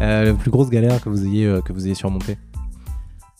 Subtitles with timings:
[0.00, 2.36] la plus grosse galère que vous ayez, que vous ayez surmontée.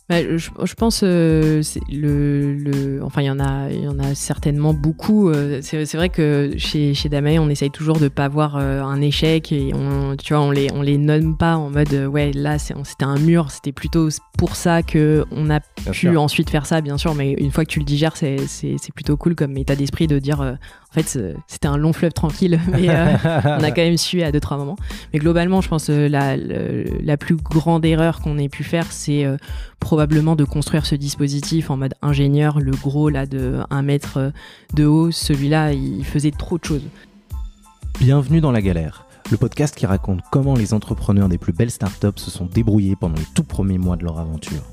[0.09, 3.99] Bah, je, je, pense euh, le, le, enfin il y en a il y en
[3.99, 8.27] a certainement beaucoup euh, c'est vrai que chez chez Damae on essaye toujours de pas
[8.27, 11.69] voir euh, un échec et on tu vois on les on les nomme pas en
[11.69, 15.59] mode euh, ouais là c'était un mur c'était plutôt pour ça que on a
[15.91, 18.93] pu ensuite faire ça bien sûr mais une fois que tu le digères c'est c'est
[18.95, 20.57] plutôt cool comme état d'esprit de dire
[20.91, 24.39] en fait c'était un long fleuve tranquille mais on a quand même su à deux
[24.39, 24.77] trois moments
[25.13, 29.25] mais globalement je pense la la plus grande erreur qu'on ait pu faire c'est
[29.79, 34.31] probablement de construire ce dispositif en mode ingénieur, le gros là de 1 mètre
[34.73, 36.87] de haut, celui-là il faisait trop de choses.
[37.99, 42.17] Bienvenue dans la galère, le podcast qui raconte comment les entrepreneurs des plus belles startups
[42.17, 44.63] se sont débrouillés pendant les tout premiers mois de leur aventure.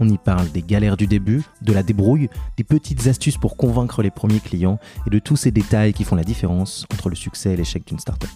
[0.00, 4.02] On y parle des galères du début, de la débrouille, des petites astuces pour convaincre
[4.02, 7.52] les premiers clients et de tous ces détails qui font la différence entre le succès
[7.52, 8.30] et l'échec d'une startup.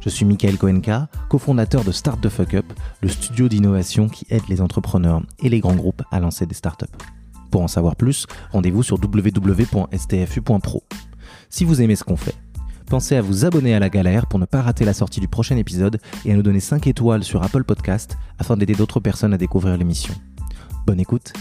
[0.00, 2.64] Je suis Michael Koenka, cofondateur de Start the Fuck Up,
[3.02, 6.86] le studio d'innovation qui aide les entrepreneurs et les grands groupes à lancer des startups.
[7.50, 10.84] Pour en savoir plus, rendez-vous sur www.stfu.pro.
[11.50, 12.36] Si vous aimez ce qu'on fait,
[12.86, 15.56] pensez à vous abonner à la galère pour ne pas rater la sortie du prochain
[15.56, 19.38] épisode et à nous donner 5 étoiles sur Apple Podcast afin d'aider d'autres personnes à
[19.38, 20.14] découvrir l'émission.
[20.86, 21.32] Bonne écoute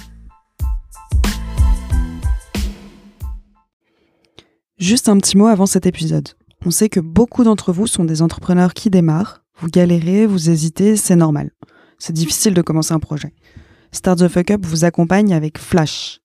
[4.79, 6.29] Juste un petit mot avant cet épisode.
[6.65, 9.43] On sait que beaucoup d'entre vous sont des entrepreneurs qui démarrent.
[9.59, 11.51] Vous galérez, vous hésitez, c'est normal.
[11.99, 13.33] C'est difficile de commencer un projet.
[13.91, 16.21] Start the Fuck Up vous accompagne avec Flash,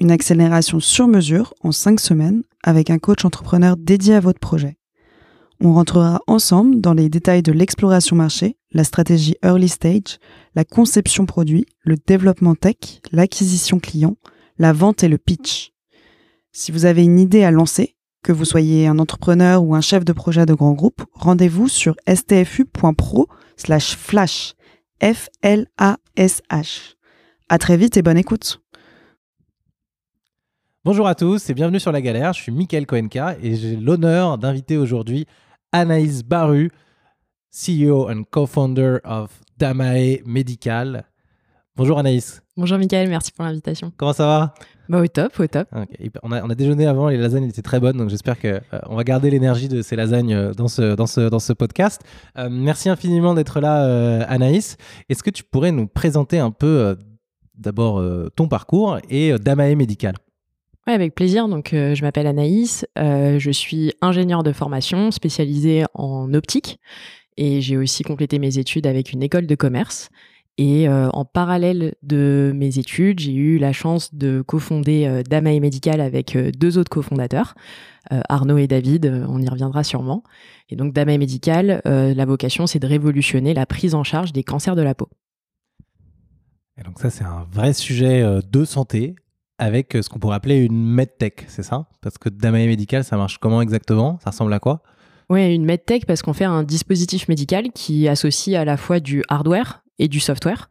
[0.00, 4.78] une accélération sur mesure en 5 semaines avec un coach entrepreneur dédié à votre projet.
[5.60, 10.18] On rentrera ensemble dans les détails de l'exploration marché, la stratégie early stage,
[10.54, 14.16] la conception produit, le développement tech, l'acquisition client,
[14.58, 15.72] la vente et le pitch.
[16.52, 20.04] Si vous avez une idée à lancer, que vous soyez un entrepreneur ou un chef
[20.04, 24.54] de projet de grand groupe, rendez-vous sur stfu.pro slash flash.
[25.02, 26.94] F-L-A-S-H.
[27.48, 28.62] À très vite et bonne écoute.
[30.84, 32.32] Bonjour à tous et bienvenue sur La Galère.
[32.32, 35.26] Je suis Mickaël Koenka et j'ai l'honneur d'inviter aujourd'hui
[35.72, 36.70] Anaïs Baru,
[37.54, 41.04] CEO and co-founder of Damae Medical.
[41.76, 42.42] Bonjour Anaïs.
[42.56, 43.92] Bonjour Mickaël, merci pour l'invitation.
[43.96, 44.54] Comment ça va?
[44.88, 45.68] Bah, au top, au top.
[46.22, 48.80] On, a, on, a, déjeuné avant, les lasagnes étaient très bonnes, donc j'espère qu'on euh,
[48.86, 52.02] on va garder l'énergie de ces lasagnes euh, dans ce, dans ce, dans ce podcast.
[52.38, 54.76] Euh, merci infiniment d'être là, Anaïs.
[55.08, 56.96] Est-ce que tu pourrais nous présenter un peu
[57.54, 58.02] d'abord
[58.34, 60.16] ton parcours et Damae Médical
[60.86, 61.48] oui, avec plaisir.
[61.48, 66.78] Donc, je m'appelle Anaïs, je suis ingénieure de formation spécialisée en optique
[67.36, 70.10] et j'ai aussi complété mes études avec une école de commerce.
[70.56, 75.58] Et euh, en parallèle de mes études, j'ai eu la chance de cofonder euh, Damae
[75.58, 77.54] Medical avec euh, deux autres cofondateurs,
[78.28, 80.24] Arnaud et David, on y reviendra sûrement.
[80.68, 84.76] Et donc Damae Medical, la vocation, c'est de révolutionner la prise en charge des cancers
[84.76, 85.08] de la peau.
[86.76, 89.14] Et donc ça, c'est un vrai sujet de santé
[89.56, 91.88] avec ce qu'on pourrait appeler une medtech, c'est ça?
[92.02, 94.18] Parce que Damae Medical, ça marche comment exactement?
[94.22, 94.82] Ça ressemble à quoi?
[95.30, 99.22] Oui, une medtech parce qu'on fait un dispositif médical qui associe à la fois du
[99.28, 100.68] hardware, et du software.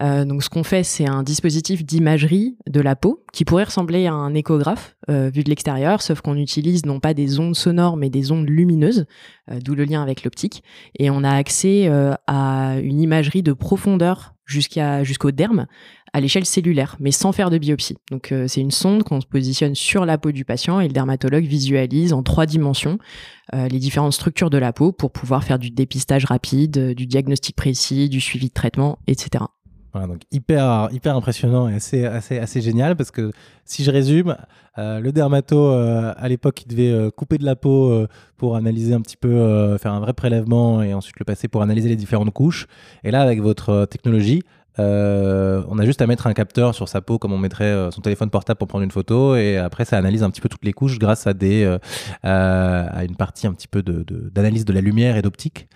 [0.00, 4.06] Euh, donc ce qu'on fait, c'est un dispositif d'imagerie de la peau qui pourrait ressembler
[4.06, 7.98] à un échographe euh, vu de l'extérieur, sauf qu'on utilise non pas des ondes sonores
[7.98, 9.04] mais des ondes lumineuses,
[9.50, 10.62] euh, d'où le lien avec l'optique.
[10.98, 11.90] Et on a accès
[12.26, 15.66] à une imagerie de profondeur jusqu'à jusqu'au derme
[16.12, 17.96] à l'échelle cellulaire, mais sans faire de biopsie.
[18.10, 21.44] Donc c'est une sonde qu'on se positionne sur la peau du patient et le dermatologue
[21.44, 22.98] visualise en trois dimensions
[23.54, 28.10] les différentes structures de la peau pour pouvoir faire du dépistage rapide, du diagnostic précis,
[28.10, 29.44] du suivi de traitement, etc.
[29.92, 33.30] Voilà, donc hyper, hyper impressionnant et assez, assez, assez génial parce que
[33.66, 34.36] si je résume,
[34.78, 38.06] euh, le dermato euh, à l'époque il devait euh, couper de la peau
[38.38, 41.90] pour analyser un petit peu, faire un vrai prélèvement et ensuite le passer pour analyser
[41.90, 42.66] les différentes couches.
[43.04, 44.42] Et là avec votre technologie,
[44.78, 48.30] on a juste à mettre un capteur sur sa peau comme on mettrait son téléphone
[48.30, 50.98] portable pour prendre une photo et après ça analyse un petit peu toutes les couches
[50.98, 51.78] grâce à des
[52.22, 55.68] à une partie un petit peu d'analyse de, de la lumière et d'optique.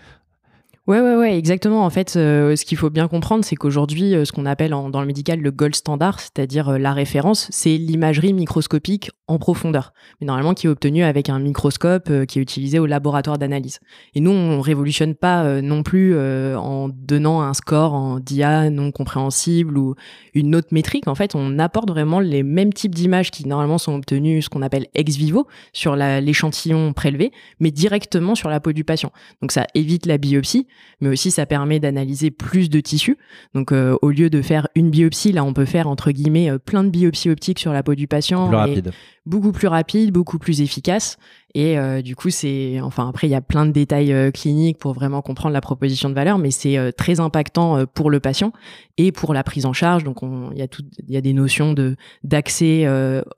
[0.87, 1.85] Ouais, ouais, ouais, exactement.
[1.85, 5.01] En fait, euh, ce qu'il faut bien comprendre, c'est qu'aujourd'hui, euh, ce qu'on appelle dans
[5.01, 10.29] le médical le gold standard, c'est-à-dire euh, la référence, c'est l'imagerie microscopique en profondeur, mais
[10.29, 13.81] normalement qui est obtenue avec un microscope qui est utilisé au laboratoire d'analyse.
[14.15, 19.77] Et nous, on révolutionne pas non plus en donnant un score en DIA non compréhensible
[19.77, 19.97] ou
[20.35, 21.09] une autre métrique.
[21.09, 24.63] En fait, on apporte vraiment les mêmes types d'images qui normalement sont obtenues, ce qu'on
[24.63, 29.11] appelle ex vivo, sur l'échantillon prélevé, mais directement sur la peau du patient.
[29.43, 30.69] Donc ça évite la biopsie
[31.01, 33.17] mais aussi ça permet d'analyser plus de tissus.
[33.55, 36.59] Donc euh, au lieu de faire une biopsie, là on peut faire entre guillemets euh,
[36.59, 38.49] plein de biopsies optiques sur la peau du patient.
[38.49, 38.93] Plus rapide.
[39.25, 41.19] beaucoup plus rapide, beaucoup plus efficace.
[41.59, 44.77] Et euh, du coup, c'est, enfin, après, il y a plein de détails euh, cliniques
[44.77, 48.53] pour vraiment comprendre la proposition de valeur, mais c'est euh, très impactant pour le patient
[48.99, 50.05] et pour la prise en charge.
[50.05, 52.85] Donc, il y a tout, il y a des notions de d'accès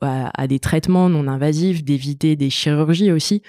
[0.01, 3.43] à, des traitements non invasifs, d'éviter des chirurgies aussi,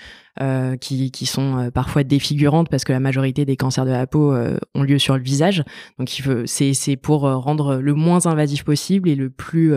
[0.79, 4.35] qui, qui sont parfois défigurantes parce que la majorité des cancers de la peau
[4.75, 5.63] ont lieu sur le visage.
[5.97, 6.09] Donc,
[6.45, 9.73] c'est, pour rendre le moins invasif possible et le plus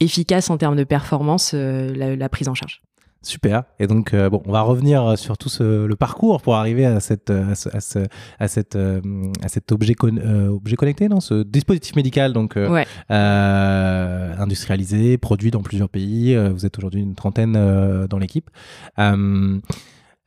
[0.00, 2.82] efficace en termes de performance la prise en charge.
[3.22, 3.64] Super.
[3.80, 7.00] Et donc, euh, bon, on va revenir sur tout ce, le parcours pour arriver à,
[7.00, 7.68] cette, à, ce,
[8.38, 9.00] à, cette, euh,
[9.42, 12.56] à cet objet, euh, objet connecté, non ce dispositif médical donc
[13.08, 16.36] industrialisé, produit dans plusieurs pays.
[16.36, 17.54] vous êtes aujourd'hui une trentaine
[18.08, 18.50] dans l'équipe.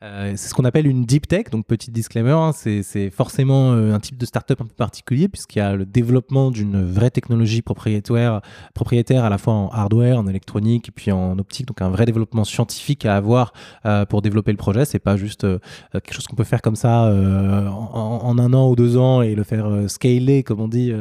[0.02, 3.94] Euh, c'est ce qu'on appelle une deep tech, donc petit disclaimer, hein, c'est forcément euh,
[3.94, 7.62] un type de startup un peu particulier puisqu'il y a le développement d'une vraie technologie
[7.62, 8.40] propriétaire,
[8.74, 12.04] propriétaire à la fois en hardware, en électronique et puis en optique, donc un vrai
[12.04, 13.52] développement scientifique à avoir
[13.86, 14.84] euh, pour développer le projet.
[14.84, 15.46] C'est pas juste
[15.92, 19.44] quelque chose qu'on peut faire comme ça en, un an ou deux ans et le
[19.44, 20.92] faire scaler, comme on dit,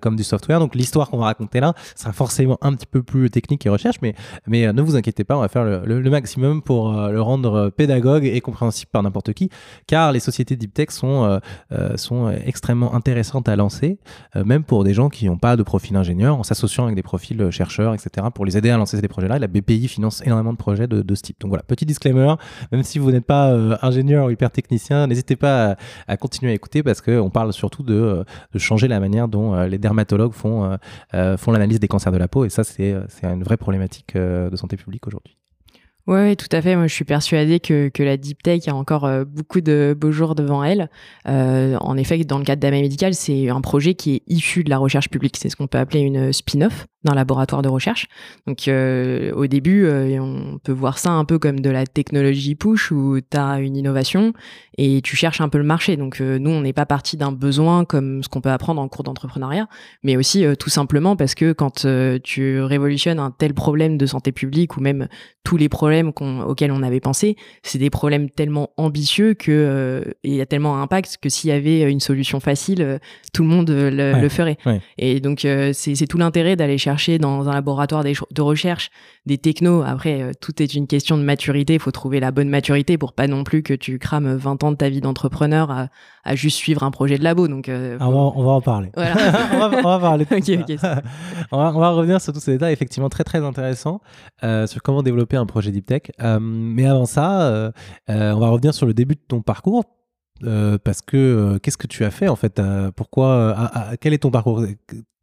[0.00, 0.60] comme du software.
[0.60, 3.96] Donc l'histoire qu'on va raconter là sera forcément un petit peu plus technique et recherche,
[4.02, 4.14] mais,
[4.46, 8.90] ne vous inquiétez pas, on va faire le, le maximum pour le rendre pédagogue compréhensible
[8.90, 9.50] par n'importe qui,
[9.86, 11.38] car les sociétés deep tech sont, euh,
[11.72, 13.98] euh, sont extrêmement intéressantes à lancer,
[14.34, 17.02] euh, même pour des gens qui n'ont pas de profil ingénieur, en s'associant avec des
[17.02, 19.38] profils chercheurs, etc., pour les aider à lancer ces projets-là.
[19.38, 21.40] La BPI finance énormément de projets de, ce type.
[21.40, 22.34] Donc voilà, petit disclaimer,
[22.72, 23.52] même si vous n'êtes pas
[23.82, 28.24] ingénieur ou hyper technicien, n'hésitez pas à, continuer à écouter parce qu'on parle surtout de,
[28.56, 30.78] changer la manière dont les dermatologues font,
[31.12, 34.76] font l'analyse des cancers de la peau, et ça, c'est une vraie problématique de santé
[34.76, 35.36] publique aujourd'hui.
[36.06, 36.76] Oui, tout à fait.
[36.76, 40.12] Moi, je suis persuadée que, que la deep tech a encore euh, beaucoup de beaux
[40.12, 40.88] jours devant elle.
[41.26, 44.70] Euh, en effet, dans le cadre d'AMA Médical, c'est un projet qui est issu de
[44.70, 45.36] la recherche publique.
[45.36, 48.06] C'est ce qu'on peut appeler une spin-off d'un laboratoire de recherche.
[48.46, 52.92] Donc, euh, au début, on peut voir ça un peu comme de la technologie push
[52.92, 54.32] où tu as une innovation
[54.78, 55.96] et tu cherches un peu le marché.
[55.96, 59.04] Donc, nous, on n'est pas parti d'un besoin comme ce qu'on peut apprendre en cours
[59.04, 59.68] d'entrepreneuriat,
[60.02, 61.86] mais aussi tout simplement parce que quand
[62.22, 65.08] tu révolutionnes un tel problème de santé publique ou même
[65.44, 70.34] tous les problèmes auxquels on avait pensé, c'est des problèmes tellement ambitieux que euh, il
[70.34, 72.98] y a tellement un impact que s'il y avait une solution facile, euh,
[73.32, 74.58] tout le monde euh, le, ferait.
[74.98, 78.90] Et donc c'est tout l'intérêt d'aller chercher dans un laboratoire de recherche
[79.26, 79.82] des technos.
[79.82, 81.74] Après, tout est une question de maturité.
[81.74, 84.70] Il faut trouver la bonne maturité pour pas non plus que tu crames 20 ans
[84.72, 87.48] de ta vie d'entrepreneur à, juste suivre un projet de labo.
[87.48, 88.90] Donc, ah, on, va, en parler.
[88.96, 90.26] on, va, parler.
[91.52, 94.00] on, va, revenir sur tous ces détails effectivement très très intéressants
[94.42, 96.02] sur comment développer un projet deep tech.
[96.20, 97.70] Euh, mais avant ça, euh,
[98.10, 99.84] euh, on va revenir sur le début de ton parcours.
[100.84, 102.60] parce que qu'est-ce que tu as fait en fait
[102.94, 103.70] Pourquoi
[104.00, 104.64] Quel est ton parcours?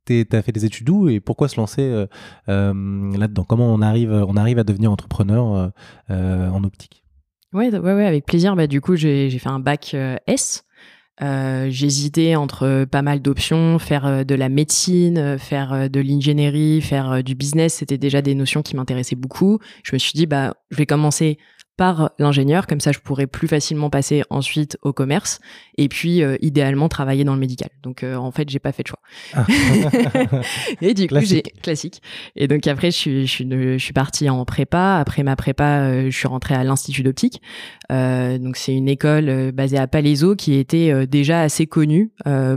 [0.06, 2.06] Tu as fait des études où et pourquoi se lancer
[2.48, 3.44] là-dedans?
[3.44, 5.72] Comment on arrive, on arrive à devenir entrepreneur
[6.10, 7.04] en optique?
[7.54, 8.56] Ouais, ouais, ouais, avec plaisir.
[8.56, 9.96] Bah, du coup, j'ai fait un bac
[10.28, 10.64] S.
[11.22, 17.76] J'hésitais entre pas mal d'options, faire de la médecine, faire de l'ingénierie, faire du business.
[17.76, 19.60] C'était déjà des notions qui m'intéressaient beaucoup.
[19.84, 21.38] Je me suis dit, bah, je vais commencer
[21.76, 25.40] par l'ingénieur, comme ça je pourrais plus facilement passer ensuite au commerce
[25.78, 27.70] et puis euh, idéalement travailler dans le médical.
[27.82, 29.00] Donc euh, en fait, j'ai pas fait de choix.
[29.34, 29.46] Ah.
[30.82, 32.02] et du coup, j'ai classique.
[32.36, 35.80] Et donc après je suis je suis je suis partie en prépa, après ma prépa,
[35.80, 37.42] euh, je suis rentrée à l'institut d'optique.
[37.90, 42.12] donc c'est une école basée à Palaiso qui était déjà assez connue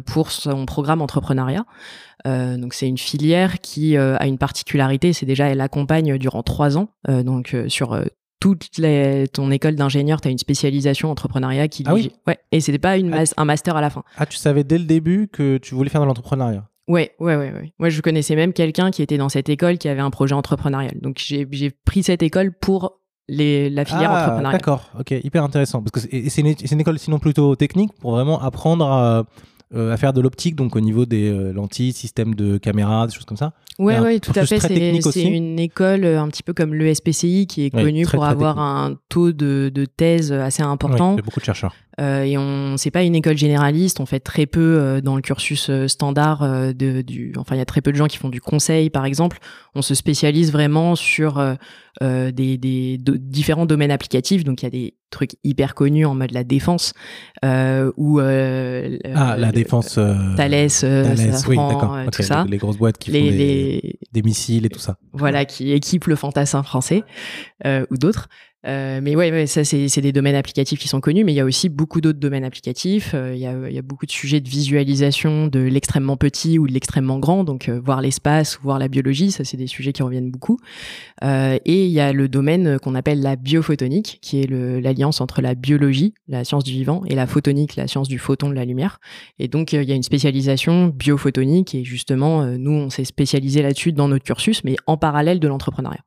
[0.06, 1.64] pour son programme entrepreneuriat.
[2.24, 6.88] donc c'est une filière qui a une particularité, c'est déjà elle accompagne durant trois ans,
[7.08, 7.98] donc sur
[8.40, 12.60] toute les, ton école d'ingénieur, tu as une spécialisation entrepreneuriat qui ah oui ouais et
[12.60, 13.24] c'était pas une ah.
[13.36, 14.04] un master à la fin.
[14.16, 16.68] Ah tu savais dès le début que tu voulais faire de l'entrepreneuriat?
[16.88, 17.72] Ouais, ouais, ouais, ouais.
[17.80, 21.00] Moi, je connaissais même quelqu'un qui était dans cette école qui avait un projet entrepreneurial.
[21.00, 24.60] Donc, j'ai pris cette école pour les, la filière ah, entrepreneuriale.
[24.60, 25.82] D'accord, ok, hyper intéressant.
[25.82, 29.24] Parce que c'est une, une, école sinon plutôt technique pour vraiment apprendre à,
[29.74, 33.12] euh, à faire de l'optique, donc au niveau des euh, lentilles, systèmes de caméras, des
[33.12, 33.52] choses comme ça.
[33.80, 34.60] Ouais, ouais, tout à fait.
[34.60, 38.96] C'est une école euh, un petit peu comme l'ESPCI qui est connue pour avoir un
[39.08, 41.14] taux de, de, thèse assez important.
[41.14, 41.74] il y a beaucoup de chercheurs.
[42.00, 44.00] Euh, et on, c'est pas une école généraliste.
[44.00, 47.32] On fait très peu euh, dans le cursus standard de, du.
[47.36, 49.38] Enfin, il y a très peu de gens qui font du conseil, par exemple.
[49.74, 51.42] On se spécialise vraiment sur
[52.00, 54.44] des, des différents domaines applicatifs.
[54.44, 56.92] Donc, il y a des trucs hyper connus en mode la défense
[57.42, 60.68] ou ah la défense Thales, Thales
[61.48, 61.56] oui,
[62.12, 62.46] tout ça.
[62.48, 64.96] Les, grosses boîtes qui font des des missiles et tout ça.
[65.12, 67.02] Voilà, qui équipent le fantassin français
[67.64, 68.28] euh, ou d'autres.
[68.66, 71.44] Euh, mais ouais, ça c'est des domaines applicatifs qui sont connus, mais il y a
[71.44, 73.12] aussi beaucoup d'autres domaines applicatifs.
[73.14, 76.66] Euh, il y, a, y, a, beaucoup de sujets de visualisation de l'extrêmement petit ou
[76.66, 80.02] de l'extrêmement grand, donc euh, voir l'espace, voir la biologie, ça c'est des sujets qui
[80.02, 80.58] reviennent beaucoup.
[81.22, 85.54] et il y a le domaine qu'on appelle la biophotonique, qui est l'alliance entre la
[85.54, 88.98] biologie, la science du vivant, et la photonique, la science du photon de la lumière.
[89.38, 93.92] Et donc il y a une spécialisation biophotonique, et justement nous on s'est spécialisé là-dessus
[93.92, 96.02] dans notre cursus, mais en parallèle de l'entrepreneuriat.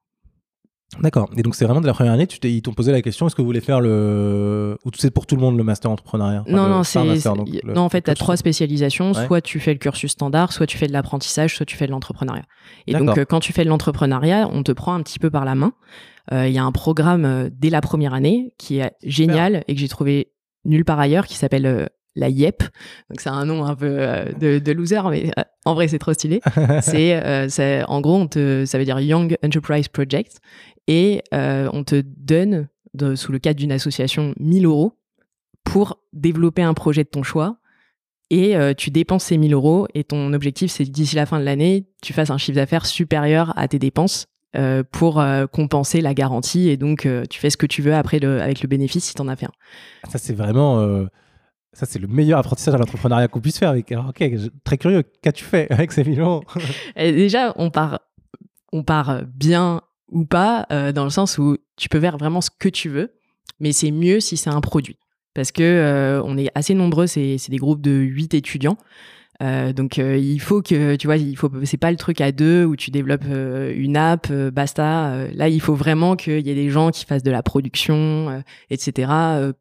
[1.00, 1.30] D'accord.
[1.38, 3.36] Et donc, c'est vraiment de la première année, tu ils t'ont posé la question est-ce
[3.36, 4.78] que vous voulez faire le.
[4.86, 6.44] Ou c'est pour tout le monde le master entrepreneuriat?
[6.48, 7.00] Non, non, c'est.
[7.64, 9.14] Non, en fait, tu as trois spécialisations.
[9.14, 11.92] Soit tu fais le cursus standard, soit tu fais de l'apprentissage, soit tu fais de
[11.92, 12.46] l'entrepreneuriat.
[12.88, 15.46] Et donc, euh, quand tu fais de l'entrepreneuriat, on te prend un petit peu par
[15.46, 15.74] la main.
[16.32, 19.74] Euh, il y a un programme euh, dès la première année qui est génial et
[19.74, 20.32] que j'ai trouvé
[20.64, 22.62] nulle part ailleurs qui s'appelle la YEP.
[23.10, 23.98] Donc c'est un nom un peu
[24.40, 25.32] de, de, loser, mais
[25.66, 26.42] en vrai c'est trop stylé.
[26.82, 30.40] c'est en gros on te, ça veut dire Young Enterprise Project
[30.90, 32.68] et euh, on te donne,
[33.16, 34.94] sous le cadre d'une association, 1000 euros
[35.64, 37.58] pour développer un projet de ton choix.
[38.32, 41.46] Et euh, tu dépenses ces 1000 euros et ton objectif, c'est d'ici la fin de
[41.46, 44.26] l'année, tu fasses un chiffre d'affaires supérieur à tes dépenses
[44.56, 46.70] euh, pour compenser la garantie.
[46.70, 49.28] Et donc, tu fais ce que tu veux après avec le bénéfice si tu en
[49.28, 50.10] as fait un.
[50.10, 51.06] Ça, c'est vraiment.
[51.74, 53.70] Ça, c'est le meilleur apprentissage à l'entrepreneuriat qu'on puisse faire.
[53.70, 53.92] Avec...
[53.92, 54.24] ok,
[54.64, 55.04] très curieux.
[55.22, 56.44] Qu'as-tu fait avec ces 1000 euros
[56.96, 58.00] Déjà, on part,
[58.72, 62.50] on part bien ou pas, euh, dans le sens où tu peux faire vraiment ce
[62.50, 63.14] que tu veux,
[63.60, 64.98] mais c'est mieux si c'est un produit.
[65.34, 68.78] Parce que euh, on est assez nombreux, c'est des groupes de 8 étudiants.
[69.42, 72.34] Euh, donc euh, il faut que tu vois, il faut c'est pas le truc à
[72.34, 75.28] deux où tu développes euh, une app, basta.
[75.34, 79.12] là, il faut vraiment qu'il y ait des gens qui fassent de la production, etc.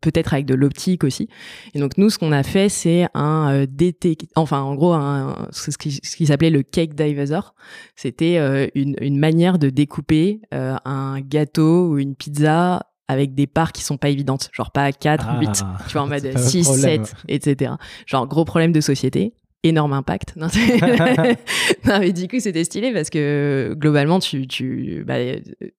[0.01, 1.29] Peut-être avec de l'optique aussi.
[1.75, 5.71] Et donc nous, ce qu'on a fait, c'est un DT, enfin en gros, un, ce
[5.77, 7.55] qui, ce qui s'appelait le cake divisor.
[7.95, 13.83] C'était une, une manière de découper un gâteau ou une pizza avec des parts qui
[13.83, 17.73] sont pas évidentes, genre pas 4, 8, ah, tu vois, en mode 6, 7, etc.
[18.07, 20.35] Genre gros problème de société énorme impact.
[21.85, 25.17] Non, mais du coup, c'était stylé parce que globalement, tu, tu, bah,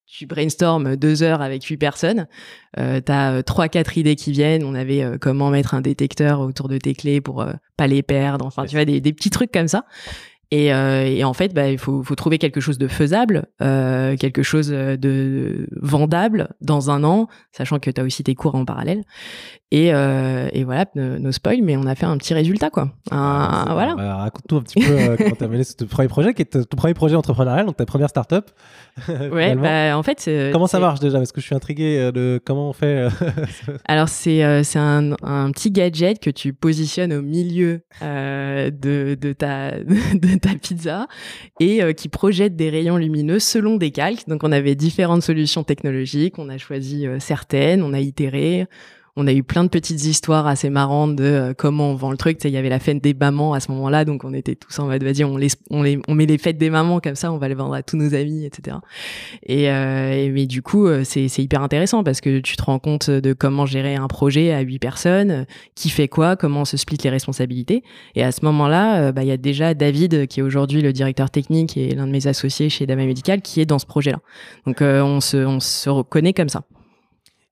[0.05, 2.27] tu brainstormes deux heures avec huit personnes.
[2.77, 4.63] Euh, tu as euh, trois, quatre idées qui viennent.
[4.63, 8.01] On avait euh, comment mettre un détecteur autour de tes clés pour euh, pas les
[8.01, 8.45] perdre.
[8.45, 9.86] Enfin, tu vois, des, des petits trucs comme ça.
[10.51, 14.17] Et, euh, et, en fait, bah, il faut, faut, trouver quelque chose de faisable, euh,
[14.17, 18.65] quelque chose de vendable dans un an, sachant que tu as aussi tes cours en
[18.65, 19.03] parallèle.
[19.71, 22.91] Et, euh, et voilà, nos spoils, mais on a fait un petit résultat, quoi.
[23.11, 23.93] Un, ah, voilà.
[23.93, 26.67] Bah, Raconte-nous un petit peu euh, comment tu as mené ce premier projet, qui est
[26.67, 28.49] ton premier projet entrepreneurial, donc ta première start-up.
[29.07, 30.27] ouais, bah, en fait.
[30.51, 31.19] Comment ça marche déjà?
[31.19, 32.97] Parce que je suis intrigué euh, de comment on fait.
[32.97, 33.09] Euh,
[33.85, 40.39] Alors, c'est un, un, petit gadget que tu positionnes au milieu de, de, ta, de
[40.39, 41.05] ta pizza
[41.59, 44.27] et qui projette des rayons lumineux selon des calques.
[44.27, 48.67] Donc, on avait différentes solutions technologiques, on a choisi certaines, on a itéré
[49.19, 52.17] on a eu plein de petites histoires assez marrantes de euh, comment on vend le
[52.17, 52.39] truc.
[52.45, 54.88] Il y avait la fête des mamans à ce moment-là, donc on était tous en
[54.88, 55.35] mode vas-y, on,
[56.15, 58.45] met les fêtes des mamans comme ça, on va les vendre à tous nos amis,
[58.45, 58.77] etc.
[59.43, 63.09] Et, euh, mais du coup, euh, c'est hyper intéressant parce que tu te rends compte
[63.09, 65.45] de comment gérer un projet à huit personnes,
[65.75, 67.83] qui fait quoi, comment on se split les responsabilités.
[68.15, 71.29] Et à ce moment-là, bah, il y a déjà David qui est aujourd'hui le directeur
[71.29, 74.19] technique et l'un de mes associés chez Dama Medical qui est dans ce projet-là.
[74.65, 76.63] Donc on se reconnaît comme ça.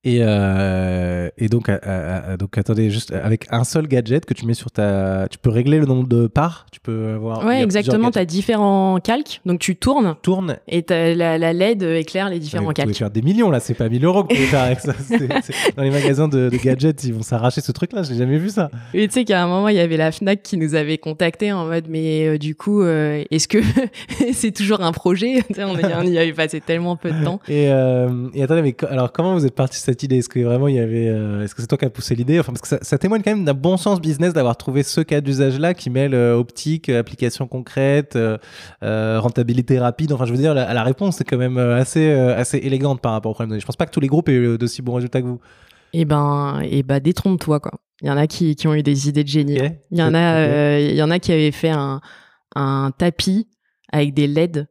[0.03, 4.45] Et, euh, et donc, euh, euh, donc, attendez, juste avec un seul gadget que tu
[4.45, 5.27] mets sur ta.
[5.29, 7.43] Tu peux régler le nombre de parts Tu peux avoir.
[7.43, 8.11] Ouais, exactement.
[8.11, 9.41] Tu as différents calques.
[9.45, 10.15] Donc, tu tournes.
[10.21, 10.57] Tourne.
[10.67, 12.79] Et la, la, LED éclaire les différents calques.
[12.79, 14.93] Vous pouvez faire des millions là, c'est pas 1000 euros que pouvez faire avec ça.
[15.75, 18.69] Dans les magasins de, gadgets, ils vont s'arracher ce truc là, j'ai jamais vu ça.
[18.93, 21.51] Et tu sais qu'à un moment, il y avait la Fnac qui nous avait contacté
[21.51, 23.57] en mode, mais du coup, est-ce que
[24.33, 25.43] c'est toujours un projet?
[25.57, 27.39] On y avait passé tellement peu de temps.
[27.49, 30.75] Et, et attendez, mais alors comment vous êtes parti cette idée Est-ce que vraiment il
[30.75, 31.07] y avait.
[31.07, 32.39] Euh, est-ce que c'est toi qui as poussé l'idée?
[32.39, 35.21] Enfin, parce que ça, témoigne quand même d'un bon sens business d'avoir trouvé ce cas
[35.21, 40.11] d'usage-là qui mêle euh, optique, application concrète, euh, rentabilité rapide.
[40.11, 43.31] Enfin, je veux dire, la, la réponse est quand même assez, assez élégante par rapport
[43.31, 43.59] au problème.
[43.59, 45.39] Je pense pas que tous les groupes aient eu d'aussi bons résultats que vous.
[45.93, 47.71] Eh ben, et eh ben détrompe-toi, quoi.
[48.01, 49.57] Il y en a qui, qui, ont eu des idées de génie.
[49.91, 52.01] Il y en a, il y en a qui avaient fait un,
[52.55, 53.47] un tapis
[53.91, 54.67] avec des LED.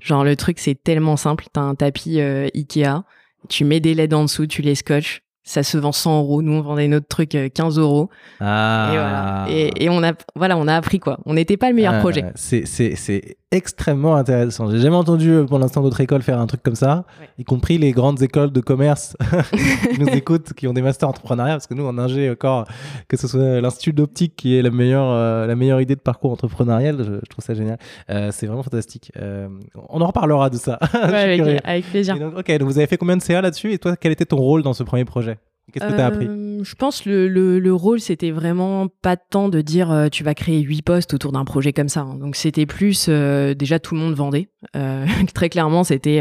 [0.00, 1.46] Genre, le truc, c'est tellement simple.
[1.52, 3.02] T'as un tapis Ikea
[3.48, 5.22] tu mets des LED en dessous, tu les scotches.
[5.42, 6.42] Ça se vend 100 euros.
[6.42, 8.10] Nous, on vendait notre truc 15 euh, euros.
[8.40, 8.90] Ah.
[8.90, 9.46] Et, voilà.
[9.76, 11.18] et, on a, voilà, on a appris quoi.
[11.24, 12.24] On n'était pas le meilleur ah, projet.
[12.34, 14.70] C'est, c'est, c'est extrêmement intéressant.
[14.70, 17.28] J'ai jamais entendu euh, pour l'instant d'autres écoles faire un truc comme ça, Ouais.
[17.38, 19.16] y compris les grandes écoles de commerce
[19.92, 22.66] qui nous écoutent, qui ont des masters entrepreneuriat, parce que nous en ingé encore,
[23.08, 26.30] que ce soit l'institut d'optique qui est la meilleure, euh, la meilleure idée de parcours
[26.30, 27.78] entrepreneurial, je, je trouve ça génial.
[28.10, 29.10] Euh, c'est vraiment fantastique.
[29.16, 29.48] Euh,
[29.88, 30.78] on en reparlera de ça.
[30.94, 32.18] Ouais, avec, plaisir.
[32.18, 34.36] Donc, ok, donc vous avez fait combien de CA là-dessus Et toi, quel était ton
[34.36, 35.38] rôle dans ce premier projet?
[35.72, 36.26] Qu'est-ce que tu as appris?
[36.26, 40.24] Euh, Je pense le, le, le rôle, c'était vraiment pas tant de dire euh, tu
[40.24, 42.00] vas créer huit postes autour d'un projet comme ça.
[42.00, 42.16] hein.
[42.16, 44.48] Donc c'était plus euh, déjà tout le monde vendait.
[45.34, 46.20] Très clairement, c'était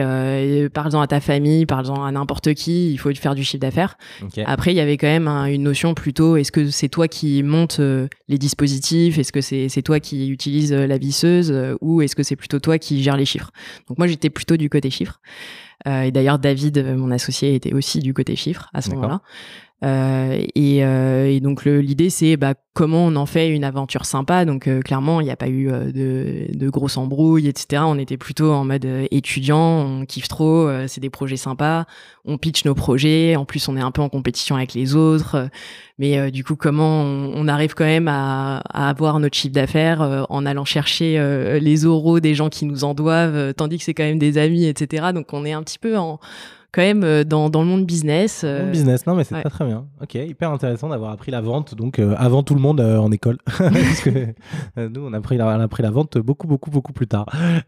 [0.74, 2.92] parle-en à ta famille, parle-en à n'importe qui.
[2.92, 3.98] Il faut faire du chiffre d'affaires.
[4.46, 7.44] Après, il y avait quand même un- une notion plutôt est-ce que c'est toi qui
[7.44, 9.18] monte euh, les dispositifs?
[9.18, 11.54] Est-ce que c'est toi qui utilise euh, la visseuse?
[11.82, 13.52] Ou est-ce que c'est plutôt toi qui gère les chiffres?
[13.88, 15.20] Donc moi, j'étais plutôt du côté chiffres.
[15.88, 19.22] Euh, et d'ailleurs, David, euh, mon associé, était aussi du côté chiffres à ce moment-là.
[19.82, 24.44] Euh, et, euh, et donc l'idée c'est bah, comment on en fait une aventure sympa.
[24.46, 27.84] Donc euh, clairement il n'y a pas eu de, de grosses embrouilles, etc.
[27.86, 31.86] On était plutôt en mode étudiant, on kiffe trop, c'est des projets sympas,
[32.26, 33.36] on pitch nos projets.
[33.36, 35.50] En plus on est un peu en compétition avec les autres,
[35.98, 40.46] mais du coup comment on, arrive quand même à, à avoir notre chiffre d'affaires en
[40.46, 44.20] allant chercher les euros des gens qui nous en doivent, tandis que c'est quand même
[44.20, 45.08] des amis, etc.
[45.14, 46.20] Donc on est un petit peu en
[46.72, 48.42] quand même euh, dans, dans le monde business.
[48.44, 49.42] euh, Bon business, non mais c'est ouais.
[49.42, 49.86] très très bien.
[50.02, 53.12] Ok, hyper intéressant d'avoir appris la vente donc euh, avant tout le monde euh, en
[53.12, 53.38] école.
[53.46, 54.10] Parce que
[54.78, 57.08] euh, nous on a, appris la, on a appris la vente beaucoup beaucoup beaucoup plus
[57.08, 57.26] tard.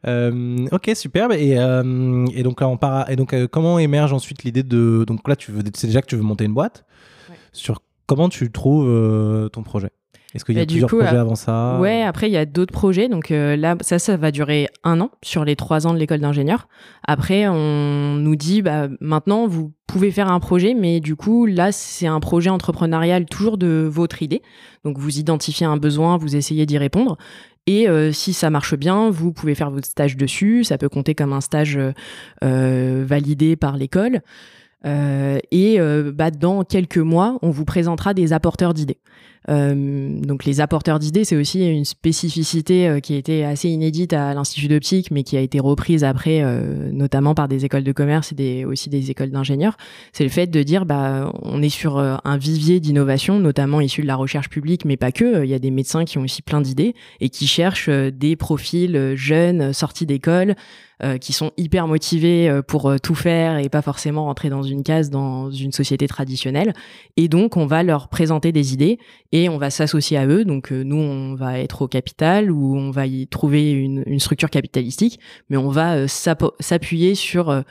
[0.07, 1.31] Euh, ok, superbe.
[1.33, 2.95] Et, euh, et donc là on part.
[3.07, 6.01] à- et donc euh, comment émerge ensuite l'idée de donc là tu veux c'est déjà
[6.01, 6.85] que tu veux monter une boîte.
[7.29, 7.35] Ouais.
[7.53, 9.89] Sur comment tu trouves euh, ton projet?
[10.33, 12.37] Est-ce qu'il y a Bah, du plusieurs coup, projets avant ça Ouais, après il y
[12.37, 13.09] a d'autres projets.
[13.09, 16.19] Donc euh, là, ça, ça va durer un an sur les trois ans de l'école
[16.19, 16.67] d'ingénieur.
[17.05, 21.71] Après, on nous dit, bah, maintenant vous pouvez faire un projet, mais du coup là
[21.71, 24.41] c'est un projet entrepreneurial toujours de votre idée.
[24.85, 27.17] Donc vous identifiez un besoin, vous essayez d'y répondre.
[27.67, 30.63] Et euh, si ça marche bien, vous pouvez faire votre stage dessus.
[30.63, 31.91] Ça peut compter comme un stage euh,
[32.43, 34.21] euh, validé par l'école.
[34.85, 38.97] Euh, et euh, bah, dans quelques mois, on vous présentera des apporteurs d'idées.
[39.49, 44.33] Euh, donc les apporteurs d'idées, c'est aussi une spécificité euh, qui été assez inédite à
[44.33, 48.33] l'Institut d'optique, mais qui a été reprise après, euh, notamment par des écoles de commerce
[48.37, 49.77] et aussi des écoles d'ingénieurs.
[50.13, 54.07] C'est le fait de dire, bah, on est sur un vivier d'innovation, notamment issu de
[54.07, 55.43] la recherche publique, mais pas que.
[55.43, 59.13] Il y a des médecins qui ont aussi plein d'idées et qui cherchent des profils
[59.15, 60.55] jeunes, sortis d'école,
[61.19, 65.49] qui sont hyper motivés pour tout faire et pas forcément rentrer dans une case dans
[65.49, 66.73] une société traditionnelle.
[67.17, 68.99] Et donc, on va leur présenter des idées
[69.31, 70.45] et on va s'associer à eux.
[70.45, 74.49] Donc, euh, nous, on va être au capital ou on va y trouver une, structure
[74.49, 77.61] capitalistique, mais on va euh, s'appuyer sur euh,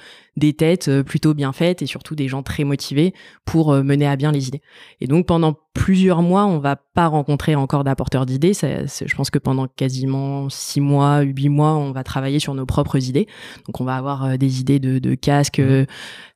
[0.41, 4.09] des têtes euh, plutôt bien faites et surtout des gens très motivés pour euh, mener
[4.09, 4.63] à bien les idées.
[5.01, 8.53] Et donc, pendant plusieurs mois, on va pas rencontrer encore d'apporteurs d'idées.
[8.55, 12.97] Je pense que pendant quasiment six mois, huit mois, on va travailler sur nos propres
[13.09, 13.29] idées.
[13.67, 15.87] Donc, on va avoir euh, des idées de, de casques, euh,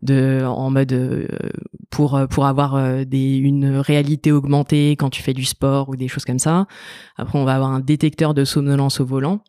[0.03, 0.95] de en mode
[1.91, 6.25] pour pour avoir des une réalité augmentée quand tu fais du sport ou des choses
[6.25, 6.67] comme ça.
[7.17, 9.41] Après, on va avoir un détecteur de somnolence au volant.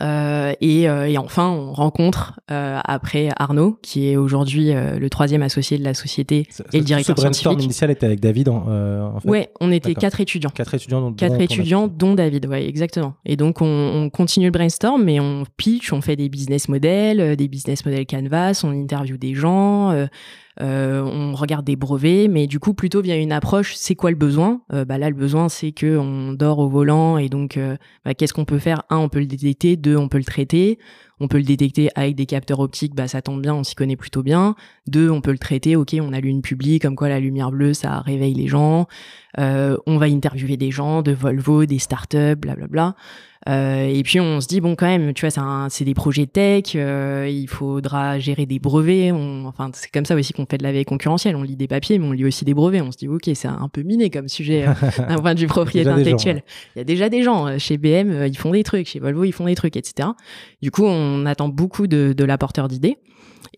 [0.00, 5.10] Euh, et, euh, et enfin, on rencontre euh, après Arnaud, qui est aujourd'hui euh, le
[5.10, 6.46] troisième associé de la société.
[6.72, 7.64] Et le directeur Ce brainstorm scientifique.
[7.64, 8.66] initial était avec David en,
[9.16, 9.28] en fait.
[9.28, 10.50] Ouais, on était quatre étudiants.
[10.50, 11.00] Quatre étudiants.
[11.00, 13.14] dont- Quatre dont étudiants, dont David, ouais, exactement.
[13.24, 17.36] Et donc, on, on continue le brainstorm, mais on pitch, on fait des business models,
[17.36, 20.06] des business models canvas, on interview des gens,
[20.64, 24.62] on regarde des brevets, mais du coup, plutôt via une approche, c'est quoi le besoin?
[24.72, 28.14] Euh, bah Là, le besoin, c'est que on dort au volant, et donc, euh, bah,
[28.14, 28.82] qu'est-ce qu'on peut faire?
[28.90, 29.76] Un, on peut le détecter.
[29.76, 30.78] Deux, on peut le traiter.
[31.20, 33.96] On peut le détecter avec des capteurs optiques, bah, ça tombe bien, on s'y connaît
[33.96, 34.54] plutôt bien.
[34.86, 37.72] Deux, on peut le traiter, ok, on allume une public, comme quoi la lumière bleue,
[37.72, 38.86] ça réveille les gens.
[39.38, 42.94] Euh, on va interviewer des gens de Volvo, des startups, blablabla.
[43.48, 46.72] Euh, et puis on se dit bon quand même, tu vois, c'est des projets tech,
[46.74, 49.12] euh, il faudra gérer des brevets.
[49.12, 51.36] On, enfin, c'est comme ça aussi qu'on fait de la veille concurrentielle.
[51.36, 52.82] On lit des papiers, mais on lit aussi des brevets.
[52.82, 54.66] On se dit ok, c'est un peu miné comme sujet
[54.98, 56.42] d'un point de vue propriété intellectuelle.
[56.74, 59.32] Il y a déjà des gens chez BM, ils font des trucs, chez Volvo, ils
[59.32, 60.08] font des trucs, etc.
[60.60, 62.96] Du coup, on attend beaucoup de, de l'apporteur d'idées.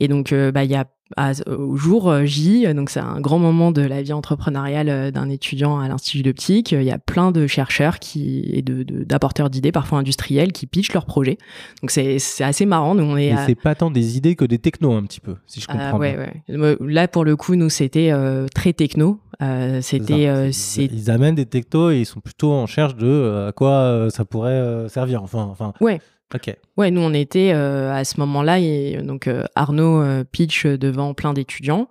[0.00, 0.84] Et donc, euh, bah, il y a
[1.16, 5.10] à- au jour euh, J, donc c'est un grand moment de la vie entrepreneuriale euh,
[5.10, 6.72] d'un étudiant à l'Institut d'optique.
[6.72, 10.66] Il y a plein de chercheurs qui, et de, de- d'apporteurs d'idées, parfois industriels, qui
[10.66, 11.38] pitchent leurs projets.
[11.80, 12.94] Donc c'est, assez marrant.
[12.94, 15.36] Nous, on est à- c'est pas tant des idées que des technos un petit peu,
[15.46, 16.60] si je ah, comprends ouais, bien.
[16.60, 16.76] ouais.
[16.80, 19.18] Là, pour le coup, nous, c'était euh, très techno.
[19.40, 20.28] Euh, c'était,
[20.76, 24.86] Ils- amènent des technos et ils sont plutôt en recherche de à quoi ça pourrait
[24.88, 25.22] servir.
[25.22, 25.72] Enfin, enfin.
[25.80, 26.00] Ouais.
[26.34, 26.54] Ok.
[26.76, 31.14] Ouais, nous on était euh, à ce moment-là et donc euh, Arnaud euh, pitch devant
[31.14, 31.88] plein d'étudiants.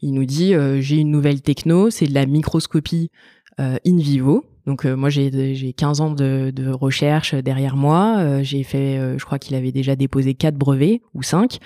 [0.00, 3.10] Il nous dit j'ai une nouvelle techno, c'est de la microscopie
[3.58, 4.44] in vivo.
[4.64, 8.44] Donc moi j'ai 15 ans de, de, recherche derrière moi.
[8.44, 11.58] j'ai fait, je crois qu'il avait déjà déposé quatre brevets ou cinq.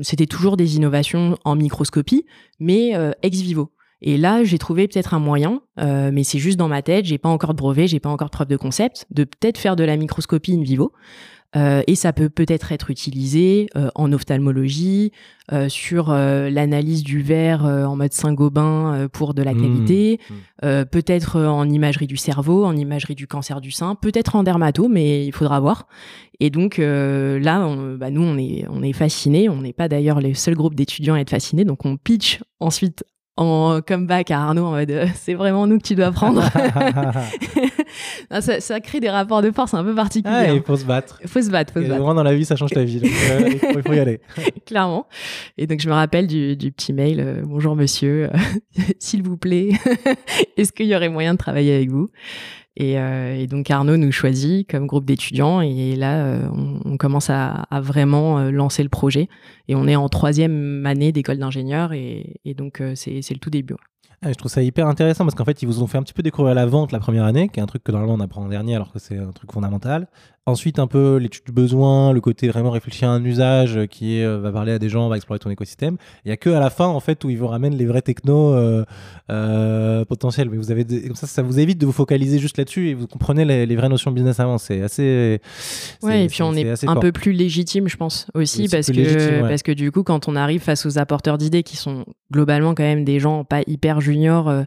[0.00, 2.24] C'était toujours des innovations en microscopie,
[2.58, 3.70] mais ex vivo.
[4.02, 7.18] Et là, j'ai trouvé peut-être un moyen, euh, mais c'est juste dans ma tête, j'ai
[7.18, 9.84] pas encore de brevet, j'ai pas encore de preuve de concept, de peut-être faire de
[9.84, 10.92] la microscopie in vivo.
[11.56, 15.12] Euh, et ça peut peut-être être utilisé euh, en ophtalmologie,
[15.66, 19.60] sur l'analyse du verre en mode Saint-Gobain pour de la Mmh.
[19.60, 20.84] qualité, Mmh.
[20.92, 25.26] peut-être en imagerie du cerveau, en imagerie du cancer du sein, peut-être en dermato, mais
[25.26, 25.88] il faudra voir.
[26.38, 29.48] Et donc là, on, bah, nous, on est, on est fascinés.
[29.48, 31.64] On n'est pas d'ailleurs les seuls groupes d'étudiants à être fascinés.
[31.64, 33.02] Donc on pitch ensuite
[33.40, 36.42] en comeback à Arnaud en mode euh, c'est vraiment nous que tu dois prendre.
[38.40, 40.34] Ça, ça crée des rapports de force un peu particuliers.
[40.34, 40.54] Ah, hein.
[40.54, 41.20] il faut se battre.
[41.26, 43.00] Faut se battre, faut se battre, vraiment, dans la vie, ça change ta vie.
[43.00, 44.20] Donc, euh, il, faut, il faut y aller.
[44.66, 45.06] clairement.
[45.58, 48.30] Et donc je me rappelle du, du petit mail euh, bonjour monsieur,
[49.00, 49.70] s'il vous plaît,
[50.56, 52.10] est-ce qu'il y aurait moyen de travailler avec vous?
[52.76, 56.96] Et, euh, et donc Arnaud nous choisit comme groupe d'étudiants et là euh, on, on
[56.96, 59.28] commence à, à vraiment euh, lancer le projet
[59.70, 63.50] et on est en troisième année d'école d'ingénieur et, et donc euh, c'est le tout
[63.50, 63.76] début.
[64.22, 66.12] Ah, je trouve ça hyper intéressant parce qu'en fait, ils vous ont fait un petit
[66.12, 68.42] peu découvrir la vente la première année, qui est un truc que normalement on apprend
[68.42, 70.08] en dernier alors que c'est un truc fondamental.
[70.46, 74.24] Ensuite, un peu l'étude du besoin, le côté vraiment réfléchir à un usage qui est,
[74.24, 75.96] euh, va parler à des gens, va explorer ton écosystème.
[76.24, 78.02] Il y a que à la fin, en fait, où ils vous ramènent les vrais
[78.02, 78.84] technos euh,
[79.30, 80.50] euh, potentiels.
[80.50, 82.94] Mais vous avez des- comme ça, ça vous évite de vous focaliser juste là-dessus et
[82.94, 84.58] vous comprenez les, les vraies notions de business avant.
[84.58, 85.40] C'est assez.
[86.02, 87.00] Ouais, et puis on est un fort.
[87.00, 89.40] peu plus légitime, je pense, aussi, Aussi parce que.
[89.60, 92.82] Parce que du coup, quand on arrive face aux apporteurs d'idées qui sont globalement quand
[92.82, 94.62] même des gens pas hyper juniors, euh,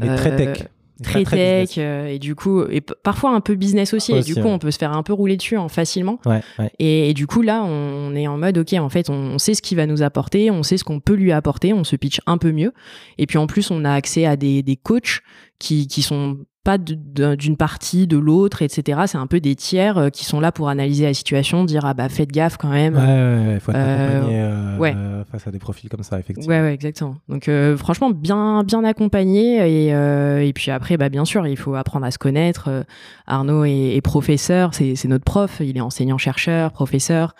[0.00, 0.64] Mais très euh, tech.
[1.00, 4.40] très tech, euh, et du coup, et parfois un peu business aussi, et du coup,
[4.40, 4.50] ouais.
[4.50, 6.18] on peut se faire un peu rouler dessus hein, facilement.
[6.26, 6.72] Ouais, ouais.
[6.80, 9.62] Et, et du coup, là, on, est en mode, OK, en fait, on, sait ce
[9.62, 12.36] qu'il va nous apporter, on sait ce qu'on peut lui apporter, on se pitch un
[12.36, 12.72] peu mieux.
[13.18, 15.20] Et puis, en plus, on a accès à des, des coachs
[15.60, 19.00] qui, qui sont pas d'une partie, de l'autre, etc.
[19.06, 21.92] C'est un peu des tiers euh, qui sont là pour analyser la situation, dire, ah
[21.94, 22.94] bah, faites gaffe quand même.
[22.94, 24.94] Ouais, ouais, ouais, faut être Euh, accompagné euh, ouais.
[24.96, 26.54] euh, face à des profils comme ça, effectivement.
[26.54, 27.16] Ouais, ouais, exactement.
[27.28, 29.88] Donc, franchement, bien, bien accompagné.
[29.88, 32.84] Et, et puis après, bah, bien sûr, il faut apprendre à se connaître.
[33.26, 35.60] Arnaud est, est professeur, c'est c'est notre prof.
[35.60, 37.34] Il est enseignant-chercheur, professeur.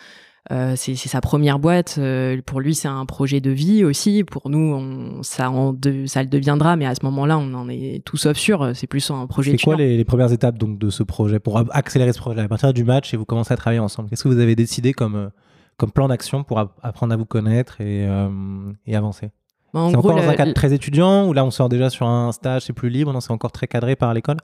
[0.51, 1.97] Euh, c'est sa première boîte.
[1.99, 4.25] Euh, pour lui, c'est un projet de vie aussi.
[4.25, 7.69] Pour nous, on, ça, en de- ça le deviendra, mais à ce moment-là, on en
[7.69, 8.73] est tout sauf sûr.
[8.75, 11.63] C'est plus un projet C'est quoi les, les premières étapes donc, de ce projet pour
[11.71, 12.41] accélérer ce projet?
[12.41, 14.93] À partir du match et vous commencez à travailler ensemble, qu'est-ce que vous avez décidé
[14.93, 15.29] comme, euh,
[15.77, 18.29] comme plan d'action pour ap- apprendre à vous connaître et, euh,
[18.85, 19.31] et avancer?
[19.73, 22.07] Bah, en C'est encore dans un cadre très étudiant ou là on sort déjà sur
[22.07, 24.37] un stage, c'est plus libre, non, c'est encore très cadré par l'école?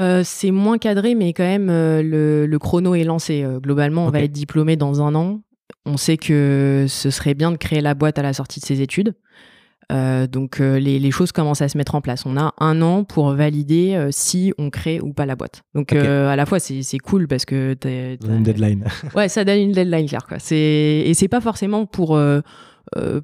[0.00, 3.42] Euh, c'est moins cadré, mais quand même, euh, le, le chrono est lancé.
[3.42, 5.42] Euh, globalement, on va être diplômé dans un an.
[5.86, 8.80] On sait que ce serait bien de créer la boîte à la sortie de ses
[8.80, 9.14] études.
[10.30, 12.24] Donc, les, les choses commencent à se mettre en place.
[12.24, 15.62] On a un an pour valider si on crée ou pas la boîte.
[15.74, 18.84] Donc, à la fois, c'est cool parce que t'es- Vous avez Une t'as- deadline.
[19.16, 20.36] Ouais, ça donne une deadline claire quoi.
[20.52, 22.40] Et c'est pas forcément pour euh,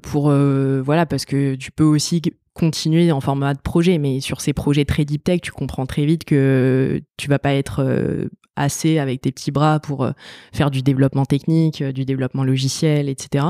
[0.01, 2.21] pour euh, voilà parce que tu peux aussi
[2.57, 6.05] continuer en format de projet, mais sur ces projets très deep tech, tu comprends très
[6.05, 10.11] vite que tu vas pas être euh, assez avec tes petits bras pour euh,
[10.51, 13.45] faire du développement technique, euh, du développement logiciel, etc.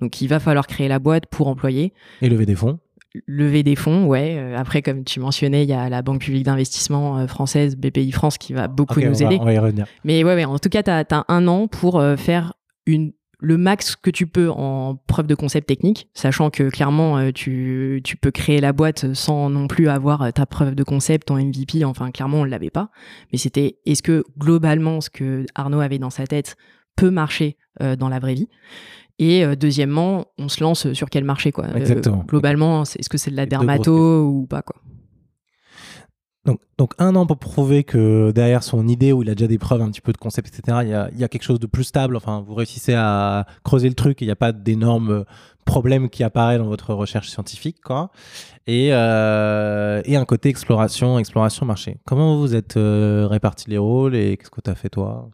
[0.00, 1.92] Donc il va falloir créer la boîte pour employer
[2.22, 2.78] Et lever des fonds.
[3.26, 4.54] lever des fonds, ouais.
[4.56, 8.54] Après, comme tu mentionnais, il y a la Banque publique d'investissement française, BPI France, qui
[8.54, 9.38] va beaucoup nous on, va, aider.
[9.38, 9.86] on va y revenir.
[10.04, 12.54] Mais ouais, ouais, en tout cas, tu as, un an pour faire
[12.86, 17.30] une, le max que tu peux en preuve de concept technique, sachant que clairement, euh,
[17.32, 21.28] tu, tu peux créer la boîte sans non plus avoir euh, ta preuve de concept,
[21.28, 21.84] ton MVP.
[21.84, 22.90] Enfin, clairement, on ne l'avait pas.
[23.32, 26.56] Mais c'était est-ce que globalement, ce que Arnaud avait dans sa tête
[26.96, 28.48] peut marcher euh, dans la vraie vie?
[29.18, 31.66] Et euh, deuxièmement, on se lance sur quel marché quoi.
[31.66, 34.76] Euh, globalement, c'est- est-ce que c'est de la dermato ou pas quoi?
[36.78, 39.82] Donc, un an pour prouver que derrière son idée où il a déjà des preuves
[39.82, 41.66] un petit peu de concept, etc., il y a, il y a quelque chose de
[41.66, 42.16] plus stable.
[42.16, 45.24] Enfin, vous réussissez à creuser le truc et il n'y a pas d'énormes
[45.64, 47.80] problèmes qui apparaissent dans votre recherche scientifique.
[47.82, 48.10] Quoi.
[48.66, 51.98] Et, euh, et un côté exploration, exploration marché.
[52.06, 55.28] Comment vous êtes euh, répartis les rôles et qu'est-ce que tu as fait toi?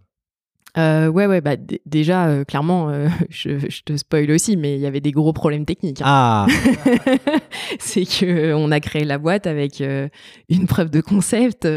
[0.79, 4.81] Euh, ouais, ouais, bah déjà, euh, clairement, euh, je, je te spoil aussi, mais il
[4.81, 6.01] y avait des gros problèmes techniques.
[6.01, 6.05] hein.
[6.07, 6.47] Ah
[7.79, 11.69] c'est que euh, on a créé la boîte avec une preuve de concept.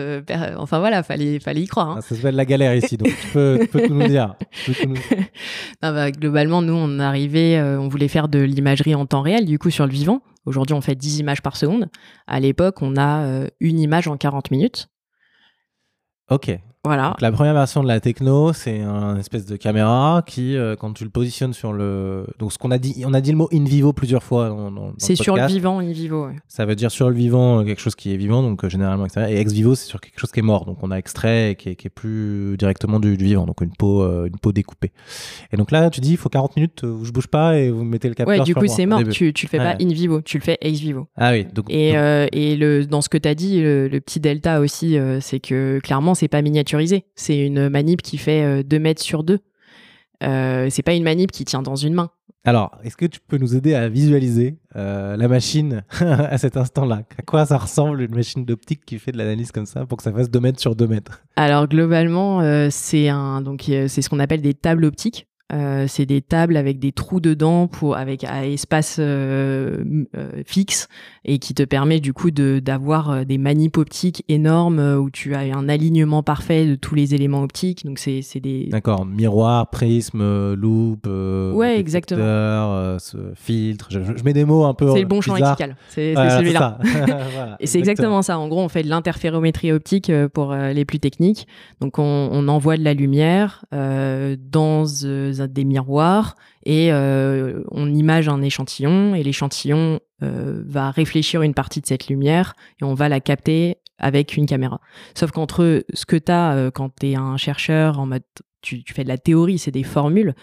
[0.58, 1.90] enfin voilà, fallait, fallait y croire.
[1.98, 2.02] hein.
[2.02, 4.36] Ça s'appelle la galère ici, donc tu peux, tu peux tout nous dire.
[4.52, 4.96] Tu peux tout nous-
[5.84, 9.60] Non, bah, globalement, nous, on arrivait, on voulait faire de l'imagerie en temps réel, du
[9.60, 10.22] coup, sur le vivant.
[10.46, 11.88] Aujourd'hui, on fait 10 images par seconde.
[12.28, 14.88] À l'époque, on a une image en 40 minutes.
[16.30, 16.58] Ok.
[16.86, 17.10] Voilà.
[17.10, 20.94] Donc, la première version de la techno, c'est un espèce de caméra qui, euh, quand
[20.94, 22.26] tu le positionnes sur le.
[22.40, 24.50] Donc, ce qu'on a dit, on a dit le mot in vivo plusieurs fois.
[24.50, 26.28] dans- dans- dans C'est sur le vivant, in vivo.
[26.28, 26.36] ouais.
[26.48, 29.06] Ça veut dire sur le vivant euh, quelque chose qui est vivant, donc euh, généralement
[29.06, 29.32] extérieur.
[29.32, 30.66] Et ex vivo, c'est sur quelque chose qui est mort.
[30.66, 33.62] Donc on a extrait et qui est, qui est plus directement du, du vivant, donc
[33.62, 34.92] une peau, euh, une peau découpée.
[35.52, 37.84] Et donc là, tu dis, il faut 40 minutes où je bouge pas et vous
[37.84, 38.38] mettez le capteur.
[38.38, 39.02] Ouais, du sur coup, c'est mort.
[39.12, 41.08] Tu, tu le fais pas in vivo, tu le fais ex vivo.
[41.16, 41.66] Ah oui, donc.
[41.70, 44.98] Et, donc- et le, dans ce que tu as dit, le, le petit delta aussi,
[45.22, 46.42] c'est que clairement, c'est pas
[47.16, 49.40] C'est une manip qui fait 2 mètres sur 2.
[50.24, 52.10] Euh, c'est pas une manip qui tient dans une main.
[52.48, 57.02] Alors, est-ce que tu peux nous aider à visualiser euh, la machine à cet instant-là?
[57.18, 60.04] À quoi ça ressemble une machine d'optique qui fait de l'analyse comme ça pour que
[60.04, 61.24] ça fasse 2 mètres sur 2 mètres?
[61.36, 65.28] Alors globalement, euh, c'est un donc euh, c'est ce qu'on appelle des tables optiques.
[65.54, 70.88] Euh, c'est des tables avec des trous dedans pour avec à espace euh, euh, fixe
[71.24, 75.70] et qui te permet du coup d'avoir des manips optiques énormes où tu as un
[75.70, 77.86] alignement parfait de tous les éléments optiques.
[77.86, 81.08] Donc c'est c'est des D'accord, miroir, prisme, loupe,
[81.54, 82.98] Ouais, exactement.
[83.36, 83.88] filtre.
[83.92, 84.94] Je, je mets des mots un peu.
[84.94, 85.76] c'est le bon champ lexical.
[85.90, 86.80] C'est Ouais, celui-là.
[87.06, 88.40] Voilà, Et c'est exactement ça.
[88.40, 91.48] En gros, on fait de l'interférométrie optique pour les plus techniques.
[91.82, 94.86] Donc, on, on envoie de la lumière dans
[95.42, 101.82] des miroirs et euh, on image un échantillon et l'échantillon euh, va réfléchir une partie
[101.82, 104.82] de cette lumière et on va la capter avec une caméra.
[105.14, 108.24] Sauf qu'entre ce que tu as quand tu es un chercheur en mode
[108.62, 110.34] tu fais de la théorie, c'est des formules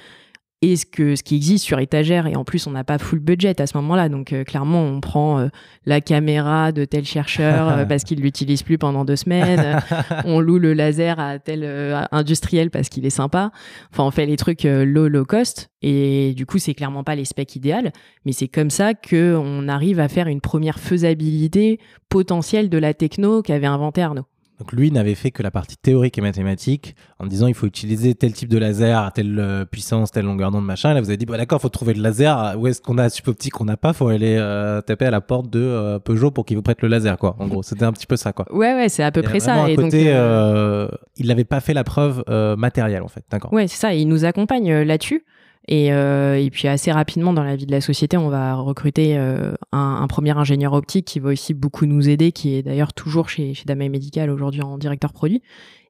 [0.62, 2.28] et ce, que, ce qui existe sur étagère.
[2.28, 4.08] Et en plus, on n'a pas full budget à ce moment-là.
[4.08, 5.48] Donc, euh, clairement, on prend euh,
[5.86, 9.80] la caméra de tel chercheur euh, parce qu'il l'utilise plus pendant deux semaines.
[10.24, 11.64] on loue le laser à tel
[12.12, 13.50] industriel parce qu'il est sympa.
[13.92, 15.68] Enfin, on fait les trucs low, low cost.
[15.82, 17.92] Et du coup, c'est clairement pas les specs idéales.
[18.24, 23.42] Mais c'est comme ça qu'on arrive à faire une première faisabilité potentielle de la techno
[23.42, 24.26] qu'avait inventé Arnaud.
[24.62, 28.14] Donc lui n'avait fait que la partie théorique et mathématique en disant il faut utiliser
[28.14, 30.92] tel type de laser à telle euh, puissance, telle longueur d'onde, machin.
[30.92, 32.54] Et là vous avez dit bah, d'accord, faut trouver le laser.
[32.56, 33.92] Où est-ce qu'on a super optique qu'on n'a pas?
[33.92, 36.86] Faut aller euh, taper à la porte de euh, Peugeot pour qu'il vous prête le
[36.86, 37.34] laser quoi.
[37.40, 38.46] En gros, c'était un petit peu ça quoi.
[38.52, 39.68] Ouais, ouais, c'est à peu Il près ça.
[39.68, 42.22] Et côté, euh, il n'avait pas fait la preuve
[42.56, 43.24] matérielle en fait.
[43.32, 43.52] D'accord.
[43.52, 43.96] Ouais, c'est ça.
[43.96, 45.24] Et il nous accompagne là-dessus.
[45.68, 49.16] Et, euh, et puis assez rapidement dans la vie de la société, on va recruter
[49.16, 52.92] euh, un, un premier ingénieur optique qui va aussi beaucoup nous aider, qui est d'ailleurs
[52.92, 55.40] toujours chez, chez Damae Medical aujourd'hui en directeur produit.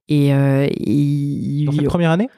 [0.08, 2.28] Et, euh, il, Dans cette première année?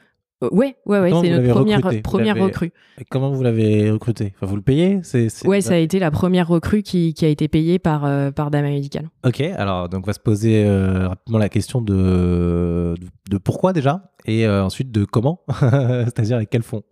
[0.43, 2.01] Euh, ouais, ouais, ouais, c'est notre première, recruté?
[2.01, 2.71] première recrue.
[2.99, 4.33] Et comment vous l'avez recruté?
[4.35, 7.25] Enfin, vous le payez C'est c'est- Ouais, ça a été la première recrue qui, qui
[7.25, 9.09] a été payée par, euh, par Damae Medical.
[9.25, 13.71] Ok, alors donc on va se poser euh, rapidement la question de, de, de pourquoi
[13.73, 14.11] déjà?
[14.25, 16.83] Et euh, ensuite de comment, c'est-à-dire avec quel fond.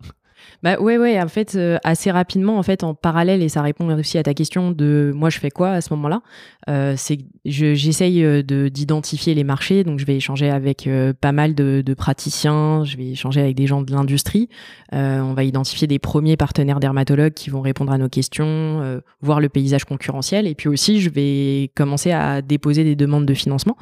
[0.64, 3.86] Bah ouais, ouais, en fait, euh, assez rapidement, en fait, en parallèle, et ça répond
[3.98, 6.22] aussi à ta question de moi, je fais quoi à ce moment-là,
[6.70, 10.88] euh, c'est que je- j'essaye euh, de d'identifier les marchés, donc je vais échanger avec
[11.20, 14.48] pas mal de, de praticiens, je vais échanger avec des gens de l'industrie,
[14.90, 19.50] on va identifier des premiers partenaires dermatologues qui vont répondre à nos questions, voir le
[19.50, 23.76] paysage concurrentiel, et puis aussi, je vais commencer à déposer des demandes de financement.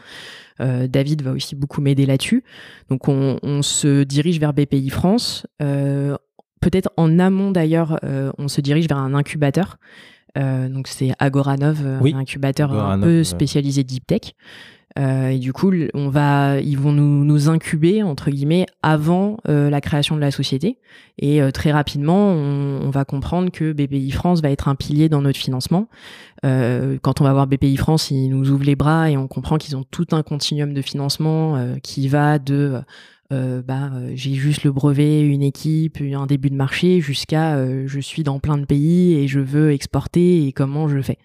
[0.59, 2.45] David va aussi beaucoup m'aider là-dessus.
[2.88, 5.47] Donc, on, se dirige vers BPI France.
[6.62, 9.77] Peut-être en amont d'ailleurs, euh, on se dirige vers un incubateur.
[10.38, 14.33] Euh, donc c'est Agoranov, euh, Oui, un incubateur Agoranov, un peu spécialisé deep tech.
[14.98, 19.70] Euh, et du coup, on va, ils vont nous, nous incuber entre guillemets avant euh,
[19.70, 20.79] la création de la société.
[21.18, 25.09] Et euh, très rapidement, on, on va comprendre que BPI France va être un pilier
[25.09, 25.88] dans notre financement.
[26.42, 29.77] Quand on va voir BPI France, ils nous ouvrent les bras et on comprend qu'ils
[29.77, 32.81] ont tout un continuum de financement qui va de
[33.33, 37.85] euh, bah, euh, j'ai juste le brevet, une équipe, un début de marché, jusqu'à euh,
[37.87, 41.18] je suis dans plein de pays et je veux exporter et comment je fais.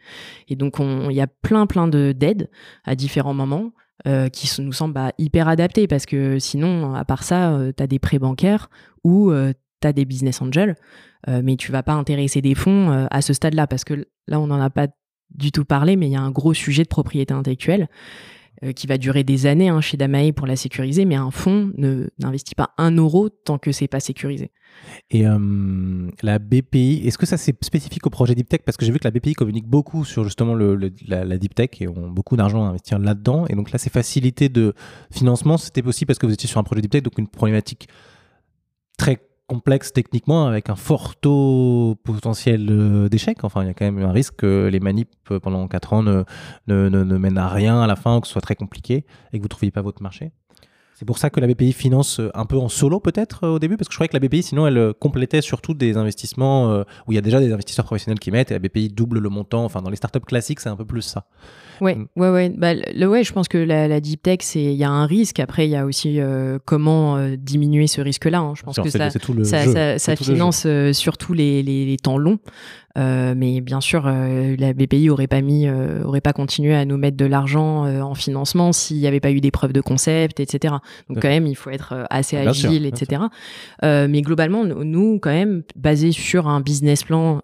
[0.48, 2.50] Et donc on- il y a plein plein de d'aides
[2.86, 3.72] à différents moments
[4.32, 8.00] qui nous semblent bah, hyper adaptés parce que sinon, à part ça, tu as des
[8.00, 8.70] prêts bancaires
[9.04, 9.34] ou
[9.82, 10.76] tu as des business angels,
[11.28, 14.62] mais tu vas pas intéresser des fonds à ce stade-là parce que là, on n'en
[14.62, 14.88] a pas
[15.32, 17.90] du tout parlé, mais il y a un gros sujet de propriété intellectuelle
[18.76, 22.56] qui va durer des années hein, chez Damae pour la sécuriser, mais un fonds n'investit
[22.56, 24.52] pas un euro tant que c'est pas sécurisé.
[25.10, 28.86] Et euh, la BPI, est-ce que ça c'est spécifique au projet Deep Tech Parce que
[28.86, 32.10] j'ai vu que la BPI communique beaucoup sur justement la, la Deep Tech et ont
[32.10, 33.46] beaucoup d'argent à investir là-dedans.
[33.48, 34.74] Et donc là, ces facilités de
[35.12, 37.88] financement, c'était possible parce que vous étiez sur un projet Deep Tech, donc une problématique
[38.98, 43.44] très complexe techniquement avec un fort taux potentiel euh, d'échec.
[43.44, 46.04] Enfin, il y a quand même un risque que les manips euh, pendant 4 ans
[46.04, 46.24] ne,
[46.68, 49.06] ne, ne- ne mènent à rien à la fin, ou que ce soit très compliqué
[49.32, 50.32] et que vous ne trouviez pas votre marché.
[50.96, 53.78] C'est pour ça que la BPI finance euh, un peu en solo peut-être au début,
[53.78, 57.16] parce que je croyais que la BPI sinon elle complétait surtout des investissements où il
[57.16, 59.64] y a déjà des investisseurs professionnels qui mettent et la BPI double le montant.
[59.64, 61.26] Enfin, dans les startups classiques, c'est un peu plus ça.
[61.82, 62.08] Ouais, Mm.
[62.16, 62.50] ouais, ouais.
[62.58, 65.40] Bah, le, ouais, je pense que la, la deep tech, il y a un risque.
[65.40, 68.40] Après, il y a aussi euh, comment euh, diminuer ce risque-là.
[68.40, 68.54] hein.
[68.56, 69.72] Je pense que ça, c'est tout le ça, jeu.
[69.74, 70.34] ça, C'est ça tout le jeu.
[70.34, 72.40] finance euh, surtout les, les, les temps longs.
[73.00, 77.26] Mais bien sûr, la BPI aurait pas mis, aurait pas continué à nous mettre de
[77.26, 80.74] l'argent en financement s'il n'y avait pas eu des preuves de concept, etc.
[81.08, 83.22] Donc quand même, il faut être assez Bien sûr, agile, etc.
[83.84, 87.42] Mais globalement, nous- quand même, basé sur un business plan,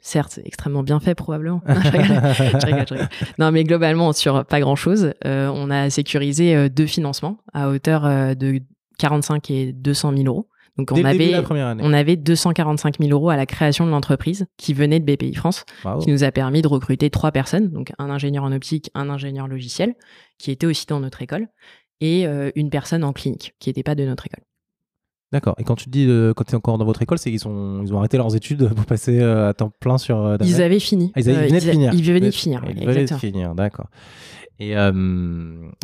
[0.00, 1.62] certes extrêmement bien fait probablement.
[1.68, 3.08] Non, je rigole, je rigole, je rigole.
[3.38, 8.04] Non, mais globalement, sur pas grand-chose, euh, on a sécurisé euh, deux financements à hauteur
[8.04, 8.60] euh, de
[8.98, 10.48] 45 et 200 000 euros.
[10.76, 11.34] Donc Dès on avait,
[11.80, 15.64] on avait 245 000 euros à la création de l'entreprise qui venait de BPI France,
[16.00, 19.48] qui nous a permis de recruter trois personnes, donc un ingénieur en optique, un ingénieur
[19.48, 19.96] logiciel,
[20.38, 21.48] qui était aussi dans notre école,
[22.00, 24.44] et euh, une personne en clinique, qui n'était pas de notre école.
[25.32, 25.54] D'accord.
[25.58, 27.82] Et quand tu dis euh, quand tu es encore dans votre école, c'est qu'ils ont,
[27.82, 30.18] ils ont arrêté leurs études pour passer euh, à temps plein sur.
[30.18, 31.12] euh, Ils Damel avaient fini.
[31.14, 31.92] Ah, ils, avaient- ils venaient de finir.
[31.94, 33.86] Ils venaient de finir, Ils venaient de finir, d'accord.
[34.60, 34.74] Et,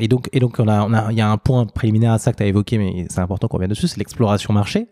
[0.00, 2.18] et donc, et donc on a, on a, il y a un point préliminaire à
[2.18, 4.88] ça que tu as évoqué, mais c'est important qu'on revienne dessus, c'est l'exploration marché.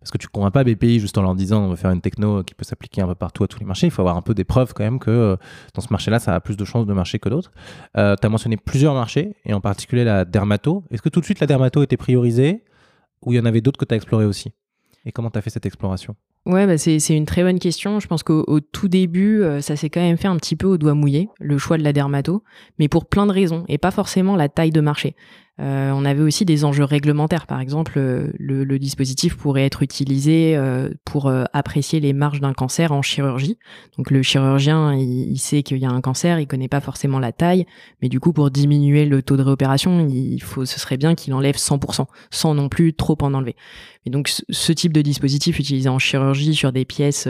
[0.00, 2.00] Parce que tu ne convaincs pas BPI juste en leur disant on va faire une
[2.00, 3.86] techno qui peut s'appliquer un peu partout à tous les marchés.
[3.86, 5.36] Il faut avoir un peu des preuves quand même que
[5.74, 7.52] dans ce marché-là, ça a plus de chances de marcher que d'autres.
[7.94, 10.84] Tu as mentionné plusieurs marchés, et en particulier la dermato.
[10.90, 12.64] Est-ce que tout de suite la dermato était priorisée?
[13.24, 14.52] Ou il y en avait d'autres que tu as explorés aussi?
[15.04, 16.14] Et comment tu as fait cette exploration?
[16.46, 18.00] Ouais, bah c'est une très bonne question.
[18.00, 20.66] Je pense qu'au au tout début, euh, ça s'est quand même fait un petit peu
[20.66, 22.42] au doigt mouillé, le choix de la dermato,
[22.78, 25.14] mais pour plein de raisons, et pas forcément la taille de marché.
[25.60, 27.46] Euh, on avait aussi des enjeux réglementaires.
[27.46, 32.92] Par exemple, euh, le, dispositif pourrait être utilisé euh, pour apprécier les marges d'un cancer
[32.92, 33.58] en chirurgie.
[33.98, 37.32] Donc le chirurgien, il, sait qu'il y a un cancer, il connaît pas forcément la
[37.32, 37.66] taille,
[38.00, 41.34] mais du coup, pour diminuer le taux de réopération, il faut, ce serait bien qu'il
[41.34, 43.56] enlève 100%, sans non plus trop en enlever.
[44.06, 47.28] Et donc, ce, type de dispositif utilisé en chirurgie sur des pièces,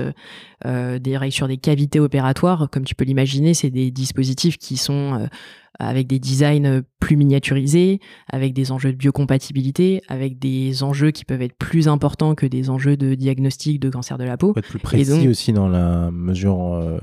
[0.64, 5.28] des sur des cavités opératoires, comme tu peux l'imaginer, c'est des dispositifs qui sont
[5.80, 11.40] avec des designs plus miniaturisés, avec des enjeux de biocompatibilité, avec des enjeux qui peuvent
[11.42, 14.52] être plus importants que des enjeux de diagnostic de cancer de la peau.
[14.52, 16.98] Faut être plus précis donc- aussi dans la mesure euh,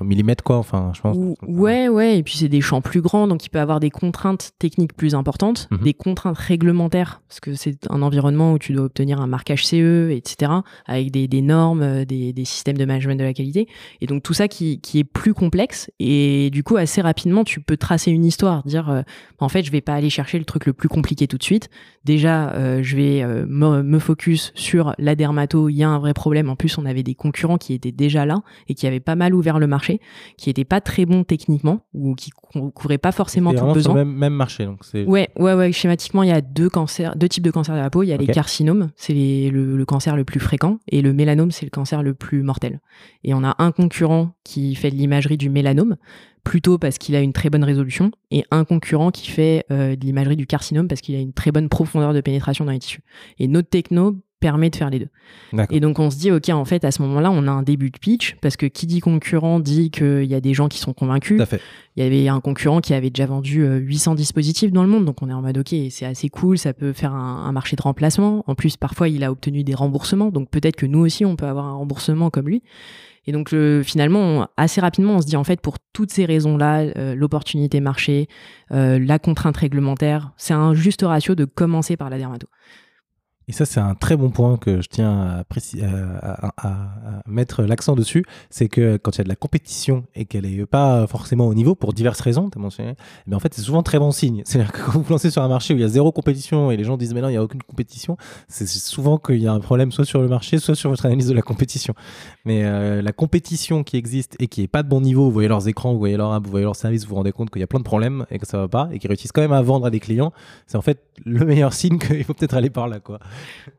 [0.00, 0.56] au millimètre, quoi.
[0.56, 1.16] Enfin, je pense.
[1.16, 3.90] Ou- Ouais, ouais, et puis c'est des champs plus grands, donc il peut avoir des
[3.90, 5.78] contraintes techniques plus importantes, Mhm.
[5.82, 10.10] des contraintes réglementaires, parce que c'est un environnement où tu dois obtenir un marquage CE,
[10.10, 10.52] etc.,
[10.86, 13.68] avec des, des normes, euh, des, des systèmes de management de la qualité,
[14.00, 17.60] et donc tout ça qui, qui est plus complexe, et du coup assez rapidement tu
[17.60, 19.02] peux tracer une histoire, dire euh,
[19.38, 21.68] en fait je vais pas aller chercher le truc le plus compliqué tout de suite,
[22.04, 25.98] déjà euh, je vais euh, me, me focus sur la dermato, il y a un
[25.98, 29.00] vrai problème, en plus on avait des concurrents qui étaient déjà là, et qui avaient
[29.00, 30.00] pas mal ouvert le marché,
[30.38, 33.94] qui étaient pas très bons techniquement ou qui cou- couvraient pas forcément tout besoin.
[33.94, 34.64] même, même marché.
[34.64, 35.72] Donc c'est Ouais, ouais, ouais.
[35.72, 38.02] Schématiquement, il y a deux cancers, deux types de cancers de la peau.
[38.02, 41.50] Il y a les carcinomes, c'est le, le cancer le plus fréquent, et le mélanome,
[41.50, 42.80] c'est le cancer le plus mortel.
[43.24, 45.96] Et on a un concurrent qui fait de l'imagerie du mélanome,
[46.44, 50.04] plutôt parce qu'il a une très bonne résolution, et un concurrent qui fait euh, de
[50.04, 53.02] l'imagerie du carcinome parce qu'il a une très bonne profondeur de pénétration dans les tissus.
[53.38, 55.08] Et notre techno permet de faire les deux.
[55.70, 57.90] Et donc on se dit, ok, en fait, à ce moment-là, on a un début
[57.90, 60.92] de pitch, parce que qui dit concurrent dit qu'il y a des gens qui sont
[60.92, 61.40] convaincus.
[61.96, 65.04] Il y avait un concurrent qui avait déjà vendu euh, 800 dispositifs dans le monde,
[65.04, 67.76] donc on est en mode ok, c'est assez cool, ça peut faire un, un marché
[67.76, 68.42] de remplacement.
[68.48, 71.46] En plus, parfois, il a obtenu des remboursements, donc peut-être que nous aussi, on peut
[71.46, 72.62] avoir un remboursement comme lui.
[73.26, 76.80] Et donc le, finalement, assez rapidement, on se dit en fait, pour toutes ces raisons-là,
[76.96, 78.28] euh, l'opportunité marché,
[78.72, 82.48] euh, la contrainte réglementaire, c'est un juste ratio de commencer par la dermato.
[83.48, 85.44] Et ça, c'est un très bon point que je tiens
[86.22, 86.82] à,
[87.26, 88.24] mettre l'accent dessus.
[88.50, 91.54] C'est que quand il y a de la compétition et qu'elle n'est pas forcément au
[91.54, 92.94] niveau, pour diverses raisons, tu as mentionné,
[93.26, 94.42] mais en fait, c'est souvent très bon signe.
[94.46, 96.70] C'est-à-dire que quand vous vous lancez sur un marché où il y a zéro compétition
[96.70, 98.16] et les gens disent, mais non, il n'y a aucune compétition,
[98.48, 101.28] c'est souvent qu'il y a un problème soit sur le marché, soit sur votre analyse
[101.28, 101.94] de la compétition.
[102.44, 105.48] Mais euh, la compétition qui existe et qui n'est pas de bon niveau, vous voyez
[105.48, 107.60] leurs écrans, vous voyez leur app, vous voyez leur service, vous vous rendez compte qu'il
[107.60, 109.52] y a plein de problèmes et que ça va pas et qu'ils réussissent quand même
[109.52, 110.32] à vendre à des clients,
[110.66, 113.18] c'est en fait le meilleur signe qu'il faut peut-être aller par là, quoi.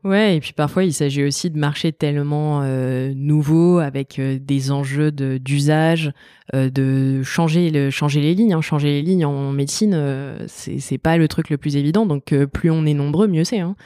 [0.04, 4.70] Ouais, et puis parfois il s'agit aussi de marchés tellement euh, nouveaux avec euh, des
[4.70, 6.12] enjeux d'usage,
[6.54, 8.52] euh, de changer, le, changer les lignes.
[8.54, 8.60] hein.
[8.60, 12.04] Changer les lignes en médecine, euh, c'est pas le truc le plus évident.
[12.06, 13.60] Donc plus on est nombreux, mieux c'est.
[13.60, 13.76] Hein.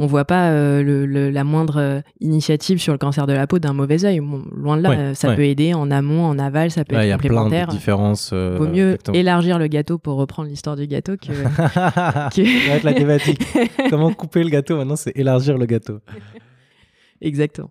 [0.00, 3.72] On voit pas le, le- la moindre initiative sur le cancer de la peau d'un
[3.72, 4.20] mauvais œil.
[4.20, 5.36] Bon, loin de là, Ouais, ça ouais.
[5.36, 7.66] peut aider en amont, en aval, ça peut Ouais, Il y être a plein complémentaire.
[7.68, 8.32] de différences.
[8.32, 9.16] Vaut mieux exactement.
[9.16, 11.32] élargir le gâteau pour reprendre l'histoire du gâteau que.
[12.72, 13.40] Être la thématique.
[13.90, 15.98] Comment couper le gâteau Maintenant, c'est élargir le gâteau.
[17.20, 17.70] Exactement.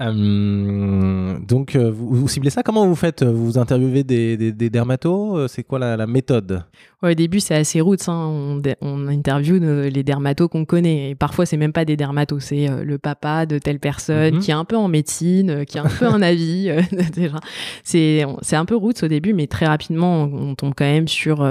[0.00, 2.62] Euh, donc, euh, vous, vous ciblez ça?
[2.62, 3.22] Comment vous faites?
[3.22, 5.36] Vous interviewez des, des, des dermatos?
[5.38, 6.64] Euh, C'est quoi la, la méthode?
[7.10, 8.08] Au début, c'est assez roots.
[8.08, 8.26] Hein.
[8.28, 11.10] On, on interviewe les dermatos qu'on connaît.
[11.10, 14.40] Et parfois, c'est même pas des dermatos, c'est euh, le papa de telle personne Mhm.
[14.40, 16.68] qui est un peu en médecine, euh, qui a un peu un avis.
[16.70, 16.80] euh,
[17.84, 21.46] c'est un peu roots au début, mais très rapidement, on, on tombe quand même sur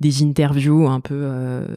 [0.00, 1.28] des interviews un peu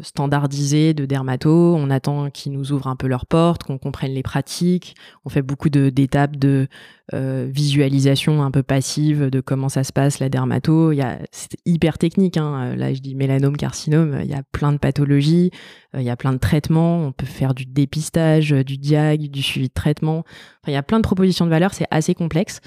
[0.01, 1.75] standardisées de dermatos.
[1.77, 4.95] On attend qu'ils nous ouvrent un peu leurs portes, qu'on comprenne les pratiques.
[5.25, 6.67] On fait beaucoup d'étapes de,
[7.13, 10.93] euh, visualisation un peu passive de comment ça se passe la dermato.
[11.31, 12.37] C'est hyper technique.
[12.37, 12.71] Hein.
[12.71, 14.19] Euh, Là, je dis mélanome, carcinome.
[14.21, 15.51] Il y a plein de pathologies.
[15.95, 17.05] euh, Il y a plein de traitements.
[17.05, 20.23] On peut faire du dépistage, du diag, du suivi de traitement.
[20.65, 21.73] Il y a plein de propositions de valeur.
[21.73, 22.61] C'est assez complexe.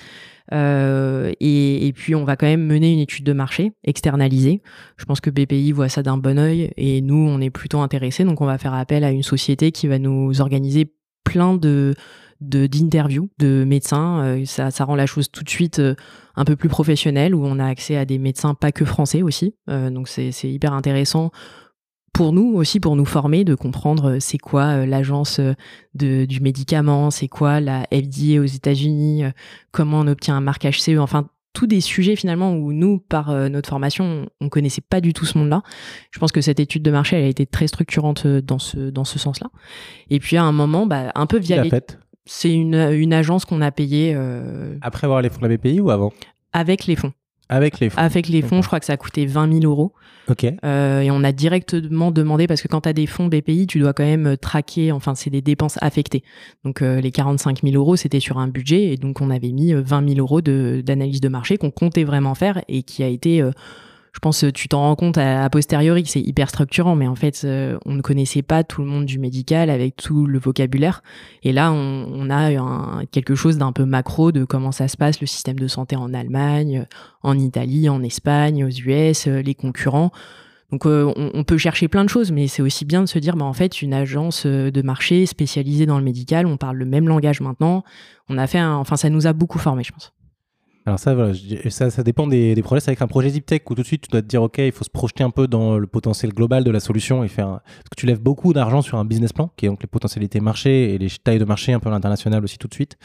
[0.52, 4.62] Et, et puis, on va quand même mener une étude de marché externalisée.
[4.96, 8.24] Je pense que BPI voit ça d'un bon œil et nous, on est plutôt intéressés.
[8.24, 10.92] Donc, on va faire appel à une société qui va nous organiser
[11.24, 11.94] plein de
[12.40, 14.22] d'interviews de médecins.
[14.22, 15.94] Euh, ça, ça rend la chose tout de suite euh,
[16.36, 19.54] un peu plus professionnelle, où on a accès à des médecins pas que français aussi.
[19.70, 21.30] Euh, donc c'est c'est hyper intéressant
[22.12, 25.38] pour nous aussi, pour nous former, de comprendre c'est quoi l'agence
[25.92, 29.24] du médicament, c'est quoi la FDA aux États-Unis,
[29.70, 33.68] comment on obtient un marquage CE, enfin tous des sujets finalement où nous, par notre
[33.68, 35.62] formation, on connaissait pas du tout ce monde-là.
[36.10, 39.04] Je pense que cette étude de marché, elle a été très structurante dans ce, dans
[39.04, 39.50] ce sens-là.
[40.08, 41.68] Et puis à un moment, bah, un peu via l'a
[42.26, 45.80] c'est une, une agence qu'on a payée euh, Après avoir les fonds de la BPI
[45.80, 46.12] ou avant?
[46.52, 47.12] avec les fonds.
[47.48, 48.00] Avec les fonds.
[48.00, 49.92] Avec les fonds, je crois que ça a coûté 20 000 euros.
[50.28, 50.44] Ok.
[50.64, 53.78] Euh, et on a directement demandé, parce que quand tu as des fonds BPI, tu
[53.78, 56.24] dois quand même euh, traquer, enfin, c'est des dépenses affectées.
[56.64, 58.86] Donc, euh, les 45 000 euros, c'était sur un budget.
[58.92, 62.02] Et donc, on avait mis euh, 20 000 euros de- d'analyse de, marché qu'on comptait
[62.02, 63.40] vraiment faire et qui a été.
[63.40, 63.52] euh,
[64.16, 67.06] je pense euh, tu t'en rends compte à, a posteriori que c'est hyper structurant, mais
[67.06, 70.38] en fait, euh, on ne connaissait pas tout le monde du médical avec tout le
[70.38, 71.02] vocabulaire.
[71.42, 75.26] Et là, on, a quelque chose d'un peu macro de comment ça se passe, le
[75.26, 76.86] système de santé en Allemagne,
[77.22, 80.10] en Italie, en Espagne, aux US, euh, les concurrents.
[80.72, 83.18] Donc euh, on, on peut chercher plein de choses, mais c'est aussi bien de se
[83.18, 86.78] dire, bah, en fait, une agence euh, de marché spécialisée dans le médical, on parle
[86.78, 87.84] le même langage maintenant.
[88.30, 90.14] On a fait, un- enfin, ça nous a beaucoup formé, je pense.
[90.86, 92.80] Alors ça, ça, dépend des, des projets.
[92.80, 94.58] C'est avec un projet Deep Tech où tout de suite tu dois te dire, ok,
[94.58, 97.46] il faut se projeter un peu dans le potentiel global de la solution et faire.
[97.48, 100.38] Parce que tu lèves beaucoup d'argent sur un business plan, qui est donc les potentialités
[100.38, 102.96] marché et les tailles de marché un peu à l'international aussi tout de suite.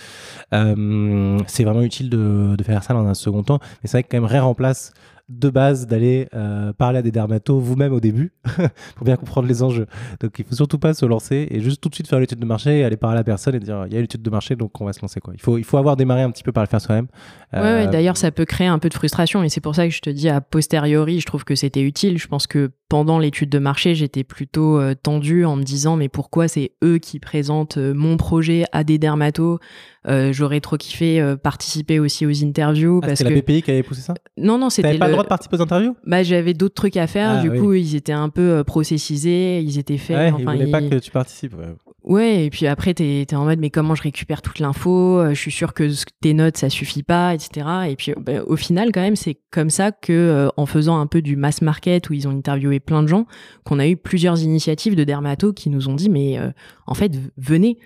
[0.53, 3.59] Euh, c'est vraiment utile de, faire ça dans un second temps.
[3.82, 4.93] Mais c'est vrai que quand même rien remplace
[5.39, 8.34] de base d'aller euh, parler à des dermatos vous-même au début
[8.95, 9.88] pour bien comprendre les enjeux.
[10.19, 12.45] Donc il faut surtout pas se lancer et juste tout de suite faire l'étude de
[12.45, 14.55] marché et aller parler à la personne et dire il y a l'étude de marché
[14.55, 15.34] donc on va se lancer quoi.
[15.34, 17.07] Il faut il faut avoir démarré un petit peu par le faire soi-même.
[17.53, 19.88] Ouais, ouais, Euh, d'ailleurs, ça peut créer un peu de frustration et c'est pour ça
[19.88, 22.17] que je te dis a posteriori, je trouve que c'était utile.
[22.17, 26.09] Je pense que pendant l'étude de marché, j'étais plutôt euh, tendue en me disant mais
[26.09, 29.59] pourquoi c'est eux qui présentent euh, mon projet à des dermatos
[30.08, 33.62] Euh, J'aurais trop kiffé euh, participer aussi aux interviews Ah, parce c'était que la BPI
[33.62, 34.16] qui avait poussé ça?
[34.38, 35.95] Non non T'avais c'était pas le droit de participer aux interviews?
[36.08, 37.38] Bah j'avais d'autres trucs à faire.
[37.39, 37.60] Ah, du oui.
[37.60, 40.18] coup, ils étaient un peu euh, processisés, ils étaient faits.
[40.18, 41.54] Ouais, enfin, ils voulaient pas que tu participes.
[41.56, 41.76] ouais.
[42.04, 45.24] Ouais, et puis après, t'es es en mode, mais comment je récupère toute l'info?
[45.30, 45.88] Je suis sûr que
[46.20, 47.68] tes notes, ça suffit pas, etc.
[47.89, 51.06] Et puis, bah, au final, quand même, c'est comme ça que, euh, en faisant un
[51.06, 53.28] peu du mass market, où ils ont interviewé plein de gens,
[53.66, 56.49] qu'on a eu plusieurs initiatives de dermatos qui nous ont dit, mais euh,
[56.88, 57.78] en fait, venez.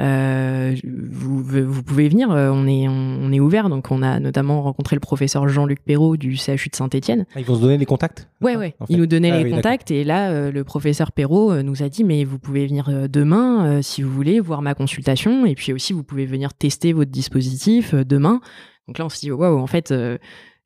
[0.00, 3.68] Euh, vous, vous pouvez venir, euh, on est, on, est ouvert.
[3.68, 7.46] Donc, on a notamment rencontré le professeur Jean-Luc Perrault du CHU de Saint-Etienne, Ah, ils
[7.46, 8.74] vont se donner les contacts Ouais, ouais.
[8.80, 11.62] en Il fait nous donnait Ah les oui, contacts et là, euh, le professeur Perrault
[11.62, 15.46] nous a dit mais vous pouvez venir demain euh, si vous voulez voir ma consultation
[15.46, 18.40] et puis aussi vous pouvez venir tester votre dispositif demain.
[18.88, 19.94] Donc là, on s'est dit waouh, en fait.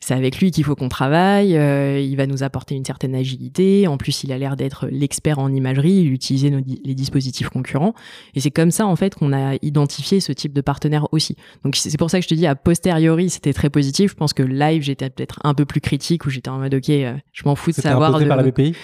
[0.01, 3.15] Euh, c'est avec lui qu'il faut qu'on travaille, euh, il va nous apporter une certaine
[3.15, 7.49] agilité, en plus il a l'air d'être l'expert en imagerie, il utilisait nos les dispositifs
[7.49, 7.95] concurrents,
[8.35, 11.37] et c'est comme ça en fait qu'on a identifié ce type de partenaire aussi.
[11.65, 14.33] Donc c'est pour ça que je te dis, a posteriori c'était très positif, je pense
[14.33, 17.43] que live j'étais peut-être un peu plus critique, où j'étais en mode ok, euh, je
[17.45, 18.75] m'en fous de savoir de, par la BPI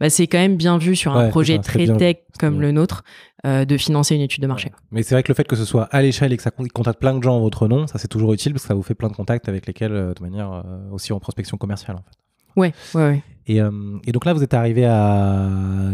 [0.00, 1.96] bah, c'est quand même bien vu sur un Ouais, projet ça, très vu.
[1.98, 3.02] tech comme le nôtre
[3.46, 4.72] euh, de financer une étude de marché.
[4.90, 6.66] Mais c'est vrai que le fait que ce soit à l'échelle et que ça con-
[6.72, 8.82] contacte plein de gens en votre nom, ça c'est toujours utile parce que ça vous
[8.82, 12.02] fait plein de contacts avec lesquels, euh, de manière euh, aussi en prospection commerciale en
[12.02, 12.16] fait.
[12.56, 13.22] Ouais, ouais, ouais.
[13.46, 13.70] Et, euh,
[14.04, 15.48] et donc là, vous êtes arrivé à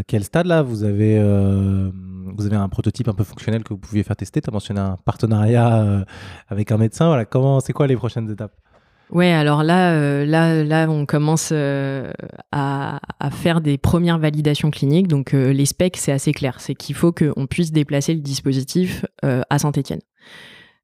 [0.07, 0.63] quel stade là?
[0.63, 1.91] Vous avez euh,
[2.35, 4.41] vous avez un prototype un peu fonctionnel que vous pouviez faire tester.
[4.41, 6.05] Tu as mentionné un partenariat euh,
[6.47, 7.07] avec un médecin.
[7.07, 8.53] Voilà, comment c'est quoi les prochaines étapes?
[9.09, 12.11] Ouais, alors là, euh, là, là, on commence euh,
[12.51, 15.07] à, à faire des premières validations cliniques.
[15.07, 16.59] Donc, euh, les specs, c'est assez clair.
[16.59, 20.01] C'est qu'il faut qu'on puisse déplacer le dispositif à Saint-Étienne.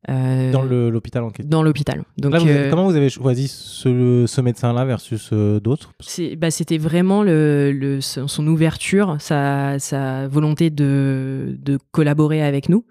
[0.07, 2.03] Dans l'hôpital en question dans l'hôpital.
[2.17, 5.93] Donc, Là, vous avez- comment vous avez choisi ce, ce médecin-là versus d'autres?
[6.37, 12.67] Bah, c'était vraiment le, le- son son ouverture, sa, sa volonté de, de collaborer avec
[12.67, 12.85] nous.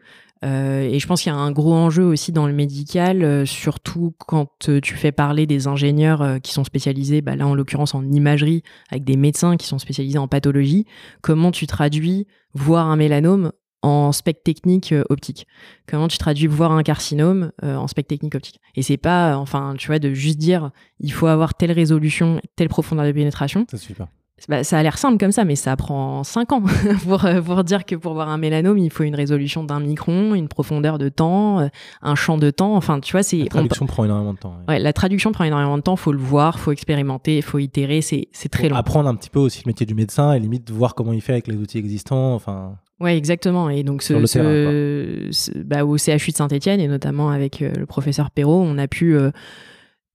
[0.44, 3.46] Euh, et je pense qu'il y a un gros enjeu aussi dans le médical, euh,
[3.46, 7.94] surtout quand euh, tu fais parler des ingénieurs qui sont spécialisés, bah là en l'occurrence
[7.94, 10.86] en imagerie, avec des médecins qui sont spécialisés en pathologie.
[11.20, 15.46] Comment tu traduis voir un mélanome en spectre technique optique?
[15.86, 18.60] Comment tu traduis voir un carcinome en spectre technique optique?
[18.74, 22.68] Et c'est pas, enfin, tu vois, de juste dire il faut avoir telle résolution, telle
[22.68, 23.66] profondeur de pénétration.
[23.70, 24.08] Ça suffit pas.
[24.48, 26.62] Bah, ça a l'air simple comme ça, mais ça prend 5 ans
[27.04, 30.34] pour, euh, pour dire que pour voir un mélanome, il faut une résolution d'un micron,
[30.34, 31.68] une profondeur de temps, euh,
[32.02, 32.74] un champ de temps.
[32.74, 33.38] Enfin, tu vois, c'est.
[33.38, 34.56] La traduction prend énormément de temps.
[34.68, 34.78] Ouais.
[34.78, 35.96] la traduction prend énormément de temps.
[35.96, 38.00] Faut le voir, faut expérimenter, faut itérer.
[38.02, 38.76] C'est, très long.
[38.76, 41.32] Apprendre un petit peu aussi le métier du médecin et limite voir comment il fait
[41.32, 42.34] avec les outils existants.
[42.34, 42.76] Enfin.
[43.00, 43.68] Ouais, exactement.
[43.70, 48.30] Et donc, ce, ce, bah, au CHU de Saint-Etienne, et notamment avec euh, le professeur
[48.30, 49.16] Perrault, on a pu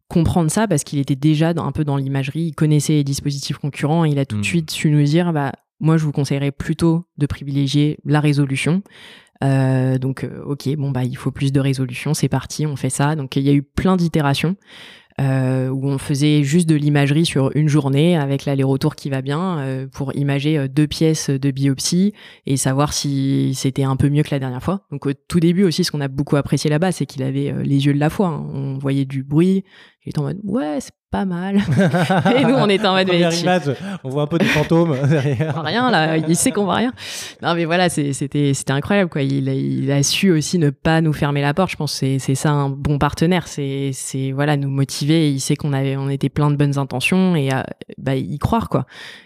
[0.07, 4.05] comprendre ça parce qu'il était déjà un peu dans l'imagerie, il connaissait les dispositifs concurrents
[4.05, 4.45] et il a tout de hmm.
[4.45, 8.81] suite su nous dire bah, moi je vous conseillerais plutôt de privilégier la résolution.
[9.43, 12.89] Euh, donc euh, ok bon bah il faut plus de résolution c'est parti on fait
[12.89, 14.55] ça donc il y a eu plein d'itérations
[15.21, 19.59] euh, où on faisait juste de l'imagerie sur une journée avec l'aller-retour qui va bien
[19.59, 22.13] euh, pour imager deux pièces de biopsie
[22.47, 24.87] et savoir si c'était un peu mieux que la dernière fois.
[24.91, 27.85] Donc au tout début aussi, ce qu'on a beaucoup apprécié là-bas, c'est qu'il avait les
[27.85, 28.27] yeux de la foi.
[28.27, 28.45] Hein.
[28.53, 29.63] On voyait du bruit.
[30.07, 31.57] Il était en mode ouais, c'est pas mal.
[32.37, 33.09] et nous, on était en mode.
[33.09, 35.61] image, on voit un peu des fantômes derrière.
[35.61, 36.93] Rien là, il sait qu'on voit rien.
[37.41, 39.21] Non mais voilà, c'était c'était incroyable quoi.
[39.21, 41.71] Il, il, a su aussi ne pas nous fermer la porte.
[41.71, 43.49] Je pense que c'est ça un bon partenaire.
[43.49, 45.29] C'est c'est voilà nous motiver.
[45.29, 47.63] Il sait qu'on avait on était plein de bonnes intentions et euh,
[47.97, 48.85] bah y croire quoi.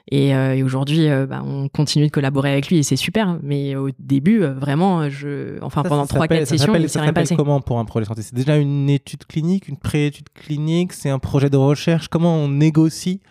[0.10, 3.38] Et, euh, et aujourd'hui, euh, bah, on continue de collaborer avec lui et c'est super.
[3.44, 7.36] Mais au début, vraiment, je enfin pendant trois quatre sessions, il s'est rien passé.
[7.36, 8.24] Comment pour un projet santé?
[8.24, 12.08] C'est déjà une étude clinique, une pré-étude clinique, c'est un projet de recherche.
[12.08, 13.22] Comment on négocie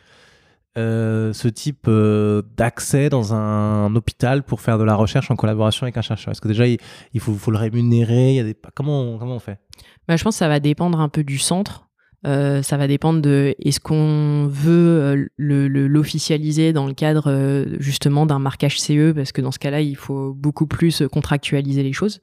[0.78, 5.84] euh, ce type euh, d'accès dans un, hôpital pour faire de la recherche en collaboration
[5.84, 6.32] avec un chercheur?
[6.32, 6.78] Est-ce que déjà il,
[7.20, 8.56] faut, le rémunérer?
[8.74, 9.58] Comment on fait?
[10.06, 11.86] Bah, Je pense que ça va dépendre un peu du centre.
[12.26, 18.78] Euh, ça va dépendre de est-ce qu'on veut l'officialiser dans le cadre justement d'un marquage
[18.78, 22.20] CE parce que dans ce cas-là il faut beaucoup plus contractualiser les choses.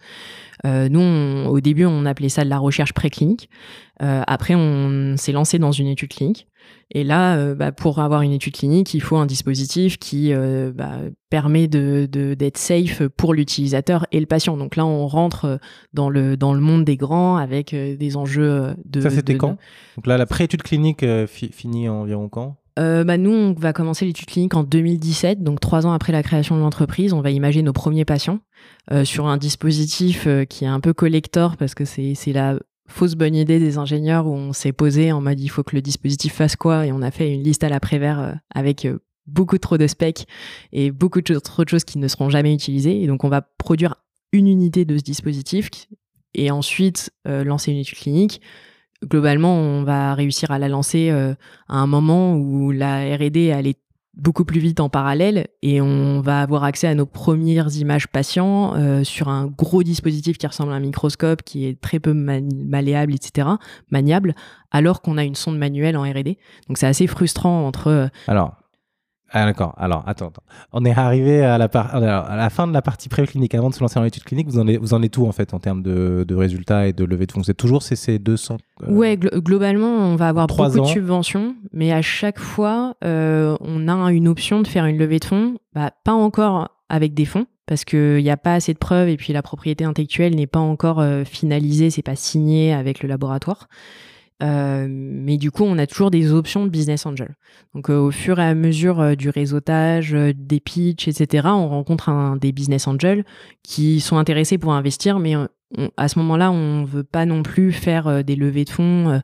[0.64, 3.50] Nous au début on appelait ça de la recherche préclinique.
[4.02, 6.48] Euh, après, on s'est lancé dans une étude clinique.
[6.92, 10.72] Et là, euh, bah, pour avoir une étude clinique, il faut un dispositif qui euh,
[10.74, 11.00] bah,
[11.30, 14.58] permet de, d'être safe pour l'utilisateur et le patient.
[14.58, 15.60] Donc là, on rentre
[15.94, 19.02] dans le, dans le monde des grands avec des enjeux de...
[19.02, 19.58] Ça, c'était quand?
[19.96, 22.58] Donc là, la pré-étude clinique finit environ quand?
[22.78, 26.56] Bah nous, on va commencer l'étude clinique en 2017, donc trois ans après la création
[26.56, 27.12] de l'entreprise.
[27.12, 28.40] On va imager nos premiers patients
[29.04, 32.58] sur un dispositif qui est un peu collector parce que c'est, la
[32.88, 35.82] fausse bonne idée des ingénieurs où on s'est posé en mode il faut que le
[35.82, 36.86] dispositif fasse quoi?
[36.86, 40.26] Et on a fait une liste à l'après-vert euh, avec euh, beaucoup trop de specs
[40.72, 43.02] et beaucoup trop de choses qui ne seront jamais utilisées.
[43.02, 43.96] Et donc on va produire
[44.32, 45.70] une unité de ce dispositif
[46.34, 48.42] et ensuite euh, lancer une étude clinique.
[49.06, 51.36] Globalement, on va réussir à la lancer à
[51.76, 53.78] un moment où la R&D est
[54.18, 58.74] beaucoup plus vite en parallèle et on va avoir accès à nos premières images patients
[58.76, 63.14] euh, sur un gros dispositif qui ressemble à un microscope qui est très peu malléable,
[63.14, 63.48] etc.,
[63.92, 64.34] maniable,
[64.72, 66.38] alors qu'on a une sonde manuelle en R&D.
[66.68, 67.88] Donc c'est assez frustrant entre...
[67.88, 68.56] Euh, alors,
[69.32, 69.74] ah d'accord.
[69.78, 73.56] Alors attends, attends, On est arrivé à la, à la fin de la partie préclinique.
[73.56, 75.32] Avant de se lancer dans l'étude clinique, vous en, êtes, vous en êtes tout en
[75.32, 77.42] fait en termes de, de résultats et de levée de fonds?
[77.42, 78.92] Vous êtes toujours CC 200 euh...
[78.92, 84.12] Ouais, globalement, on va avoir beaucoup de subventions, mais à chaque fois, euh, on a
[84.12, 85.58] une option de faire une levée de fonds.
[85.74, 89.18] Bah, pas encore avec des fonds, parce qu'il n'y a pas assez de preuves et
[89.18, 93.68] puis la propriété intellectuelle n'est pas encore euh, finalisée, c'est pas signé avec le laboratoire.
[94.44, 97.36] Euh, mais du coup, on a toujours des options de business angel.
[97.74, 102.10] Donc, euh, au fur et à mesure euh, du réseautage, des pitchs, etc., on rencontre
[102.10, 103.26] un, des business angels
[103.64, 105.34] qui sont intéressés pour investir, mais
[105.98, 109.22] à ce moment-là, on veut pas non plus faire des levées de fonds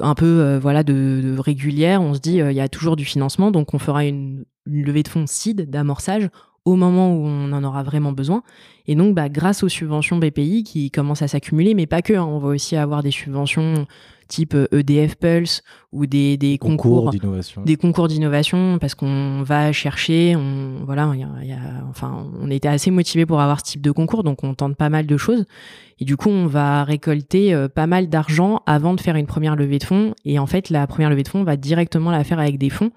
[0.00, 1.98] un peu voilà de, de.
[1.98, 5.02] On se dit, il y a toujours du financement, donc on fera une, une levée
[5.02, 6.28] de fonds seed d'amorçage
[6.64, 8.42] au moment où on en aura vraiment besoin.
[8.86, 12.24] Et donc, bah, grâce aux subventions BPI qui commencent à s'accumuler, mais pas que, hein,
[12.24, 13.86] on va aussi avoir des subventions
[14.28, 17.62] type EDF euh, e Pulse ou des, des concours, d'innovation.
[17.62, 22.90] Des concours d'innovation parce qu'on va chercher, on, voilà, y a, enfin, on était assez
[22.90, 25.46] motivé pour avoir ce type de concours, donc on tente pas mal de choses.
[25.98, 29.56] Et du coup, on va récolter euh, pas mal d'argent avant de faire une première
[29.56, 30.14] levée de fonds.
[30.24, 32.70] Et en fait, la première levée de fonds, on va directement la faire avec des
[32.70, 32.92] fonds,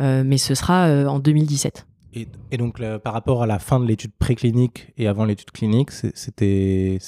[0.00, 1.87] euh, mais ce sera en 2017.
[2.14, 5.50] Et, et donc, le- par rapport à la fin de l'étude préclinique et avant l'étude
[5.50, 6.98] clinique, c'était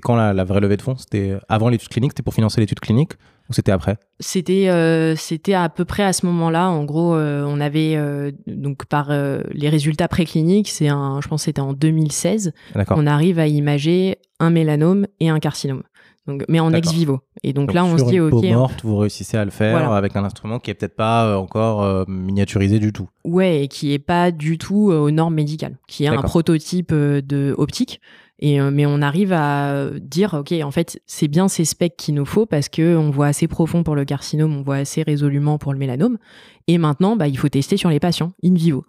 [0.00, 0.96] quand la, la vraie levée de fonds?
[0.96, 2.12] C'était avant l'étude clinique?
[2.12, 3.12] C'était pour financer l'étude clinique?
[3.50, 3.98] Ou c'était après?
[4.20, 6.70] C'était euh, c'était à peu près à ce moment-là.
[6.70, 11.42] En gros, euh, on avait euh, donc par les résultats précliniques, c'est un, je pense
[11.42, 12.96] que c'était en 2016, D'accord.
[12.98, 15.82] on arrive à imager un mélanome et un carcinome.
[16.26, 17.20] Donc, mais en ex vivo.
[17.42, 18.30] Et donc, Donc, là, on se dit une ok.
[18.30, 19.94] peau on- morte, vous réussissez à le faire Voilà.
[19.94, 23.08] avec un instrument qui est peut-être pas euh, encore euh, miniaturisé du tout.
[23.24, 26.92] Ouais, et qui est pas du tout euh, aux normes médicales, qui est un prototype
[26.92, 28.00] euh, de optique.
[28.40, 32.24] Et mais on arrive à dire ok, en fait, c'est bien ces specs qu'il nous
[32.26, 35.72] faut parce que on voit assez profond pour le carcinome, on voit assez résolument pour
[35.72, 36.18] le mélanome.
[36.66, 38.84] Et maintenant, bah, il faut tester sur les patients in vivo.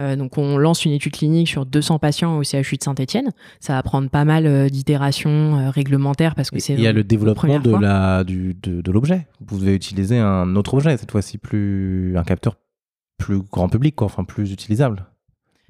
[0.00, 3.30] Euh, donc on lance une étude clinique sur 200 patients au CHU de Saint-Etienne.
[3.60, 6.92] Ça va prendre pas mal euh, d'itérations euh, réglementaires parce que c'est Il y a
[6.92, 7.80] le développement de fois.
[7.80, 9.26] la du de, de l'objet.
[9.46, 12.56] Vous devez utiliser un autre objet cette fois-ci plus un capteur
[13.18, 15.04] plus grand public quoi, enfin plus utilisable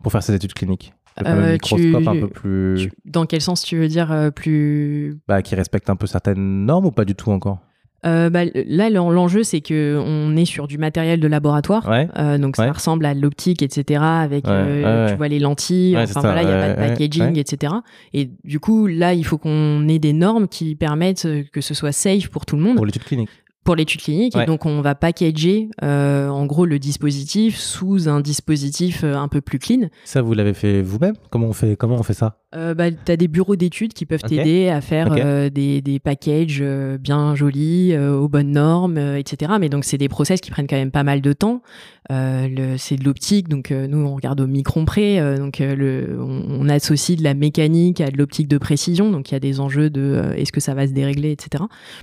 [0.02, 0.92] pour faire ces études cliniques.
[1.26, 5.18] Euh, microscope tu- un peu plus Tu- Dans quel sens tu veux dire euh, plus
[5.26, 7.58] bah, qui respecte un peu certaines normes ou pas du tout encore?
[8.07, 11.86] Euh, bah, Là, l'en- l'enjeu, c'est que on est sur du matériel de laboratoire.
[11.88, 12.09] Ouais.
[12.18, 12.70] Euh, donc ça Ouais.
[12.70, 14.01] ressemble à l'optique, etc.
[14.03, 15.96] Avec, Ouais, euh, tu vois, les lentilles.
[15.98, 17.74] Enfin voilà, il n'y a pas de packaging, etc.
[18.14, 21.92] Et du coup, là, il faut qu'on ait des normes qui permettent que ce soit
[21.92, 23.28] safe pour tout le monde Pour l'étude clinique.
[23.64, 24.34] pour l'étude clinique.
[24.36, 29.59] Et donc, on va packager, en gros, le dispositif sous un dispositif un peu plus
[29.59, 29.88] clean.
[30.05, 31.14] Ça vous l'avez fait vous-même?
[31.30, 32.39] Comment on fait comment on fait ça?
[32.57, 36.01] Euh, bah, tu as des bureaux d'études qui peuvent t'aider à faire euh, des, des
[36.01, 39.53] packages euh, bien jolis, euh, aux bonnes normes, etc.
[39.61, 41.62] Mais donc, c'est des process qui prennent quand même pas mal de temps.
[42.09, 45.36] C'est de l'optique, donc nous, on regarde au micron près.
[45.38, 49.12] donc, le, on, on associe de la mécanique à de l'optique de précision.
[49.12, 51.62] Donc, il y a des enjeux de est-ce que ça va se dérégler, etc.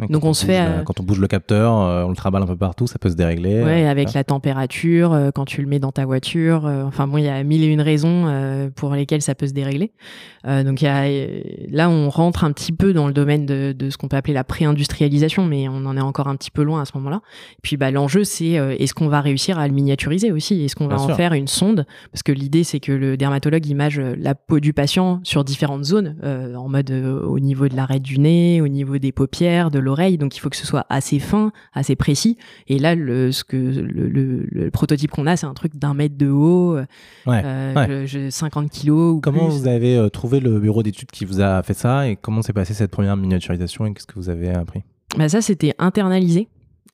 [0.10, 2.56] Donc, on se fait, la- quand on bouge le capteur, on le travaille un peu
[2.56, 3.62] partout, ça peut se dérégler.
[3.64, 6.64] Ouais, euh, avec la température, quand tu le mets dans ta voiture.
[6.86, 9.92] enfin bon, il y a mille et une raisons pour lesquelles ça peut se dérégler.
[10.46, 13.74] Euh, donc y a, euh, là, on rentre un petit peu dans le domaine de,
[13.78, 16.64] de ce qu'on peut appeler la pré-industrialisation, mais on en est encore un petit peu
[16.64, 17.22] loin à ce moment-là.
[17.64, 20.64] Puis bah, l'enjeu, c'est euh, est-ce qu'on va réussir à le miniaturiser aussi?
[20.64, 21.16] Est-ce qu'on va Bien en sûr.
[21.16, 21.86] faire une sonde?
[22.12, 26.16] Parce que l'idée, c'est que le dermatologue image la peau du patient sur différentes zones,
[26.24, 29.80] euh, en mode euh, au niveau de l'arête du nez, au niveau des paupières, de
[29.80, 30.18] l'oreille.
[30.18, 32.38] Donc il faut que ce soit assez fin, assez précis.
[32.68, 35.94] Et là, le, ce que, le, le- le prototype qu'on a, c'est un truc d'un
[35.94, 36.86] mètre de haut, euh,
[37.26, 37.42] Ouais.
[37.44, 38.08] euh, ouais.
[38.08, 39.60] je- je- 50 kilos ou Comment plus.
[39.60, 42.54] vous avez euh, trouvé le bureau d'études qui vous a fait ça et comment s'est
[42.54, 44.82] passée cette première miniaturisation et qu'est-ce que vous avez appris?
[45.18, 46.50] Bah, ça, c'était internalisé.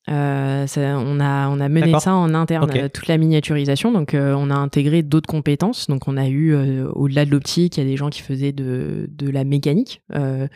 [0.10, 3.92] Euh, ça- on, a, on a mené ça en interne, toute la miniaturisation.
[3.92, 5.88] Donc, euh, on a intégré d'autres compétences.
[5.88, 8.52] Donc, on a eu, euh, au-delà de l'optique, il y a des gens qui faisaient
[8.52, 10.48] de, de la mécanique, de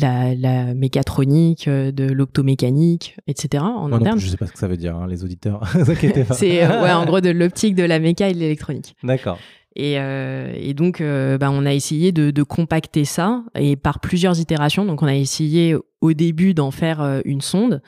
[0.00, 3.62] la, la mécatronique, de l'optomécanique, etc.
[3.64, 4.16] en Moi non interne.
[4.18, 5.62] plus, je sais pas ce que ça veut dire, hein, les auditeurs.
[6.32, 8.94] C'est ouais, en gros de l'optique, de la méca et de l'électronique.
[9.04, 9.38] D'accord.
[9.76, 14.40] Et, euh, et donc, euh, bah, on a essayé de, compacter ça et par plusieurs
[14.40, 14.86] itérations.
[14.86, 17.82] Donc, on a essayé au début d'en faire euh, une sonde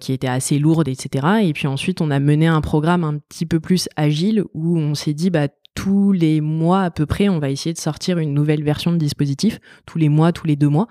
[0.00, 1.26] qui était assez lourde, etc.
[1.42, 4.94] Et puis ensuite, on a mené un programme un petit peu plus agile où on
[4.94, 8.32] s'est dit, bah, tous les mois à peu près, on va essayer de sortir une
[8.32, 10.88] nouvelle version de dispositif, tous les mois, tous les deux mois.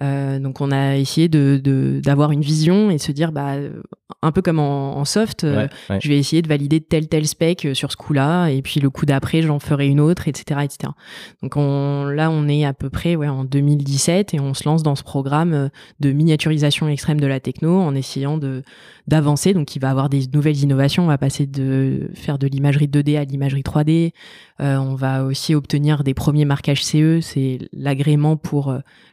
[0.00, 3.56] Donc, on a essayé d'avoir une vision et se dire, bah,
[4.22, 5.98] un peu comme en, en soft, euh, Ouais, ouais.
[6.00, 8.88] je vais essayer de valider tel tel spec euh, sur ce coup-là, et puis le
[8.88, 10.92] coup d'après, j'en ferai une autre, etc., etc.
[11.42, 14.82] Donc on, là, on est à peu près ouais, en 2017 et on se lance
[14.82, 15.68] dans ce programme euh,
[16.00, 18.62] de miniaturisation extrême de la techno en essayant de
[19.08, 19.52] d'avancer.
[19.52, 21.02] Donc il va avoir des nouvelles innovations.
[21.02, 24.12] On va passer de faire de l'imagerie 2D à l'imagerie 3D.
[24.60, 28.72] Euh, on va aussi obtenir des premiers marquages CE, c'est l'agrément pour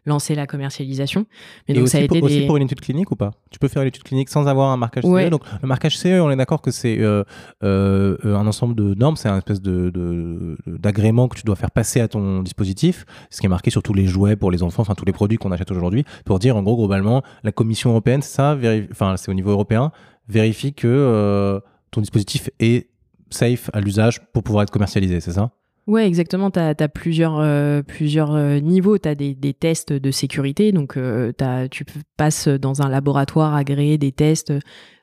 [0.09, 1.25] lancer la commercialisation.
[1.67, 3.31] Mais Et donc aussi, ça a été pour, aussi pour une étude clinique ou pas?
[3.51, 5.25] Tu peux faire une étude clinique sans avoir un marquage Ouais.
[5.25, 5.29] CE.
[5.29, 7.23] Donc le marquage CE, on est d'accord que c'est euh,
[7.63, 11.71] euh, un ensemble de normes, c'est un espèce de de- d'agrément que tu dois faire
[11.71, 14.81] passer à ton dispositif, ce qui est marqué sur tous les jouets pour les enfants,
[14.81, 18.21] enfin tous les produits qu'on achète aujourd'hui, pour dire en gros globalement la Commission européenne,
[18.21, 18.57] c'est ça,
[18.91, 19.91] enfin c'est au niveau européen,
[20.27, 21.59] vérifie que euh,
[21.91, 22.89] ton dispositif est
[23.29, 25.51] safe à l'usage pour pouvoir être commercialisé, c'est ça?
[25.89, 26.51] Ouais, exactement.
[26.51, 28.99] Tu as, plusieurs, euh, plusieurs euh, niveaux.
[28.99, 30.71] Tu as des, tests de sécurité.
[30.71, 31.31] Donc, euh,
[31.71, 31.83] tu
[32.15, 34.53] passes dans un laboratoire agréé des tests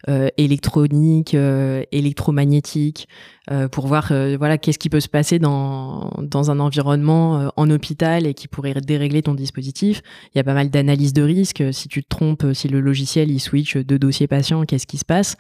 [0.09, 3.09] euh, électroniques, euh, électromagnétiques,
[3.51, 8.27] euh, pour voir voilà, qu'est-ce qui peut se passer dans, dans un environnement en hôpital
[8.27, 10.03] et qui pourrait dérégler ton dispositif.
[10.35, 11.63] Il y a pas mal d'analyses de risque.
[11.73, 15.05] Si tu te trompes, si le logiciel il switch de dossier patient, qu'est-ce qui se
[15.05, 15.37] passe?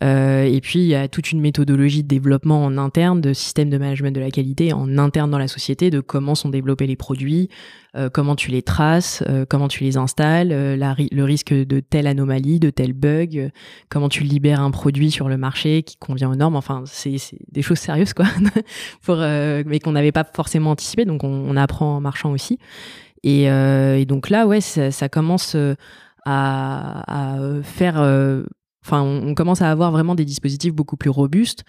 [0.00, 3.78] Et puis, il y a toute une méthodologie de développement en interne, de système de
[3.78, 7.48] management de la qualité en interne dans la société, de comment sont développés les produits,
[7.96, 12.06] euh, comment tu les traces, euh, comment tu les installes, euh, le risque de telle
[12.06, 13.50] anomalie, de tel bug,
[13.88, 16.56] comment tu libères un produit sur le marché qui convient aux normes.
[16.56, 17.16] Enfin, c'est
[17.50, 18.26] des choses sérieuses, quoi,
[19.66, 21.06] mais qu'on n'avait pas forcément anticipé.
[21.06, 22.58] Donc, on, apprend en marchant aussi.
[23.24, 23.48] Et,
[24.06, 25.56] donc là, ouais, ça, commence
[26.26, 27.96] à, faire.
[28.84, 31.64] Enfin, on commence à avoir vraiment des dispositifs beaucoup plus robustes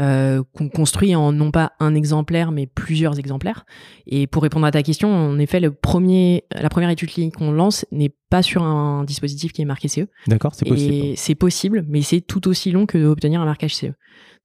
[0.00, 3.66] euh, qu'on construit en non pas un exemplaire, mais plusieurs exemplaires.
[4.06, 7.50] Et pour répondre à ta question, en effet, le premier, la première étude clinique qu'on
[7.50, 10.06] lance n'est pas sur un dispositif qui est marqué CE.
[10.26, 11.16] D'accord, c'est possible.
[11.16, 13.92] C'est possible, mais c'est tout aussi long que d'obtenir un marquage CE.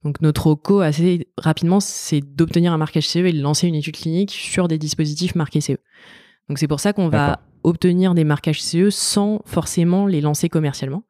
[0.04, 3.96] Donc notre co assez rapidement, c'est d'obtenir un marquage CE et de lancer une étude
[3.96, 5.76] clinique sur des dispositifs marqués CE.
[6.48, 11.04] Donc c'est pour ça qu'on va obtenir des marquages CE sans forcément les lancer commercialement.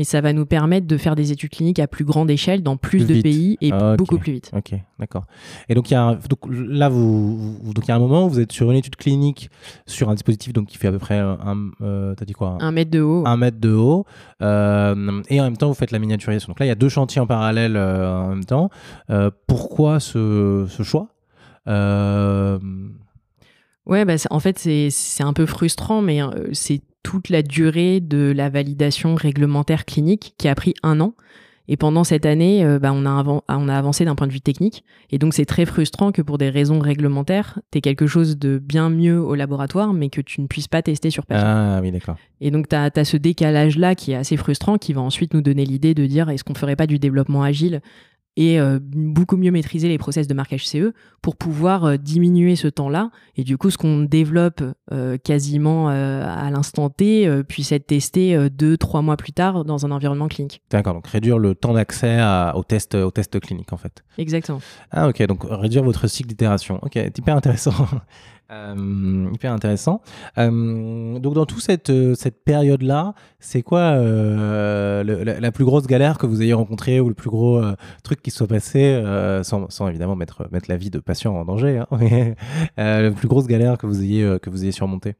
[0.00, 2.78] Mais ça va nous permettre de faire des études cliniques à plus grande échelle dans
[2.78, 3.22] plus Plus de vite.
[3.22, 4.50] pays et Ah, beaucoup plus vite.
[4.56, 5.26] Ok, d'accord.
[5.68, 8.24] Et donc, y a un- donc là, vous, vous- donc il y a un moment
[8.24, 9.50] où vous êtes sur une étude clinique
[9.86, 12.56] sur un dispositif donc, qui fait à peu près un, euh, t'as dit quoi?
[12.60, 13.24] Un mètre de haut.
[13.26, 14.06] un mètre de haut,
[14.40, 16.48] euh, et en même temps vous faites la miniaturisation.
[16.52, 18.70] Donc là, il y a deux chantiers en parallèle euh, en même temps.
[19.10, 21.08] Euh, pourquoi ce, ce choix?
[23.86, 26.20] Ouais, bah, en fait, c'est un peu frustrant, mais
[26.52, 31.14] c'est toute la durée de la validation réglementaire clinique qui a pris un an.
[31.72, 34.32] Et pendant cette année, euh, bah, on, a avan- on a avancé d'un point de
[34.32, 34.82] vue technique.
[35.12, 38.58] Et donc, c'est très frustrant que pour des raisons réglementaires, tu aies quelque chose de
[38.58, 41.46] bien mieux au laboratoire, mais que tu ne puisses pas tester sur patient.
[41.46, 42.16] Ah oui, d'accord.
[42.40, 45.64] Et donc, tu as, ce décalage-là qui est assez frustrant, qui va ensuite nous donner
[45.64, 47.82] l'idée de dire est-ce qu'on ferait pas du développement agile
[48.36, 52.68] et euh, beaucoup mieux maîtriser les process de marquage CE pour pouvoir euh, diminuer ce
[52.68, 53.10] temps-là.
[53.36, 54.62] Et du coup, ce qu'on développe
[54.92, 59.90] euh, quasiment à l'instant T puisse être testé deux, trois mois plus tard dans un
[59.90, 60.62] environnement clinique.
[60.70, 64.02] D'accord, donc réduire le temps d'accès à- au test, au test clinique en fait.
[64.18, 64.60] Exactement.
[64.90, 66.78] Ah ok, donc réduire votre cycle d'itération.
[66.82, 67.72] Ok, hyper intéressant.
[68.50, 70.02] Euh, hyper intéressant.
[70.38, 75.04] Euh, donc dans toute cette, euh, cette période-là, c'est quoi euh,
[75.40, 78.30] la, plus grosse galère que vous ayez rencontrée ou le plus gros euh, truc qui
[78.32, 79.00] soit passé,
[79.42, 82.34] sans, sans évidemment mettre, mettre la vie de patient en danger, hein, mais
[82.76, 85.14] la plus grosse galère que vous ayez, que vous ayez surmontée?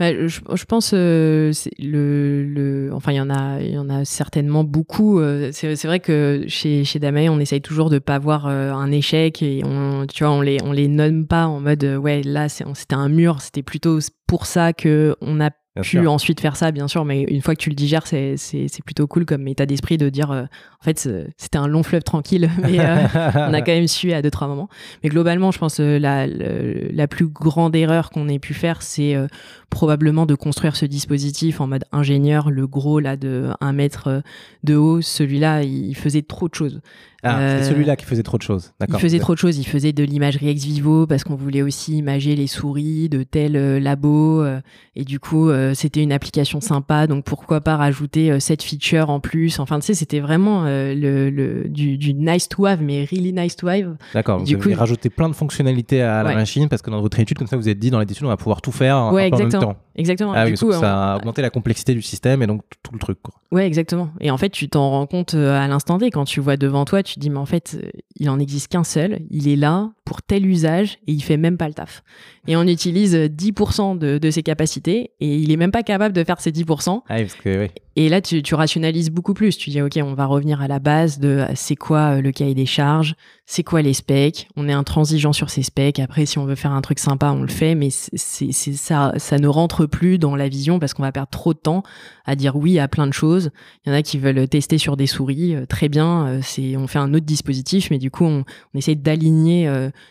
[0.00, 3.88] Bah, je, je pense euh, le, le enfin il y en a il y en
[3.88, 8.18] a certainement beaucoup euh, c'est vrai que chez chez Damae on essaye toujours de pas
[8.18, 11.60] voir euh, un échec et on tu vois on les on les nomme pas en
[11.60, 15.82] mode euh, ouais là c'était un mur c'était plutôt pour ça que on a Bien
[15.82, 16.12] pu sûr.
[16.12, 18.36] ensuite faire ça bien sûr mais une fois que tu le digères c'est
[18.84, 22.48] plutôt cool comme état d'esprit de dire euh, en fait c'était un long fleuve tranquille
[22.62, 24.68] mais euh, on a quand même su à deux trois moments.
[25.02, 29.14] Mais globalement, je pense euh, la, la plus grande erreur qu'on ait pu faire, c'est
[29.14, 29.26] euh,
[29.70, 34.22] probablement de construire ce dispositif en mode ingénieur, le gros là de 1 mètre
[34.62, 35.00] de haut.
[35.02, 36.80] Celui-là, il faisait trop de choses.
[37.24, 38.72] Ah, Euh, c'est celui-là qui faisait trop de choses.
[38.88, 39.58] Il faisait trop de choses.
[39.58, 43.56] Il faisait de l'imagerie ex vivo parce qu'on voulait aussi imager les souris de tel
[43.56, 44.42] euh, labo.
[44.42, 44.60] euh,
[44.96, 47.06] et du coup, euh, c'était une application sympa.
[47.06, 49.58] Donc pourquoi pas rajouter euh, cette feature en plus.
[49.58, 53.32] Enfin, tu sais, c'était vraiment euh, le, le- du, du nice to have, mais really
[53.32, 53.96] nice to have.
[54.12, 56.34] D'accord, vous Du avez coup- rajouté plein de fonctionnalités à la Ouais.
[56.34, 58.36] machine parce que dans votre étude, comme ça, vous êtes dit dans l'étude, on va
[58.36, 59.76] pouvoir tout faire un Ouais, peu en même temps.
[59.96, 60.32] Exactement.
[60.34, 62.92] Ah du coup, parce que ça a augmenté la complexité du système et donc tout,
[62.92, 63.18] le truc.
[63.22, 63.32] Quoi.
[63.52, 64.10] Ouais, exactement.
[64.20, 66.84] Et en fait, tu t'en rends compte euh, à l'instant T quand tu vois devant
[66.84, 67.76] toi, tu te dis mais en fait,
[68.16, 71.56] il en existe qu'un seul, il est là pour tel usage et il fait même
[71.56, 72.02] pas le taf.
[72.46, 76.24] Et on utilise euh, 10% de, ses capacités et il est même pas capable de
[76.24, 77.02] faire ces 10%.
[77.08, 77.68] Ah parce que oui.
[77.96, 79.56] Et là, tu, rationalises beaucoup plus.
[79.56, 82.32] Tu dis, OK, on va revenir à la base de euh, c'est quoi euh, le
[82.32, 83.14] cahier des charges,
[83.46, 84.48] c'est quoi les specs?
[84.56, 86.00] On est intransigeant sur ces specs.
[86.00, 89.46] Après, si on veut faire un truc sympa, on le fait, mais ça, ça ne
[89.46, 91.84] rentre plus dans la vision parce qu'on va perdre trop de temps
[92.24, 93.50] à dire oui à plein de choses.
[93.84, 95.54] Il y en a qui veulent tester sur des souris.
[95.54, 96.40] euh, Très bien,
[96.76, 99.70] on fait un autre dispositif, mais du coup, on, essaie d'aligner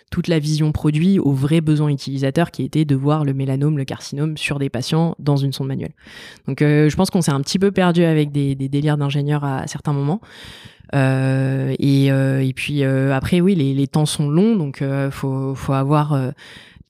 [0.10, 3.84] toute la vision produit aux vrais besoins utilisateurs qui étaient de voir le mélanome, le
[3.84, 5.94] carcinome sur des patients dans une sonde manuelle.
[6.48, 9.68] Donc je pense qu'on s'est un petit peu perdu avec des, des délires d'ingénieurs à,
[9.68, 10.22] certains moments.
[10.96, 15.56] Euh, et, euh, et puis euh, après oui les, les temps sont longs donc faut,
[15.56, 16.34] faut avoir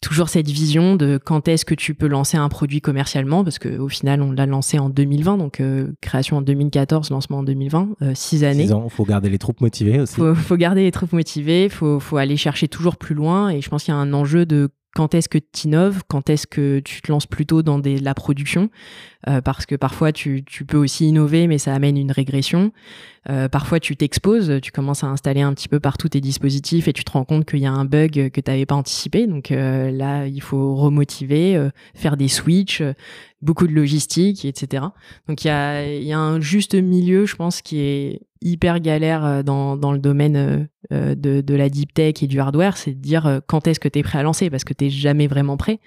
[0.03, 3.79] toujours cette vision de quand est-ce que tu peux lancer un produit commercialement parce que
[3.79, 7.89] au final on l'a lancé en 2020 donc euh, création en 2014 lancement en 2020
[8.01, 10.15] euh, six années Six ans, faut garder les troupes motivées aussi.
[10.15, 13.49] faut, faut garder les troupes motivées, faut, faut aller chercher toujours plus loin.
[13.49, 16.29] Et je pense qu'il y a un enjeu de quand est-ce que tu innoves, quand
[16.29, 18.69] est-ce que tu te lances plutôt dans la production,
[19.27, 22.71] euh, parce que parfois tu, peux aussi innover, mais ça amène une régression.
[23.29, 26.93] Euh, parfois tu t'exposes, tu commences à installer un petit peu partout tes dispositifs et
[26.93, 29.25] tu te rends compte qu'il y a un bug que tu n'avais pas anticipé.
[29.25, 32.83] Donc euh, là, il faut remotiver, faire des switches,
[33.41, 34.85] beaucoup de logistique, etc.
[35.27, 39.91] Donc il y a un juste milieu, je pense, qui est hyper galère dans, dans
[39.91, 43.79] le domaine de, de, la deep tech et du hardware, c'est de dire quand est-ce
[43.79, 44.49] que tu es prêt à lancer?
[44.49, 45.79] Parce que tu jamais vraiment prêt.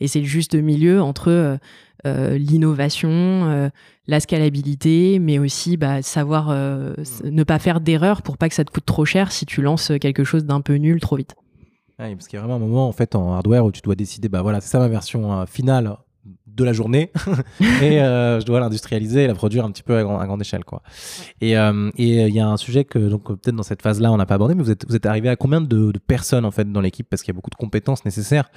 [0.00, 1.58] Et c'est le juste milieu entre
[2.04, 3.70] l'innovation,
[4.06, 8.70] la scalabilité, mais aussi bah, savoir ne pas faire d'erreur pour pas que ça te
[8.70, 11.34] coûte trop cher si tu lances quelque chose d'un peu nul trop vite.
[11.96, 14.28] parce qu'il y a vraiment un moment en fait en hardware où tu dois décider,
[14.28, 15.96] bah voilà, c'est ça ma version finale
[16.60, 17.10] de la journée
[17.60, 20.82] et euh, je dois l'industrialiser et la produire un petit peu à, grande échelle quoi.
[21.40, 24.12] Et euh, et il y a un sujet que donc peut-être dans cette phase là
[24.12, 26.50] on n'a pas abordé mais vous êtes vous êtes arrivé à combien de, personnes en
[26.50, 27.08] fait dans l'équipe?
[27.08, 28.50] Parce qu'il y a beaucoup de compétences nécessaires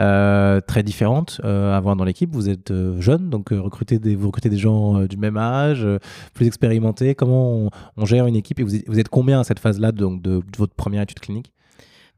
[0.00, 2.30] euh, très différentes à avoir dans l'équipe.
[2.32, 5.86] Vous êtes jeune donc recrutez des vous recrutez des gens du même âge,
[6.34, 7.14] plus expérimentés.
[7.14, 8.58] Comment on, gère une équipe?
[8.60, 11.52] Et vous vous êtes combien à cette phase là donc de votre première étude clinique?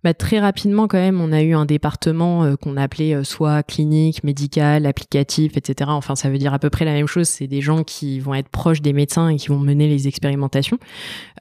[0.04, 3.62] Bah, très rapidement quand même, on a eu un département euh, qu'on appelait euh, soit
[3.62, 5.90] clinique, médical, applicatif, etc.
[5.92, 7.28] Enfin, ça veut dire à peu près la même chose.
[7.28, 10.78] C'est des gens qui vont être proches des médecins et qui vont mener les expérimentations.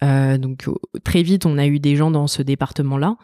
[0.04, 0.66] Euh, donc
[1.04, 3.18] très vite, on a eu des gens dans ce département-là.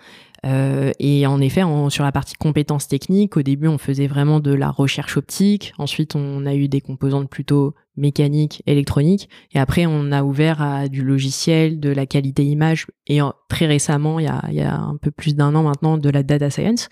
[0.46, 4.54] Euh, et en effet, sur la partie compétences techniques, au début, on faisait vraiment de
[4.54, 5.74] la recherche optique.
[5.78, 9.30] Ensuite, on a eu des composantes plutôt mécaniques, électroniques.
[9.54, 12.88] Et après, on a ouvert à du logiciel, de la qualité image.
[13.08, 13.20] Et
[13.50, 16.90] très récemment, il y a, un peu plus d'un an maintenant, de la data science.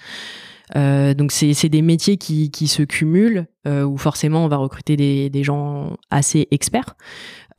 [0.76, 4.98] Euh, donc c'est des métiers qui, se cumulent euh, où forcément on va recruter
[5.30, 6.96] des gens assez experts.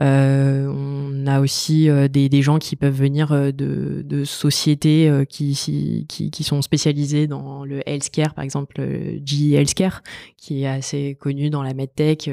[0.03, 5.11] Euh, on a aussi euh, des, des, gens qui peuvent venir euh, de, de sociétés
[5.27, 8.79] qui, qui, qui, sont spécialisées dans le healthcare, par exemple
[9.25, 10.03] GE Healthcare,
[10.37, 12.29] qui est assez connu dans la medtech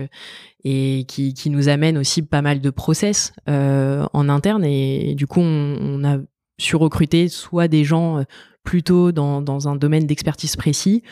[0.64, 4.64] et qui, qui nous amène aussi pas mal de process en interne.
[4.64, 6.18] Et, du coup, on, on a
[6.58, 8.24] su recruter soit des gens
[8.64, 11.02] plutôt dans, dans un domaine d'expertise précis,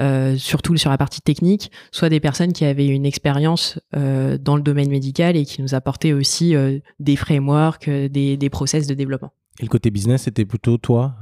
[0.00, 4.56] euh, surtout sur la partie technique, soit des personnes qui avaient une expérience euh, dans
[4.56, 8.94] le domaine médical et qui nous apportaient aussi euh, des frameworks, des, des process de
[8.94, 9.32] développement.
[9.60, 11.14] Et le côté business, c'était plutôt toi?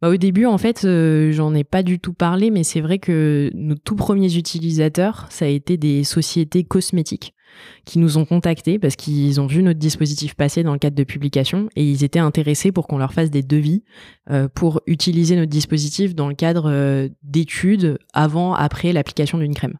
[0.00, 2.98] Bah, au début, en fait, euh, j'en ai pas du tout parlé, mais c'est vrai
[2.98, 7.34] que nos tout premiers utilisateurs, ça a été des sociétés cosmétiques
[7.84, 11.04] qui nous ont contactés parce qu'ils ont vu notre dispositif passer dans le cadre de
[11.04, 13.82] publication et ils étaient intéressés pour qu'on leur fasse des devis
[14.30, 19.74] euh, pour utiliser notre dispositif dans le cadre euh, d'études avant, après l'application d'une crème.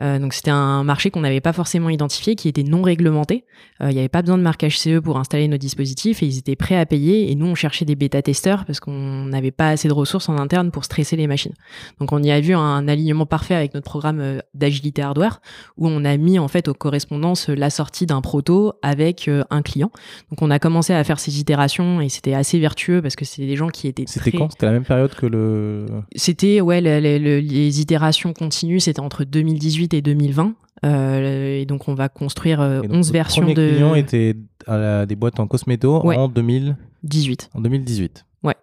[0.00, 3.44] Euh, donc c'était un marché qu'on n'avait pas forcément identifié, qui était non réglementé.
[3.80, 6.38] Euh, il n'y avait pas besoin de marquage CE pour installer nos dispositifs et ils
[6.38, 7.30] étaient prêts à payer.
[7.30, 10.70] Et nous, on cherchait des bêta-testeurs parce qu'on n'avait pas assez de ressources en interne
[10.70, 11.54] pour stresser les machines.
[12.00, 15.40] Donc on y a vu un alignement parfait avec notre programme euh, d'agilité hardware
[15.76, 19.90] où on a mis en fait aux correspondances la sortie d'un proto avec un client.
[20.30, 23.46] Donc on a commencé à faire ces itérations et c'était assez vertueux parce que c'était
[23.46, 24.04] des gens qui étaient.
[24.06, 24.50] C'était quand?
[24.50, 25.86] C'était la même période que le.
[26.14, 28.80] C'était ouais les, les itérations continues.
[28.80, 30.54] C'était entre 2018 et 2020.
[30.84, 33.62] Euh, et donc, on va construire 11 euh, versions de.
[33.62, 34.36] Les clients étaient
[34.66, 37.50] à des boîtes en cosméto en 2018.
[37.54, 38.24] En 2018.
[38.44, 38.54] Ouais.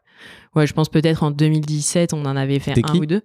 [0.55, 3.21] Ouais, je pense peut-être en 2017, on en avait fait un ou deux.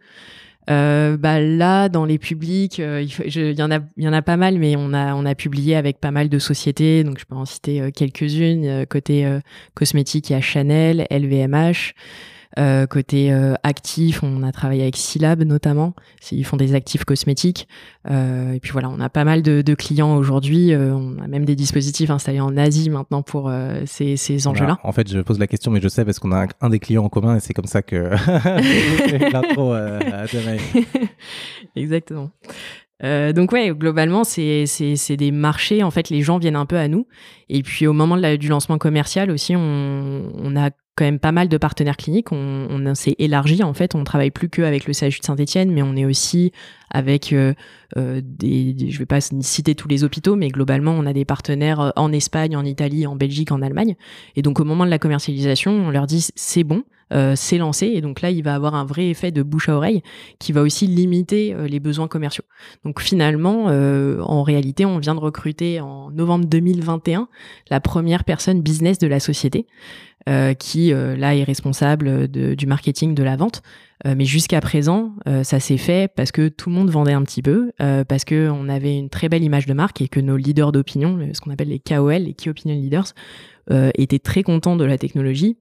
[0.68, 4.58] Euh, bah là, dans les publics, il, y en a, y en a pas mal,
[4.58, 7.02] mais on a, on a publié avec pas mal de sociétés.
[7.02, 8.86] Donc, je peux en citer quelques-unes.
[8.86, 9.38] côté
[9.74, 11.94] cosmétique, il y a Chanel, LVMH.
[12.58, 15.94] Euh, côté euh, actif, on a travaillé avec Silab notamment.
[16.32, 17.68] Ils font des actifs cosmétiques.
[18.10, 20.72] Euh, et puis voilà, on a pas mal de, de clients aujourd'hui.
[20.74, 23.52] On a même des dispositifs installés en Asie maintenant pour
[23.86, 24.78] ces, ces enjeux-là.
[24.82, 27.04] En fait, je pose la question, mais je sais parce qu'on a un, des clients
[27.04, 27.96] en commun et c'est comme ça que
[29.32, 29.74] l'intro
[31.76, 32.30] Exactement.
[33.02, 35.82] Euh, donc ouais, globalement, c'est c'est des marchés.
[35.82, 37.06] En fait, les gens viennent un peu à nous.
[37.48, 40.70] Et puis au moment de la, du lancement commercial aussi, on, on a
[41.00, 42.30] quand même pas mal de partenaires cliniques.
[42.30, 43.94] On, s'est élargi en fait.
[43.94, 46.52] On travaille plus qu'avec le CHU de Saint-Etienne, mais on est aussi
[46.90, 47.54] avec euh,
[47.96, 51.80] euh, des, Je vais pas citer tous les hôpitaux, mais globalement, on a des partenaires
[51.80, 53.96] euh, en Espagne, en Italie, en Belgique, en Allemagne.
[54.36, 56.84] Et donc au moment de la commercialisation, on leur dit c'est bon.
[57.34, 60.00] S'est lancé et donc là il va avoir un vrai effet de bouche à oreille
[60.38, 62.44] qui va aussi limiter les besoins commerciaux.
[62.84, 67.26] Donc finalement en réalité on vient de recruter en novembre 2021
[67.68, 69.66] la première personne business de la société
[70.28, 73.62] euh, qui euh, là est responsable de, du marketing de la vente.
[74.06, 75.12] Euh, mais jusqu'à présent,
[75.42, 77.72] ça s'est fait parce que tout le monde vendait un petit peu,
[78.08, 81.18] parce que on avait une très belle image de marque et que nos leaders d'opinion,
[81.32, 83.12] ce qu'on appelle les KOL, les Key Opinion Leaders,
[83.94, 85.58] étaient très contents de la technologie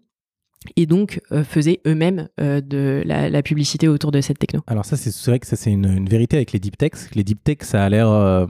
[0.76, 4.62] et donc euh, faisaient eux-mêmes euh, de la, publicité autour de cette techno.
[4.68, 7.16] Alors ça, c'est vrai que ça c'est une, vérité avec les deep techs.
[7.16, 8.46] Les deep techs, ça a l'air euh,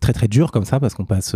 [0.00, 1.34] très très dur comme ça parce qu'on passe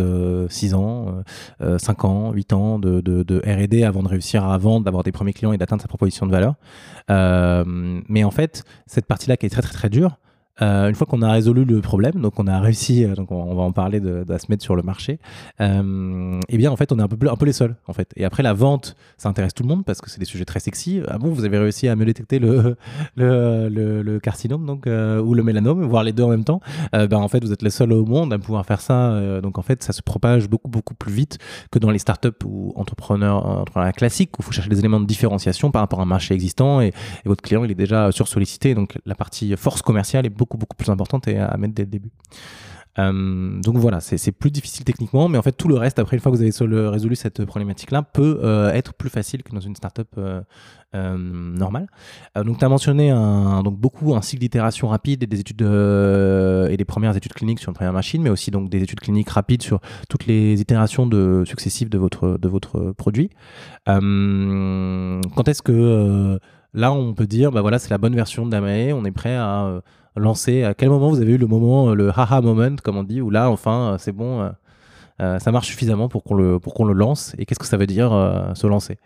[0.49, 1.23] 6 ans,
[1.61, 5.33] 5 ans, 8 ans de, de R&D avant de réussir à vendre, d'avoir des premiers
[5.33, 6.55] clients et d'atteindre sa proposition de valeur.
[7.09, 10.19] mais en fait, cette partie-là qui est très très très dure,
[10.61, 13.73] une fois qu'on a résolu le problème, donc on a réussi, donc on, va en
[13.73, 15.19] parler de, de, se mettre sur le marché,
[15.61, 18.13] eh bien en fait on est un peu, un peu les seuls en fait.
[18.17, 20.61] Et après la vente, ça intéresse tout le monde parce que c'est des sujets très
[20.61, 21.01] sexy.
[21.09, 22.77] Ah bon, vous avez réussi à me détecter le,
[23.17, 26.61] le, le, carcinome donc, ou le mélanome, voire les deux en même temps.
[26.93, 29.41] ben, en fait vous êtes les seuls au monde à pouvoir faire ça.
[29.41, 31.39] donc en fait ça se propage beaucoup beaucoup plus vite
[31.71, 35.07] que dans les startups ou entrepreneurs, entrepreneurs classiques où il faut chercher des éléments de
[35.07, 36.93] différenciation par rapport à un marché existant et,
[37.25, 38.75] votre client il est déjà sursollicité.
[38.75, 41.91] Donc la partie force commerciale est beaucoup beaucoup plus importante et à, mettre dès le
[41.91, 42.11] début.
[42.99, 46.21] Euh, donc voilà, c'est plus difficile techniquement, mais en fait tout le reste, après une
[46.21, 49.77] fois que vous avez résolu cette problématique-là, peut euh, être plus facile que dans une
[49.77, 50.41] startup euh,
[50.95, 51.87] euh normale.
[52.35, 53.11] donc tu as mentionné
[53.63, 57.69] donc beaucoup un cycle d'itération rapide et des études et des premières études cliniques sur
[57.69, 61.09] une première machine, mais aussi donc des études cliniques rapides sur toutes les itérations
[61.45, 63.31] successives de votre, de votre produit.
[63.85, 64.01] quand
[65.47, 66.39] est-ce que
[66.73, 69.83] là on peut dire, bah voilà, c'est la bonne version Damae, on est prêt à
[70.19, 73.03] lancé À quel moment vous avez eu le moment, euh, le haha moment, comme on
[73.03, 74.51] dit, où là, enfin, euh, c'est bon,
[75.21, 77.35] euh, ça marche suffisamment pour qu'on le, pour qu'on le lance?
[77.39, 78.11] Et qu'est-ce que ça veut dire
[78.55, 78.99] se lancer?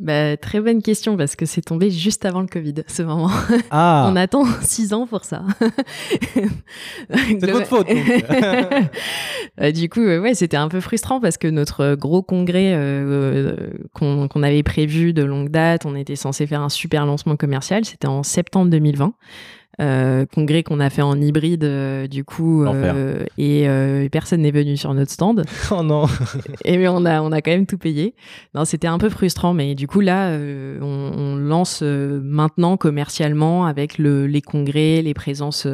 [0.00, 3.30] Bah, très bonne question parce que c'est tombé juste avant le Covid, ce moment.
[3.70, 4.08] Ah.
[4.12, 5.44] On attend six ans pour ça.
[7.14, 7.86] c'est votre faute.
[9.72, 12.74] du coup, ouais, c'était un peu frustrant parce que notre gros congrès
[13.92, 18.08] qu'on avait prévu de longue date, on était censé faire un super lancement commercial, c'était
[18.08, 19.14] en septembre 2020.
[19.80, 23.66] Euh, congrès qu'on a fait en hybride euh, du coup euh, et
[24.10, 25.44] personne n'est venu sur notre stand.
[25.70, 26.06] Oh non.
[26.64, 28.14] et mais on a on a quand même tout payé.
[28.54, 30.36] Non, c'était un peu frustrant mais du coup là
[30.82, 35.66] on, lance maintenant commercialement avec le, les congrès, les présences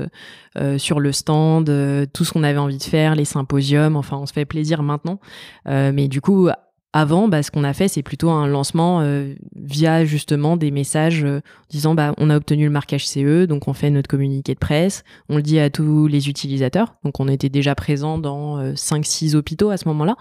[0.77, 1.67] sur le stand,
[2.13, 5.19] tout ce qu'on avait envie de faire, les symposiums, enfin on se fait plaisir maintenant.
[5.67, 6.49] mais du coup
[6.95, 11.23] avant, bah, ce qu'on a fait, c'est plutôt un lancement euh, via justement des messages
[11.23, 14.59] euh, disant bah, on a obtenu le marquage CE, donc on fait notre communiqué de
[14.59, 16.95] presse, on le dit à tous les utilisateurs.
[17.05, 20.17] Donc on était déjà présent dans 5-6 euh, hôpitaux à ce moment-là,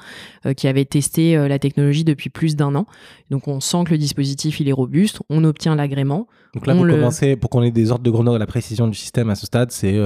[0.55, 2.85] qui avaient testé la technologie depuis plus d'un an.
[3.29, 6.27] Donc on sent que le dispositif il est robuste, on obtient l'agrément.
[6.53, 8.97] Donc là, pour commencer, pour qu'on ait des ordres de grandeur et la précision du
[8.97, 9.97] système à ce stade, c'est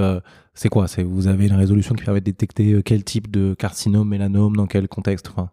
[0.54, 0.86] c'est quoi?
[0.86, 4.54] C'est vous avez une résolution qui permet de détecter euh, quel type de carcinome, mélanome,
[4.54, 5.30] dans quel contexte?
[5.30, 5.48] Enfin,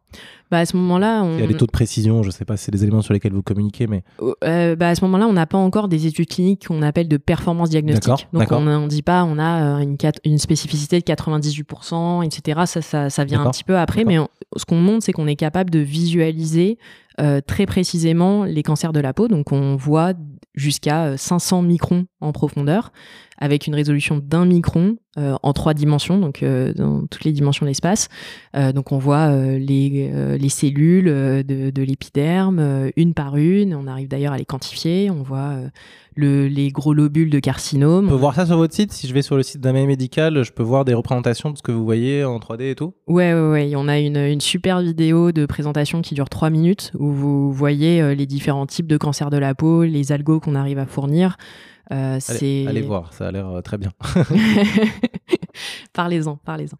[0.51, 1.35] bah à ce moment-là, on...
[1.35, 2.21] il y a des taux de précision.
[2.21, 4.03] Je sais pas si c'est des éléments sur lesquels vous communiquez, mais
[4.43, 7.15] euh, bah à ce moment-là, on n'a pas encore des études cliniques qu'on appelle de
[7.15, 8.27] performance diagnostique.
[8.33, 9.95] Donc on ne dit pas on a euh, une,
[10.25, 12.61] une spécificité de 98%, etc.
[12.65, 14.17] Ça, ça, ça vient un petit peu après, mais
[14.57, 16.77] ce qu'on montre, c'est qu'on est capable de visualiser
[17.21, 19.29] euh, très précisément les cancers de la peau.
[19.29, 20.13] Donc on voit
[20.55, 22.91] jusqu'à 500 microns en profondeur
[23.39, 27.65] avec une résolution d'un micron euh, en trois dimensions, donc euh, dans toutes les dimensions
[27.65, 28.09] de l'espace.
[28.55, 33.73] Euh, donc on voit les, les, cellules de, de l'épiderme une par une.
[33.73, 35.09] On arrive d'ailleurs à les quantifier.
[35.09, 35.55] On voit
[36.15, 38.07] le, les gros lobules de carcinome.
[38.07, 38.91] On peut voir ça sur votre site?
[38.91, 41.63] Si je vais sur le site d'un médical, je peux voir des représentations de ce
[41.63, 42.93] que vous voyez en 3D et tout?
[43.07, 43.73] Ouais, ouais, ouais.
[43.75, 48.15] On a une, une super vidéo de présentation qui dure 3 minutes où vous voyez
[48.15, 51.37] les différents types de cancers de la peau, les algos qu'on arrive à fournir.
[51.91, 53.91] Euh, allez, allez, voir, ça a l'air euh, très bien.
[55.93, 56.77] parlez-en, parlez-en.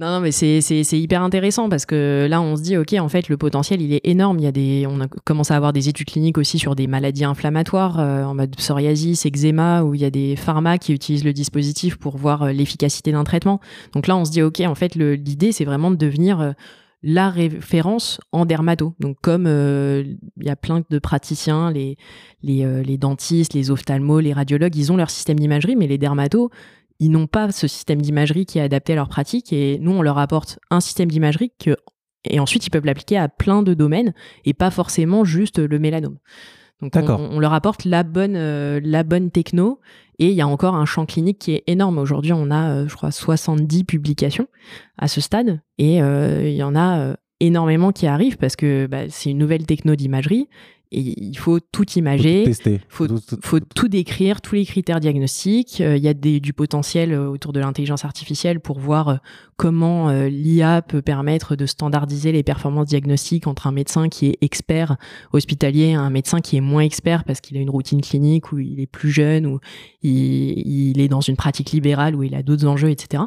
[0.00, 0.60] Non, non, mais c'est
[0.92, 4.00] hyper intéressant parce que là, on se dit, OK, en fait, le potentiel, il est
[4.04, 4.38] énorme.
[4.38, 6.86] Il y a des, on a commencé à avoir des études cliniques aussi sur des
[6.86, 11.24] maladies inflammatoires euh, en mode psoriasis, eczéma, où il y a des pharma qui utilisent
[11.24, 13.60] le dispositif pour voir l'efficacité d'un traitement.
[13.92, 16.54] Donc là, on se dit, OK, en fait, l'idée, c'est vraiment de devenir
[17.02, 18.94] la référence en dermato.
[18.98, 20.04] Donc comme euh,
[20.36, 21.96] il y a plein de praticiens, les,
[22.44, 26.50] euh, les, dentistes, les ophtalmos, les radiologues, ils ont leur système d'imagerie, mais les dermatos,
[26.98, 29.52] ils n'ont pas ce système d'imagerie qui est adapté à leur pratique.
[29.52, 31.76] Et nous, on leur apporte un système d'imagerie que
[32.24, 34.12] et ensuite ils peuvent l'appliquer à plein de domaines
[34.44, 36.18] et pas forcément juste le mélanome.
[36.80, 39.80] Donc on, leur apporte la bonne, euh, la bonne techno
[40.18, 41.98] et il y a encore un champ clinique qui est énorme.
[41.98, 44.48] Aujourd'hui, on a, euh, je crois, 70 publications
[44.96, 49.08] à ce stade et euh, il y en a énormément qui arrivent parce que bah,
[49.08, 50.48] c'est une nouvelle techno d'imagerie
[50.90, 53.06] et il faut tout imager, il faut,
[53.42, 55.80] faut, tout, décrire, tous les critères diagnostiques.
[55.80, 59.20] Il y a des, du potentiel autour de l'intelligence artificielle pour voir
[59.58, 64.38] comment euh, l'IA peut permettre de standardiser les performances diagnostiques entre un médecin qui est
[64.40, 64.96] expert
[65.32, 68.60] hospitalier et un médecin qui est moins expert parce qu'il a une routine clinique ou
[68.60, 69.58] il est plus jeune ou
[70.02, 73.24] il, est dans une pratique libérale où il a d'autres enjeux, etc.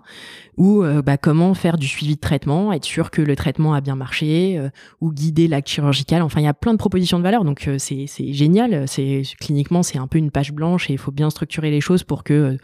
[0.55, 3.82] Ou euh, bah, comment faire du suivi de traitement, être sûr que le traitement a
[3.82, 4.70] bien marché euh,
[5.01, 6.22] ou guider l'acte chirurgical.
[6.22, 8.88] Enfin, il y a plein de propositions de valeur, donc c'est génial.
[8.88, 12.04] C'est cliniquement c'est un peu une page blanche et il faut bien structurer les choses
[12.04, 12.58] pour que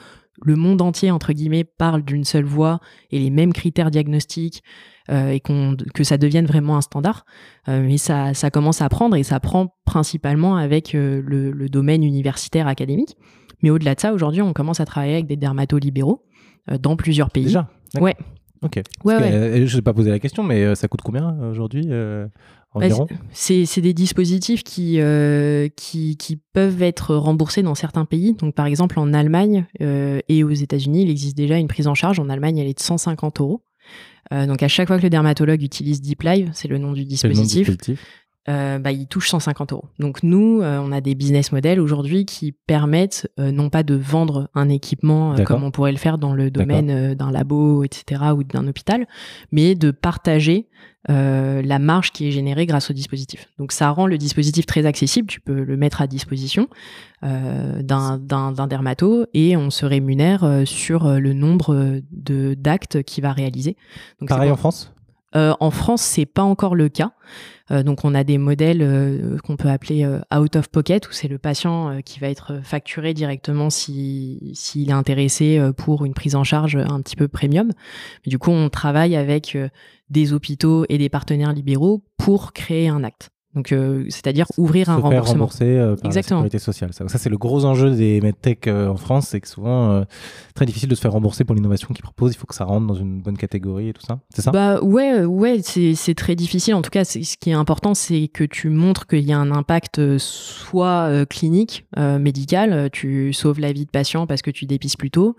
[0.43, 2.79] le monde entier, entre guillemets, parle d'une seule voix
[3.11, 4.63] et les mêmes critères diagnostiques
[5.09, 7.25] euh, et que ça devienne vraiment un standard.
[7.67, 11.69] Euh, mais ça, ça commence à prendre et ça prend principalement avec euh, le, le,
[11.69, 13.17] domaine universitaire académique.
[13.63, 16.23] Mais au-delà de ça, aujourd'hui, on commence à travailler avec des dermatolibéraux
[16.69, 17.45] euh, dans plusieurs pays.
[17.45, 17.69] Déjà?
[17.99, 18.15] Ouais.
[18.63, 18.81] Ok.
[19.03, 21.51] Ouais, que, euh, je n'ai pas posé la question, mais euh, ça coûte combien euh,
[21.51, 22.27] aujourd'hui euh,
[23.32, 28.34] c'est c'est des dispositifs qui, euh, qui, qui peuvent être remboursés dans certains pays.
[28.34, 31.95] Donc, par exemple, en Allemagne euh, et aux États-Unis, il existe déjà une prise en
[31.95, 32.20] charge.
[32.20, 33.63] En Allemagne, elle est de 150 euros.
[34.34, 37.01] Euh, donc, à chaque fois que le dermatologue utilise Deep Live, c'est le nom du
[37.01, 37.70] nom dispositif.
[38.49, 39.85] Euh, bah, il touche 150 euros.
[39.99, 43.93] Donc nous, euh, on a des business models aujourd'hui qui permettent euh, non pas de
[43.95, 48.21] vendre un équipement euh, comme on pourrait le faire dans le domaine d'un labo, etc.,
[48.35, 49.05] ou d'un hôpital,
[49.51, 50.67] mais de partager
[51.09, 53.47] la marge qui est générée grâce au dispositif.
[53.57, 55.27] Donc ça rend le dispositif très accessible.
[55.29, 56.67] Tu peux le mettre à disposition
[57.21, 63.77] d'un dermato et on se rémunère sur le nombre d'actes qu'il va réaliser.
[64.19, 64.93] Donc, Pareil pour- en France?
[65.38, 67.11] Euh, en France, c'est pas encore le cas.
[67.69, 71.27] Euh, donc, on a des modèles euh, qu'on peut appeler out of pocket, où c'est
[71.27, 76.43] le patient qui va être facturé directement si s'il est intéressé pour une prise en
[76.43, 77.71] charge un petit peu premium.
[78.25, 79.57] Du coup, on travaille avec
[80.09, 83.29] des hôpitaux et des partenaires libéraux pour créer un acte.
[83.58, 85.34] Donc, euh, c'est-à-dire ouvrir un se remboursement.
[85.34, 86.41] rembourser euh, par Exactement.
[86.41, 86.93] la sécurité sociale.
[86.93, 90.05] Ça, ça, c'est le gros enjeu des medtech euh, en France, c'est que souvent
[90.53, 92.34] très difficile de se faire rembourser pour l'innovation qu'ils proposent.
[92.34, 94.20] Il faut que ça rentre dans une bonne catégorie et tout ça.
[94.30, 94.51] C'est ça?
[94.51, 96.76] Bah ouais, ouais, c'est très difficile.
[96.76, 99.49] En tout cas, ce qui est important, c'est que tu montres qu'il y a un
[99.49, 105.10] impact soit clinique, médical, tu sauves la vie de patient parce que tu dépistes plus
[105.12, 105.36] tôt,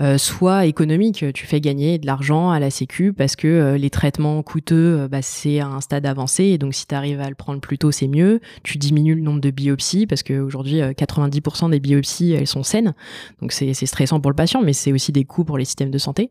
[0.00, 3.90] euh, soit économique, tu fais gagner de l'argent à la Sécu parce que euh, les
[3.90, 7.28] traitements coûteux, euh, bah, c'est à un stade avancé et donc si tu arrives à
[7.28, 8.40] le prendre plus tôt, c'est mieux.
[8.62, 12.94] Tu diminues le nombre de biopsies parce qu'aujourd'hui, 90% des biopsies, elles sont saines,
[13.42, 15.98] donc c'est stressant pour le patient, mais c'est aussi des coûts pour les systèmes de
[15.98, 16.30] santé.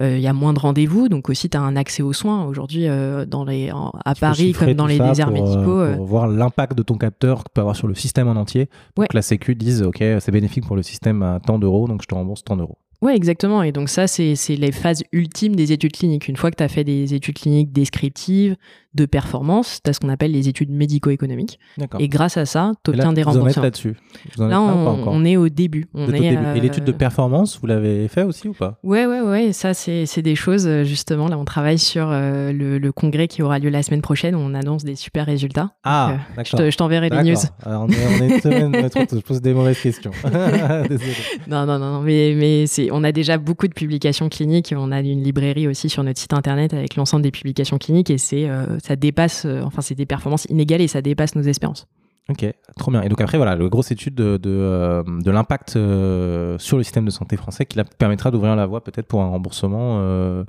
[0.00, 2.44] Il y a moins de rendez-vous, donc aussi tu as un accès aux soins.
[2.46, 2.86] Aujourd'hui,
[3.26, 6.82] dans les, en- à Paris, comme dans les déserts pour, médicaux, Pour voir l'impact de
[6.82, 8.66] ton capteur que peut avoir sur le système en entier.
[8.94, 9.08] Pour Ouais.
[9.08, 12.06] que la Sécu dise, OK, c'est bénéfique pour le système à tant d'euros, donc je
[12.06, 12.78] te rembourse tant d'euros.
[13.00, 13.62] Ouais, exactement.
[13.62, 16.26] Et donc ça, c'est les phases ultimes des études cliniques.
[16.26, 18.56] Une fois que tu as fait des études cliniques descriptives,
[18.94, 21.58] de performance, tu as ce qu'on appelle les études médico-économiques.
[21.98, 23.62] Et grâce à ça, tu Et là, obtiens des vous en êtes remboursements.
[23.62, 23.96] là-dessus
[24.38, 25.86] Là, on, est au début.
[25.94, 26.34] On est.
[26.56, 29.52] Et l'étude de euh, performance, vous l'avez fait aussi ou pas Ouais, ouais, ouais.
[29.52, 31.28] Ça, c'est des choses, euh, justement.
[31.28, 34.38] Là, on travaille sur euh, le, le congrès qui aura lieu la semaine prochaine où
[34.38, 35.70] on annonce des super résultats.
[35.84, 37.36] Ah, Donc, euh, je t'enverrai les news.
[37.64, 40.10] Alors, on, est, on est une semaine je pose des mauvaises questions.
[40.88, 41.12] Désolé.
[41.46, 44.74] Non, non, non, non, mais, mais on a déjà beaucoup de publications cliniques.
[44.76, 48.18] On a une librairie aussi sur notre site internet avec l'ensemble des publications cliniques et
[48.18, 48.48] c'est,
[48.88, 51.86] ça dépasse, euh, enfin, c'est des performances inégales et ça dépasse nos espérances.
[52.30, 52.44] Ok,
[52.76, 53.00] trop bien.
[53.00, 56.82] Et donc après, voilà, la grosse étude de, de, euh, de l'impact euh, sur le
[56.82, 60.44] système de santé français qui la permettra d'ouvrir la voie peut-être pour un remboursement euh,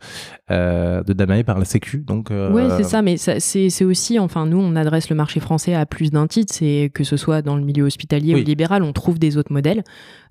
[0.52, 2.00] euh, de Damae par la Sécu.
[2.00, 5.74] Donc, Ouais, c'est ça, mais c'est, c'est aussi, enfin, nous, on adresse le marché français
[5.74, 8.42] à plus d'un titre, c'est que ce soit dans le milieu hospitalier Oui.
[8.42, 9.86] ou libéral, on trouve des autres modèles.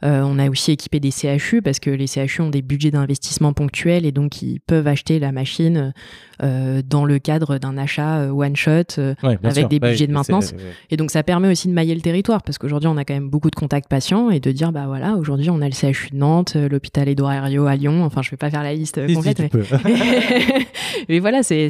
[0.04, 3.52] Euh, on a aussi équipé des CHU parce que les CHU ont des budgets d'investissement
[3.52, 5.92] ponctuels et donc ils peuvent acheter la machine
[6.40, 8.70] euh, dans le cadre d'un achat euh, one shot.
[8.98, 9.68] euh, Ouais, avec sûr.
[9.68, 10.52] des budgets de maintenance.
[10.52, 10.58] ouais.
[10.90, 13.28] Et donc ça permet aussi de mailler le territoire parce qu'aujourd'hui on a quand même
[13.28, 16.16] beaucoup de contacts patients et de dire bah voilà aujourd'hui on a le CHU de
[16.16, 18.04] Nantes, l'hôpital Édouard Herriot à Lyon.
[18.04, 19.48] Enfin je vais pas faire la liste Si, complète, mais
[21.08, 21.68] mais voilà, c'est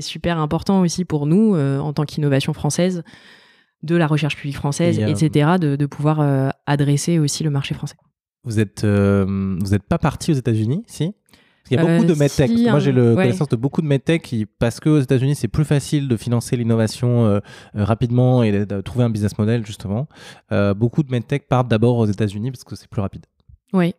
[0.00, 3.02] super important aussi pour nous, en tant qu'innovation française,
[3.82, 7.50] de la recherche publique française, Et, euh, etc., de, de pouvoir euh, adresser aussi le
[7.50, 7.96] marché français.
[8.44, 11.12] Vous êtes, euh, vous êtes pas parti aux États-Unis, si?
[11.12, 12.50] Parce qu'il y a beaucoup de medtech.
[12.50, 13.24] si, moi, hein, j'ai le ouais.
[13.24, 17.40] connaissance de beaucoup de medtech qui, parce qu'aux États-Unis, c'est plus facile de financer l'innovation
[17.74, 20.08] rapidement et de, trouver un business model, justement.
[20.74, 23.26] Beaucoup de medtech partent d'abord aux États-Unis parce que c'est plus rapide.
[23.72, 23.94] Oui.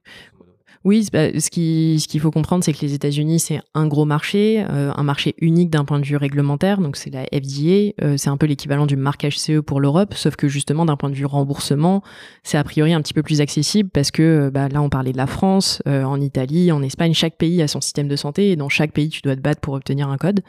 [0.83, 4.65] Oui, ce qui- ce qu'il faut comprendre, c'est que les États-Unis, c'est un gros marché,
[4.67, 6.81] euh, un marché unique d'un point de vue réglementaire.
[6.81, 7.93] Donc, c'est la FDA.
[8.01, 11.11] euh, c'est un peu l'équivalent du marque HCE pour l'Europe, sauf que justement, d'un point
[11.11, 12.01] de vue remboursement,
[12.41, 15.11] c'est a priori un petit peu plus accessible parce que euh, bah, là, on parlait
[15.11, 18.55] de la France, en Italie, en Espagne, chaque pays a son système de santé et
[18.55, 20.41] dans chaque pays, tu dois te battre pour obtenir un code.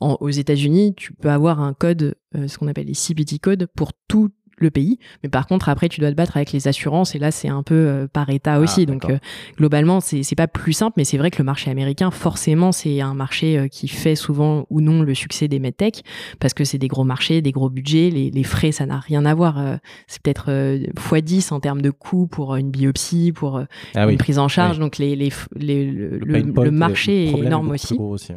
[0.00, 4.30] Aux États-Unis, tu peux avoir un code, ce qu'on appelle les CPT codes, pour tout
[4.60, 4.98] le pays.
[5.22, 7.62] Mais par contre, après, tu dois te battre avec les assurances et là, c'est un
[7.62, 8.86] peu euh, par État aussi.
[8.86, 9.18] Donc, euh,
[9.56, 13.14] globalement, c'est pas plus simple, mais c'est vrai que le marché américain, forcément, c'est un
[13.14, 16.02] marché euh, qui fait souvent ou non le succès des medtech
[16.38, 18.10] parce que c'est des gros marchés, des gros budgets.
[18.10, 19.60] Les, les frais, ça n'a rien à voir.
[20.06, 23.60] c'est peut-être euh, x10 en termes de coûts pour une biopsie, pour
[23.94, 24.12] Ah oui.
[24.12, 24.78] une prise en charge.
[24.78, 27.94] Donc, les, les, le, le- marché est énorme aussi.
[27.98, 28.32] aussi.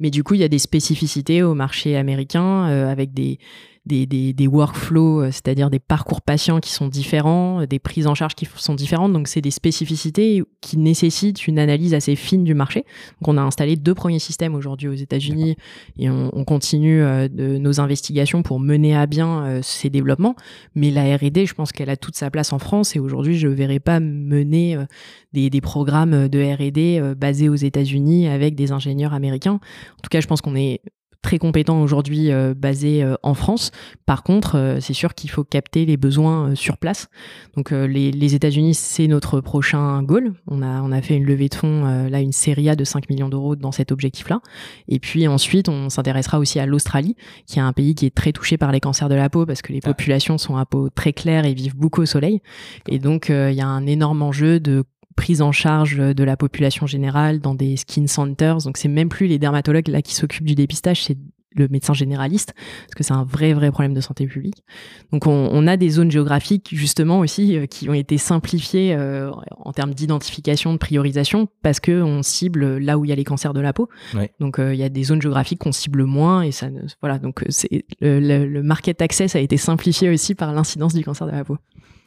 [0.00, 3.38] Mais du coup, il y a des spécificités au marché américain avec des,
[3.86, 8.06] des, des, des workflows, euh, c'est-à-dire des parcours patients qui sont différents, euh, des prises
[8.06, 9.12] en charge qui sont différentes.
[9.12, 12.84] Donc, c'est des spécificités qui nécessitent une analyse assez fine du marché.
[13.20, 15.56] Donc, on a installé deux premiers systèmes aujourd'hui aux États-Unis
[15.98, 20.36] et on, on continue euh, de nos investigations pour mener à bien euh, ces développements.
[20.74, 23.48] Mais la R&D, je pense qu'elle a toute sa place en France et aujourd'hui, je
[23.48, 24.84] ne verrai pas mener euh,
[25.32, 29.54] des, des programmes de R&D basés aux États-Unis avec des ingénieurs américains.
[29.54, 30.80] En tout cas, je pense qu'on est
[31.24, 33.72] très compétent aujourd'hui euh, basé euh, en France.
[34.06, 37.08] Par contre, euh, c'est sûr qu'il faut capter les besoins euh, sur place.
[37.56, 40.34] Donc euh, les, les États-Unis, c'est notre prochain goal.
[40.46, 42.84] On a, on a fait une levée de fonds, euh, là une série A de
[42.84, 44.40] 5 millions d'euros dans cet objectif-là.
[44.86, 47.16] Et puis ensuite, on s'intéressera aussi à l'Australie,
[47.46, 49.62] qui est un pays qui est très touché par les cancers de la peau parce
[49.62, 52.42] que les populations sont à peau très claire et vivent beaucoup au soleil.
[52.88, 54.84] Et donc, euh, il y a un énorme enjeu de
[55.16, 58.58] prise en charge de la population générale dans des skin centers.
[58.58, 61.16] Donc, c'est même plus les dermatologues là qui s'occupent du dépistage, c'est
[61.56, 62.52] le médecin généraliste,
[62.86, 64.64] parce que c'est un vrai, vrai problème de santé publique.
[65.12, 69.30] Donc, on, on a des zones géographiques, justement, aussi, euh, qui ont été simplifiées euh,
[69.58, 73.22] en termes d'identification, de priorisation, parce que on cible là où il y a les
[73.22, 73.88] cancers de la peau.
[74.14, 74.32] Ouais.
[74.40, 77.20] Donc, euh, il y a des zones géographiques qu'on cible moins, et ça, ne- voilà.
[77.20, 81.24] Donc, c'est le, le- le market access a été simplifié aussi par l'incidence du cancer
[81.28, 81.56] de la peau.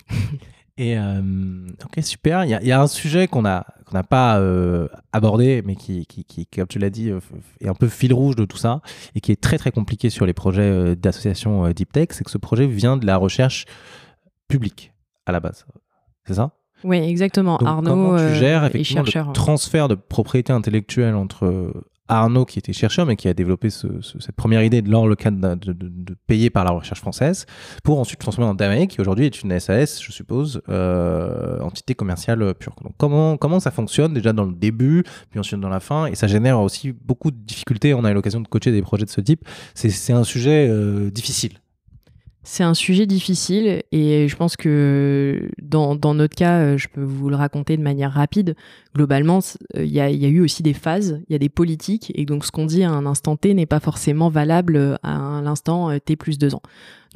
[0.77, 1.21] Et euh,
[1.83, 2.43] ok, super.
[2.45, 3.65] Il y a, il y a un sujet qu'on n'a
[4.09, 7.19] pas euh, abordé, mais qui, qui, qui, comme tu l'as dit, euh,
[7.61, 8.81] est un peu fil rouge de tout ça
[9.15, 12.37] et qui est très très compliqué sur les projets d'association Deep Tech, c'est que ce
[12.37, 13.65] projet vient de la recherche
[14.47, 14.93] publique
[15.25, 15.65] à la base.
[16.25, 16.51] C'est ça?
[16.83, 17.57] Oui, exactement.
[17.57, 21.73] Donc, Arnaud comment tu gères effectivement le transfert de propriété intellectuelle entre
[22.07, 25.37] Arnaud, qui était chercheur, mais qui a développé ce- ce- cette première idée le cadre
[25.37, 27.45] d'un- de, de, de payer par la recherche française,
[27.83, 32.53] pour ensuite transformer en Damae, qui aujourd'hui est une SAS, je suppose, euh, entité commerciale
[32.55, 32.75] pure.
[32.83, 36.15] Donc comment, comment ça fonctionne déjà dans le début, puis ensuite dans la fin, et
[36.15, 37.93] ça génère aussi beaucoup de difficultés.
[37.93, 39.45] On a eu l'occasion de coacher des projets de ce type.
[39.75, 41.53] C'est c'est un sujet euh, difficile.
[42.49, 47.03] C'est un sujet difficile et je pense que dans, dans notre cas, euh, je peux
[47.03, 48.55] vous le raconter de manière rapide.
[48.95, 49.39] Globalement,
[49.75, 51.49] euh, il y, a, il y a eu aussi des phases, il y a des
[51.49, 55.41] politiques et donc ce qu'on dit à un instant T n'est pas forcément valable à
[55.43, 56.61] l'instant euh, T plus deux ans.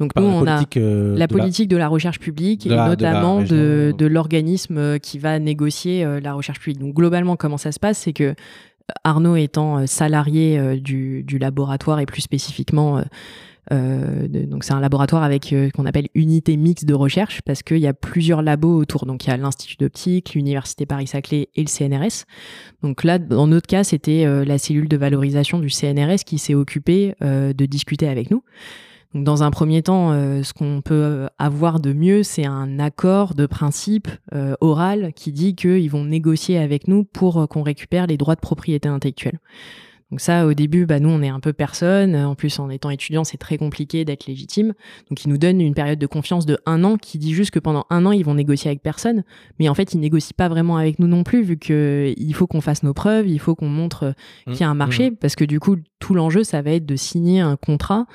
[0.00, 2.68] Donc nous, la on a politique, euh, la de la- politique de la recherche publique
[2.68, 6.80] de et la- notamment de, de l'organisme qui va négocier la recherche publique.
[6.80, 8.34] Donc globalement, comment ça se passe, c'est que
[9.04, 13.02] Arnaud étant salarié du, du laboratoire et plus spécifiquement,
[13.70, 17.78] euh, donc c'est un laboratoire avec euh, qu'on appelle unité mixte de recherche parce qu'il
[17.78, 19.06] y a plusieurs labos autour.
[19.06, 22.24] Donc il y a l'Institut d'optique, l'Université Paris-Saclay et le CNRS.
[22.82, 26.54] Donc là, dans notre cas, c'était euh, la cellule de valorisation du CNRS qui s'est
[26.54, 28.42] occupée de discuter avec nous.
[29.14, 33.46] Donc, dans un premier temps, ce qu'on peut avoir de mieux, c'est un accord de
[33.46, 34.08] principe
[34.60, 38.88] oral qui dit qu'ils vont négocier avec nous pour qu'on récupère les droits de propriété
[38.88, 39.38] intellectuelle.
[40.12, 42.14] Donc ça, au début, bah, nous, on est un peu personne.
[42.14, 44.74] En plus, en étant étudiant, c'est très compliqué d'être légitime.
[45.08, 47.58] Donc, ils nous donnent une période de confiance de un an qui dit juste que
[47.58, 49.24] pendant un an, ils vont négocier avec personne.
[49.58, 52.46] Mais en fait, ils négocient pas vraiment avec nous non plus, vu que il faut
[52.46, 55.34] qu'on fasse nos preuves, il faut qu'on montre euh, qu'il y a un marché, parce
[55.34, 58.06] que du coup, tout l'enjeu, ça va être de signer un contrat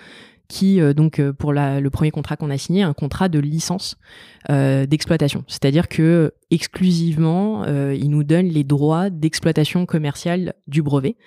[0.47, 3.97] qui, euh, donc, euh, pour le premier contrat qu'on a signé, un contrat de licence
[4.49, 5.43] euh, d'exploitation.
[5.47, 11.17] C'est-à-dire que exclusivement, ils nous donnent les droits d'exploitation commerciale du brevet.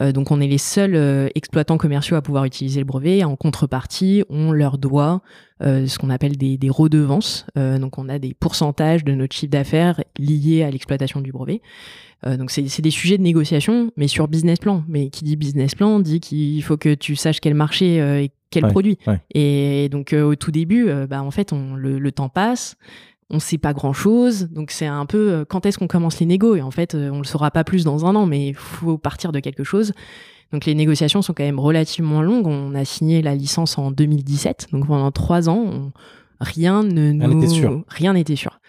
[0.00, 3.24] Donc, on est les seuls exploitants commerciaux à pouvoir utiliser le brevet.
[3.24, 5.20] En contrepartie, on leur doit
[5.60, 7.44] ce qu'on appelle des, des redevances.
[7.56, 11.60] Donc, on a des pourcentages de notre chiffre d'affaires liés à l'exploitation du brevet.
[12.26, 14.84] Euh, donc c'est des sujets de négociation, mais sur business plan.
[14.88, 18.30] Mais qui dit business plan dit qu'il faut que tu saches quel marché euh, et
[18.50, 18.98] quel Ouais, produit.
[19.06, 19.20] ouais.
[19.34, 22.76] Et donc euh, au tout début, bah, en fait, on, le, le temps passe,
[23.30, 24.48] on sait pas grand chose.
[24.50, 26.56] Donc c'est un peu quand est-ce qu'on commence les négos?
[26.56, 29.30] Et en fait, on le saura pas plus dans un an, mais il faut partir
[29.32, 29.92] de quelque chose.
[30.50, 32.46] Donc les négociations sont quand même relativement longues.
[32.46, 35.92] On a signé la licence en 2017, donc pendant trois ans, on-
[36.40, 37.40] rien ne nous-.
[37.88, 38.60] Rien n'était sûr.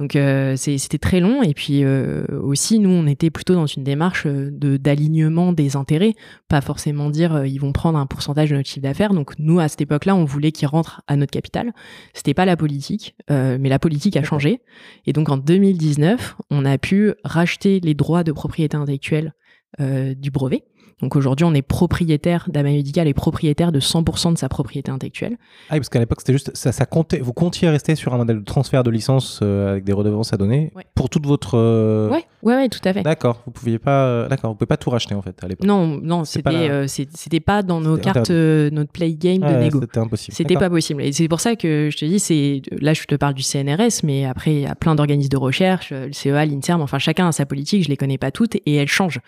[0.00, 3.84] Donc euh, c'était très long et puis euh, aussi nous on était plutôt dans une
[3.84, 6.14] démarche euh, de d'alignement des intérêts,
[6.48, 9.12] pas forcément dire ils vont prendre un pourcentage de notre chiffre d'affaires.
[9.12, 11.74] Donc nous à cette époque-là on voulait qu'ils rentrent à notre capital.
[12.14, 14.62] C'était pas la politique, mais la politique a changé
[15.06, 19.34] et donc en 2019 on a pu racheter les droits de propriété intellectuelle
[19.78, 20.64] du brevet.
[21.02, 25.36] Donc aujourd'hui, on est propriétaire, Dama Medical est propriétaire de 100% de sa propriété intellectuelle.
[25.68, 28.18] Ah, oui, parce qu'à l'époque, c'était juste, ça, ça comptait, vous comptiez rester sur un
[28.18, 30.84] modèle de transfert de licence euh, avec des redevances à donner Ouais.
[30.94, 31.56] pour toute votre.
[31.56, 33.02] euh, Ouais, ouais, ouais, tout à fait.
[33.02, 35.66] D'accord, vous pouviez pas, euh, d'accord, vous pouvez pas tout racheter en fait à l'époque.
[35.66, 39.54] Non, non, c'était la- euh, c'était pas dans nos cartes, euh, notre play game de
[39.58, 39.80] négo.
[39.80, 40.34] C'était impossible.
[40.36, 41.02] C'était pas possible.
[41.02, 44.02] Et c'est pour ça que je te dis, c'est là je te parle du CNRS,
[44.04, 47.32] mais après il y a plein d'organismes de recherche, le CEA, l'Inserm, enfin chacun a
[47.32, 49.20] sa politique, je les connais pas toutes et elles changent.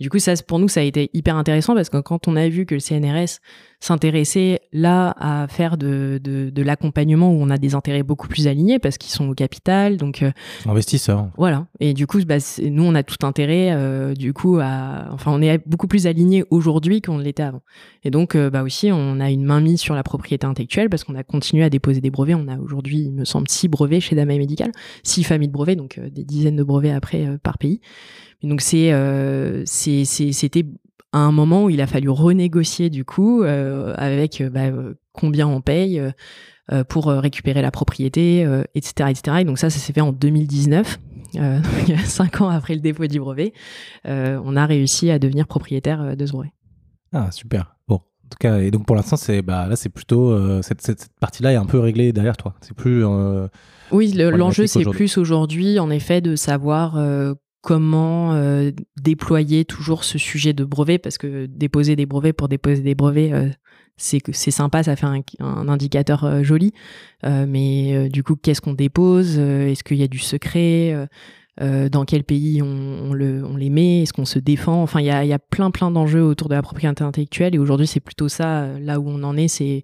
[0.00, 2.48] Du coup, ça pour nous ça a été hyper intéressant parce que quand on a
[2.48, 3.38] vu que le CNRS
[3.80, 8.48] s'intéresser là à faire de, de, de l'accompagnement où on a des intérêts beaucoup plus
[8.48, 9.96] alignés parce qu'ils sont au capital.
[9.96, 10.32] Donc, euh,
[10.66, 11.28] investisseurs.
[11.36, 11.66] Voilà.
[11.78, 15.40] Et du coup, bah, nous, on a tout intérêt, euh, du coup, à, enfin, on
[15.40, 17.62] est beaucoup plus alignés aujourd'hui qu'on l'était avant.
[18.02, 21.04] Et donc, euh, bah aussi, on a une main mise sur la propriété intellectuelle parce
[21.04, 22.34] qu'on a continué à déposer des brevets.
[22.34, 24.72] On a aujourd'hui, il me semble, six brevets chez Damae Médical,
[25.04, 27.80] six familles de brevets, donc des dizaines de brevets après par pays.
[28.42, 28.92] Et donc, c'est,
[29.64, 30.64] c'était
[31.12, 34.94] à un moment où il a fallu renégocier du coup euh, avec euh, bah, euh,
[35.12, 36.00] combien on paye
[36.90, 38.42] pour récupérer la propriété,
[38.74, 39.38] etc., etc.
[39.40, 40.98] Et donc ça, ça s'est fait en 2019.
[42.04, 43.54] cinq ans après le dépôt du brevet,
[44.04, 46.52] on a réussi à devenir propriétaire de ce brevet.
[47.12, 47.76] Ah super.
[47.88, 51.08] Bon, en tout cas, et donc pour l'instant, c'est bah là, c'est plutôt cette, cette,
[51.20, 52.54] partie-là est un peu réglée derrière toi.
[52.60, 53.02] C'est plus.
[53.90, 56.98] oui, l'enjeu c'est plus aujourd'hui, en effet, de savoir
[57.60, 58.70] comment euh,
[59.00, 63.32] déployer toujours ce sujet de brevet parce que déposer des brevets pour déposer des brevets
[63.32, 63.48] euh,
[63.96, 65.06] c'est c'est sympa ça fait
[65.40, 66.72] un, indicateur euh, joli
[67.24, 71.08] mais du coup qu'est-ce qu'on dépose est-ce qu'il y a du secret
[71.60, 74.80] dans quel pays on, le, les met Est-ce qu'on se défend?
[74.80, 77.98] Enfin, il y a, plein plein d'enjeux autour de la propriété intellectuelle et aujourd'hui c'est
[77.98, 79.82] plutôt ça là où on en est, c'est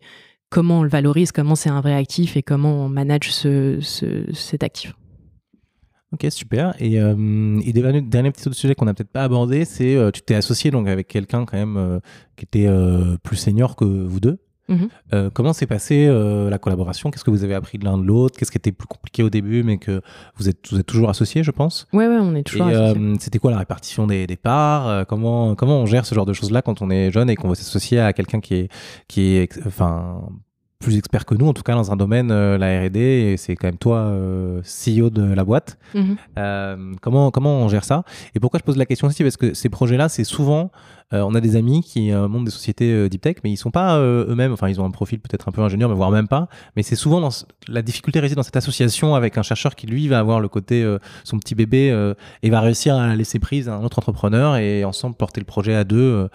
[0.49, 4.33] comment on le valorise, comment c'est un vrai actif et comment on manage ce, ce,
[4.33, 4.95] cet actif.
[6.15, 6.75] Ok, super.
[6.79, 10.13] Et, euh, et dernier, dernier petit autre sujet qu'on n'a peut-être pas abordé, c'est euh,
[10.13, 11.99] tu t'es associé donc avec quelqu'un quand même euh,
[12.37, 14.39] qui était euh, plus senior que vous deux.
[14.67, 14.89] Mhm.
[15.35, 17.11] comment s'est passée la collaboration?
[17.11, 18.39] Qu'est-ce que vous avez appris de l'un de l'autre?
[18.39, 20.01] Qu'est-ce qui était plus compliqué au début, mais que
[20.37, 21.87] vous êtes, vous êtes toujours associés, je pense?
[21.93, 23.15] Ouais, ouais, on est toujours associés.
[23.21, 25.07] C'était quoi la répartition des, des parts?
[25.07, 27.55] Comment, comment on gère ce genre de choses-là quand on est jeune et qu'on veut
[27.57, 28.69] s'associer à quelqu'un qui est,
[29.07, 30.23] qui est enfin,
[30.79, 33.57] plus expert que nous, en tout cas dans un domaine, euh, la R&D, et c'est
[33.57, 35.79] quand même toi, euh, CEO de la boîte.
[35.95, 36.17] Mhm.
[36.39, 38.05] Euh, comment, comment on gère ça?
[38.35, 39.23] Et pourquoi je pose la question aussi?
[39.23, 40.71] Parce que ces projets-là, c'est souvent,
[41.13, 44.53] on a des amis qui montent des sociétés deep tech, mais ils sont pas eux-mêmes,
[44.53, 46.49] enfin ils ont un profil peut-être un peu ingénieur, mais voire même pas.
[46.75, 47.29] Mais c'est souvent dans
[47.69, 50.85] la difficulté réside dans cette association avec un chercheur qui lui va avoir le côté
[51.23, 55.15] son petit bébé et va réussir à laisser prise à un autre entrepreneur et ensemble
[55.15, 56.29] porter le projet à deux.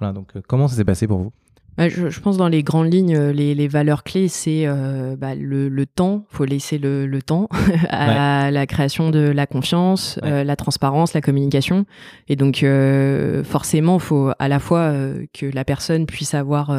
[0.00, 0.12] voilà.
[0.12, 1.32] Donc comment ça s'est passé pour vous?
[1.78, 5.34] Je, je, pense dans les grandes lignes, euh, les, les valeurs clés, c'est euh, bah,
[5.34, 6.24] le, le, temps.
[6.30, 7.48] faut laisser le, le temps
[7.90, 11.84] à la création de la confiance, euh, la transparence, la communication.
[12.28, 14.92] Et donc, euh, forcément, faut à la fois
[15.32, 16.74] que la personne puisse avoir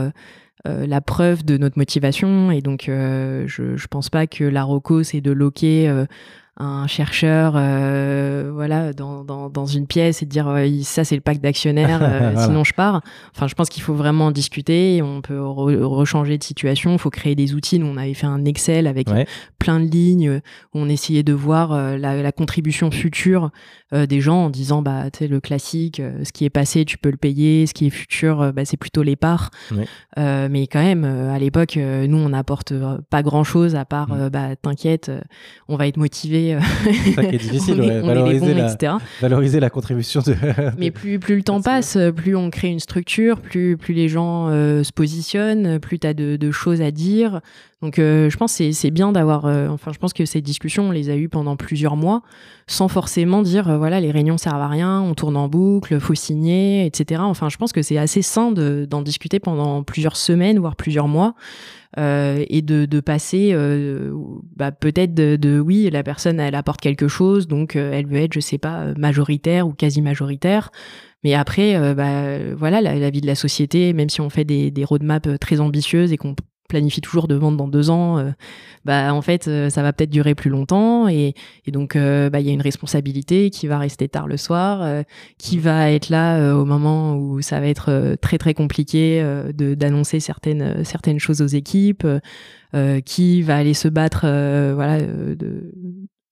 [0.66, 2.52] la preuve de notre motivation.
[2.52, 6.06] Et donc, je, je pense pas que la ROCO, c'est de loquer
[6.60, 11.22] un chercheur euh, voilà dans, dans, dans, une pièce et dire euh, ça c'est le
[11.22, 13.02] pacte d'actionnaires euh, sinon je pars.
[13.36, 15.02] Enfin je pense qu'il faut vraiment discuter.
[15.04, 16.94] On peut rechanger de situation.
[16.94, 17.80] Il faut créer des outils.
[17.80, 19.08] Nous on avait fait un Excel avec
[19.60, 20.42] plein de lignes.
[20.74, 23.52] Où on essayait de voir la, la, contribution future
[23.92, 27.12] des gens en disant bah tu sais le classique ce qui est passé tu peux
[27.12, 27.68] le payer.
[27.68, 29.52] Ce qui est futur bah, c'est plutôt les parts.
[30.18, 32.74] Mais quand même à l'époque nous on n'apporte
[33.10, 34.30] pas grand chose à part mm.
[34.30, 35.12] bah t'inquiète
[35.68, 36.60] on va être motivé euh,
[37.04, 40.36] c'est ça qui est difficile, valoriser, la, valoriser, la, contribution de.
[40.78, 44.48] Mais plus, plus le temps passe, plus on crée une structure, plus, plus les gens
[44.50, 47.42] euh, se positionnent, plus tu as de, de, choses à dire.
[47.82, 49.46] Donc euh, je pense que c'est bien d'avoir.
[49.46, 52.24] enfin, je pense que ces discussions, on les a eues pendant plusieurs mois,
[52.68, 56.86] sans forcément dire voilà, les réunions servent à rien, on tourne en boucle, faut signer,
[56.86, 57.22] etc.
[57.24, 61.36] Enfin, je pense que c'est assez sain d'en discuter pendant plusieurs semaines, voire plusieurs mois.
[61.98, 64.14] Euh, et de, passer euh,
[64.56, 68.34] bah, peut-être de, oui la personne elle apporte quelque chose donc euh, elle veut être
[68.34, 70.72] je sais pas majoritaire ou quasi majoritaire.
[71.24, 74.70] Mais après bah, voilà la, la, vie de la société même si on fait des,
[74.70, 76.36] des roadmaps très ambitieuses et qu'on
[76.68, 78.32] planifie toujours de vendre dans deux ans, euh,
[78.86, 81.34] bah en fait euh, ça va peut-être durer plus longtemps et,
[81.66, 85.04] et donc euh, bah il y a une responsabilité qui va rester tard le soir,
[85.38, 89.22] qui va être là au moment où ça va être très très compliqué
[89.54, 92.08] de d'annoncer certaines certaines choses aux équipes,
[93.06, 94.22] qui va aller se battre
[94.76, 95.72] voilà de,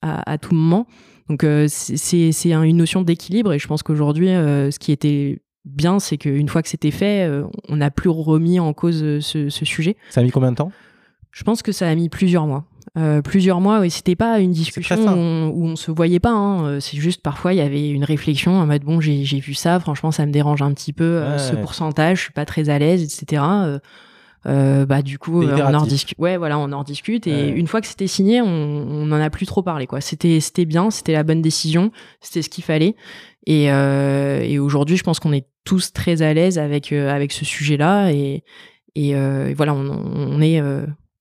[0.02, 0.88] à, à, tout moment.
[1.30, 6.18] Donc c'est c'est une notion d'équilibre et je pense qu'aujourd'hui ce qui était bien, c'est
[6.18, 9.98] qu'une fois que c'était fait, euh, on n'a plus remis en cause euh, ce, sujet.
[10.10, 10.72] Ça a mis combien de temps?
[11.32, 12.66] Je pense que ça a mis plusieurs mois.
[12.98, 16.32] Euh, plusieurs mois, et c'était pas une discussion où on, se voyait pas.
[16.32, 16.80] Hein.
[16.80, 20.12] C'est juste parfois il y avait une réflexion en mode bon j'ai vu ça, franchement
[20.12, 23.42] ça me dérange un petit peu ce pourcentage, je suis pas très à l'aise, etc.
[24.46, 27.28] bah du coup on en discute ouais voilà on en discute.
[27.28, 30.02] Et une fois que c'était signé on, on en a plus trop parlé quoi.
[30.02, 31.92] C'était c'était bien c'était la bonne décision
[32.22, 32.96] c'était ce qu'il fallait.
[33.46, 37.32] Et, euh, et aujourd'hui, je pense qu'on est tous très à l'aise avec euh, avec
[37.32, 38.12] ce sujet-là.
[38.12, 38.44] Et,
[38.96, 40.62] et, euh, voilà, on, on est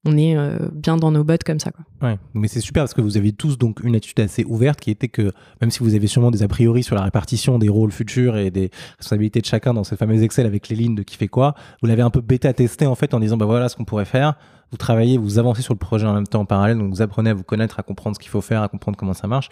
[0.05, 0.36] on est
[0.72, 1.70] bien dans nos bottes comme ça.
[1.70, 1.85] Quoi.
[2.09, 4.90] Ouais, mais c'est super parce que vous avez tous donc une attitude assez ouverte qui
[4.90, 7.93] était que même si vous avez sûrement des a priori sur la répartition des rôles
[7.93, 11.16] futurs et des responsabilités de chacun dans cette fameuse Excel avec les lignes de qui
[11.16, 13.76] fait quoi, vous l'avez un peu bêta testé en fait en disant bah voilà ce
[13.76, 14.35] qu'on pourrait faire.
[14.70, 17.31] Vous travaillez, vous avancez sur le projet en même temps en parallèle, donc vous apprenez
[17.31, 19.48] à vous connaître, à comprendre ce qu'il faut faire, à comprendre comment ça marche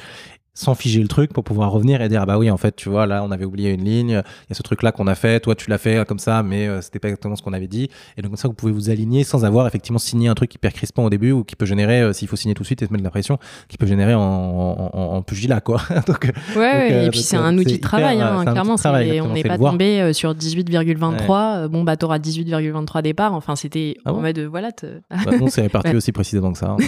[0.54, 2.88] sans figer le truc pour pouvoir revenir et dire ah bah oui en fait tu
[2.88, 5.14] vois là on avait oublié une ligne il y a ce truc là qu'on a
[5.14, 7.68] fait toi tu l'as fait comme ça mais euh, c'était pas exactement ce qu'on avait
[7.68, 7.88] dit.
[8.16, 10.72] Et donc comme ça vous pouvez vous aligner sans avoir effectivement signé un truc hyper
[10.72, 12.86] crispant au début ou qui peut générer euh, s'il faut signer tout de suite et
[12.86, 13.38] se mettre de la pression
[13.68, 15.80] qui peut générer en, en, en pugilat quoi.
[16.06, 20.00] Donc, ouais, et puis c'est un outil de travail hein, clairement on n'est pas tombé
[20.00, 24.70] euh, sur 18,23 bon bah t'auras 18,23 départ enfin c'était ah en mode voilà
[25.10, 26.76] bah, non c'est réparti aussi précisément que ça hein.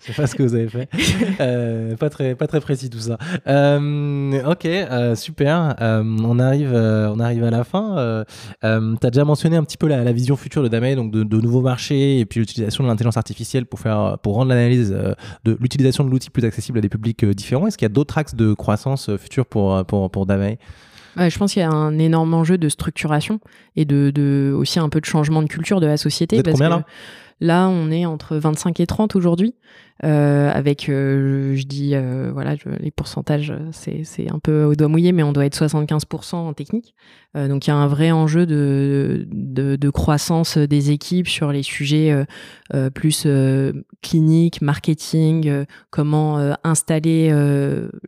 [0.00, 0.88] je sais pas ce que vous avez fait
[1.72, 3.18] euh, pas très, pas très précis tout ça.
[3.46, 5.74] Euh, ok, euh, super.
[5.80, 8.24] on arrive, on arrive à la fin.
[8.62, 11.62] tu as déjà mentionné un petit peu la, vision future de Damei, donc de, nouveaux
[11.62, 14.94] marchés et puis l'utilisation de l'intelligence artificielle pour faire, pour rendre l'analyse
[15.44, 17.66] de l'utilisation de l'outil plus accessible à des publics différents.
[17.66, 20.58] Est-ce qu'il y a d'autres axes de croissance futurs pour, pour, pour Damei
[21.14, 23.38] je pense qu'il y a un énorme enjeu de structuration
[23.76, 26.36] et de, de, aussi un peu de changement de culture de la société.
[26.36, 26.84] Vous êtes combien là?
[27.42, 29.56] Là, on est entre 25 et 30 aujourd'hui.
[30.04, 35.12] Euh, avec, euh, je dis, euh, voilà, les pourcentages, c'est un peu au doigt mouillé,
[35.12, 36.94] mais on doit être 75% en technique.
[37.34, 42.26] donc il y a un vrai enjeu de, de, croissance des équipes sur les sujets
[42.94, 43.26] plus
[44.02, 47.32] cliniques, marketing, comment installer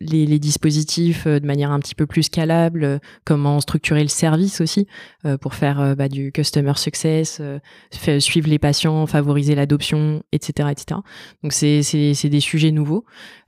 [0.01, 4.87] les, dispositifs de manière un petit peu plus scalable, comment structurer le service aussi
[5.41, 7.41] pour faire bah, du customer success,
[8.19, 11.01] suivre les patients, favoriser l'adoption, etc., etc.
[11.43, 13.05] Donc c'est c'est des sujets nouveaux.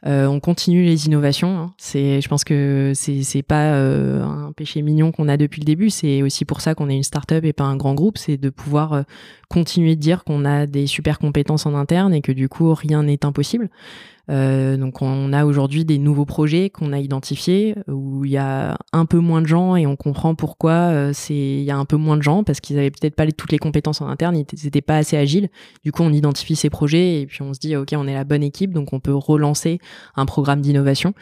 [0.07, 1.59] Euh, on continue les innovations.
[1.59, 1.75] Hein.
[1.79, 5.65] C'est, je pense que c'est c'est pas euh, un péché mignon qu'on a depuis le
[5.65, 5.91] début.
[5.91, 8.17] C'est aussi pour ça qu'on est une start-up et pas un grand groupe.
[8.17, 9.03] C'est de pouvoir euh,
[9.49, 13.03] continuer de dire qu'on a des super compétences en interne et que du coup rien
[13.03, 13.69] n'est impossible.
[14.29, 19.07] Donc on a aujourd'hui des nouveaux projets qu'on a identifiés où il y a un
[19.07, 22.17] peu moins de gens et on comprend pourquoi c'est il y a un peu moins
[22.17, 24.97] de gens parce qu'ils avaient peut-être pas toutes les compétences en interne, ils n'étaient pas
[24.97, 25.49] assez agiles.
[25.85, 28.25] Du coup, on identifie ces projets et puis on se dit ok, on est la
[28.25, 29.79] bonne équipe, donc on peut relancer
[30.15, 31.15] un programme d'innovation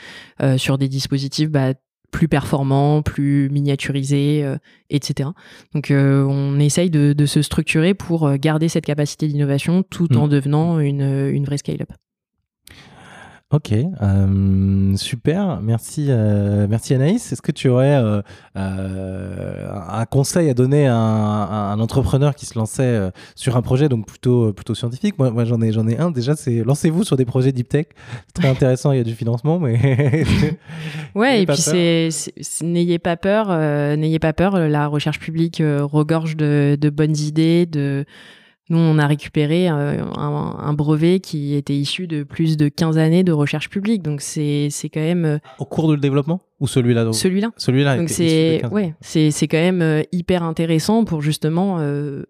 [0.43, 1.75] euh, sur des dispositifs bah,
[2.11, 4.47] plus performants, plus miniaturisés,
[4.89, 5.31] etc.
[5.75, 10.31] Donc on essaye de, se structurer pour garder cette capacité d'innovation tout en mmh.
[10.31, 11.91] devenant une, une vraie scale-up.
[13.55, 17.33] Ok, euh, super, merci, euh, merci Anaïs.
[17.33, 18.21] Est-ce que tu aurais euh,
[18.57, 24.53] un conseil à donner à un, entrepreneur qui se lançait sur un projet donc plutôt
[24.53, 25.17] plutôt scientifique?
[25.21, 26.11] Moi, moi j'en ai j'en ai un.
[26.11, 27.87] Déjà, c'est lancez-vous sur des projets deep tech.
[28.27, 28.91] C'est très intéressant.
[28.91, 29.79] Il y a du financement, mais
[31.15, 31.43] ouais.
[31.43, 32.09] et puis c'est
[32.63, 33.57] n'ayez pas peur,
[33.97, 34.59] n'ayez pas peur.
[34.59, 38.05] La recherche publique regorge de, de bonnes idées, de
[38.71, 43.23] nous, on a récupéré euh, un, brevet qui était issu de plus de 15 années
[43.23, 44.03] de recherche publique.
[44.03, 45.25] Donc, c'est quand même.
[45.27, 47.51] Euh, Au cours de développement Ou celui-là Celui-là.
[47.59, 47.99] Celui-là.
[47.99, 51.79] Donc, c'est ouais, quand même euh, hyper intéressant pour justement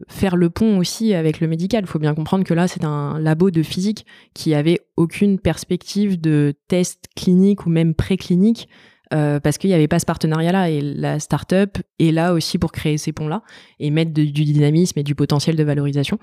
[0.09, 1.85] faire le pont aussi avec le médical.
[1.85, 4.05] Il faut bien comprendre que là, c'est un labo de physique
[4.35, 8.69] qui avait aucune perspective de test clinique ou même préclinique
[9.13, 10.71] euh, parce qu'il n'y avait pas ce partenariat-là.
[10.71, 13.43] Et la start-up est là aussi pour créer ces ponts-là
[13.79, 16.19] et mettre du dynamisme et du potentiel de valorisation.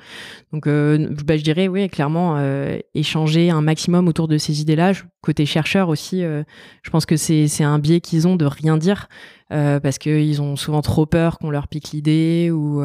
[0.52, 4.94] Donc, euh, bah, je dirais, oui, clairement, euh, échanger un maximum autour de ces idées-là.
[5.22, 9.08] Côté chercheur aussi, je pense que c'est un biais qu'ils ont de rien dire.
[9.50, 12.82] parce qu'ils ont souvent trop peur qu'on leur pique l'idée ou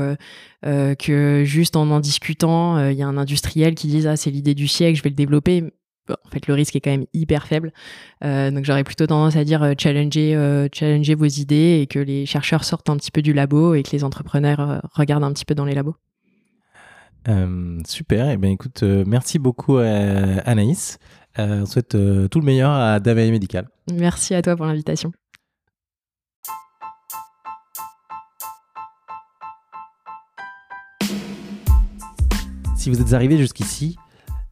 [0.63, 4.55] que juste en en discutant, il y a un industriel qui dise ah c'est l'idée
[4.55, 5.65] du siècle, je vais le développer
[6.11, 7.73] en fait, le risque est quand même hyper faible.
[8.25, 11.99] Euh, donc, j'aurais plutôt tendance à dire euh, challenger, euh, challenger vos idées et que
[11.99, 15.45] les chercheurs sortent un petit peu du labo et que les entrepreneurs regardent un petit
[15.45, 15.97] peu dans les labos.
[17.87, 18.29] super.
[18.29, 20.99] Et eh bien, écoute, merci beaucoup Anaïs.
[21.39, 21.91] on souhaite
[22.31, 23.69] tout le meilleur à David Medical.
[23.93, 25.13] Merci à toi pour l'invitation.
[32.77, 33.97] Si vous êtes arrivé jusqu'ici,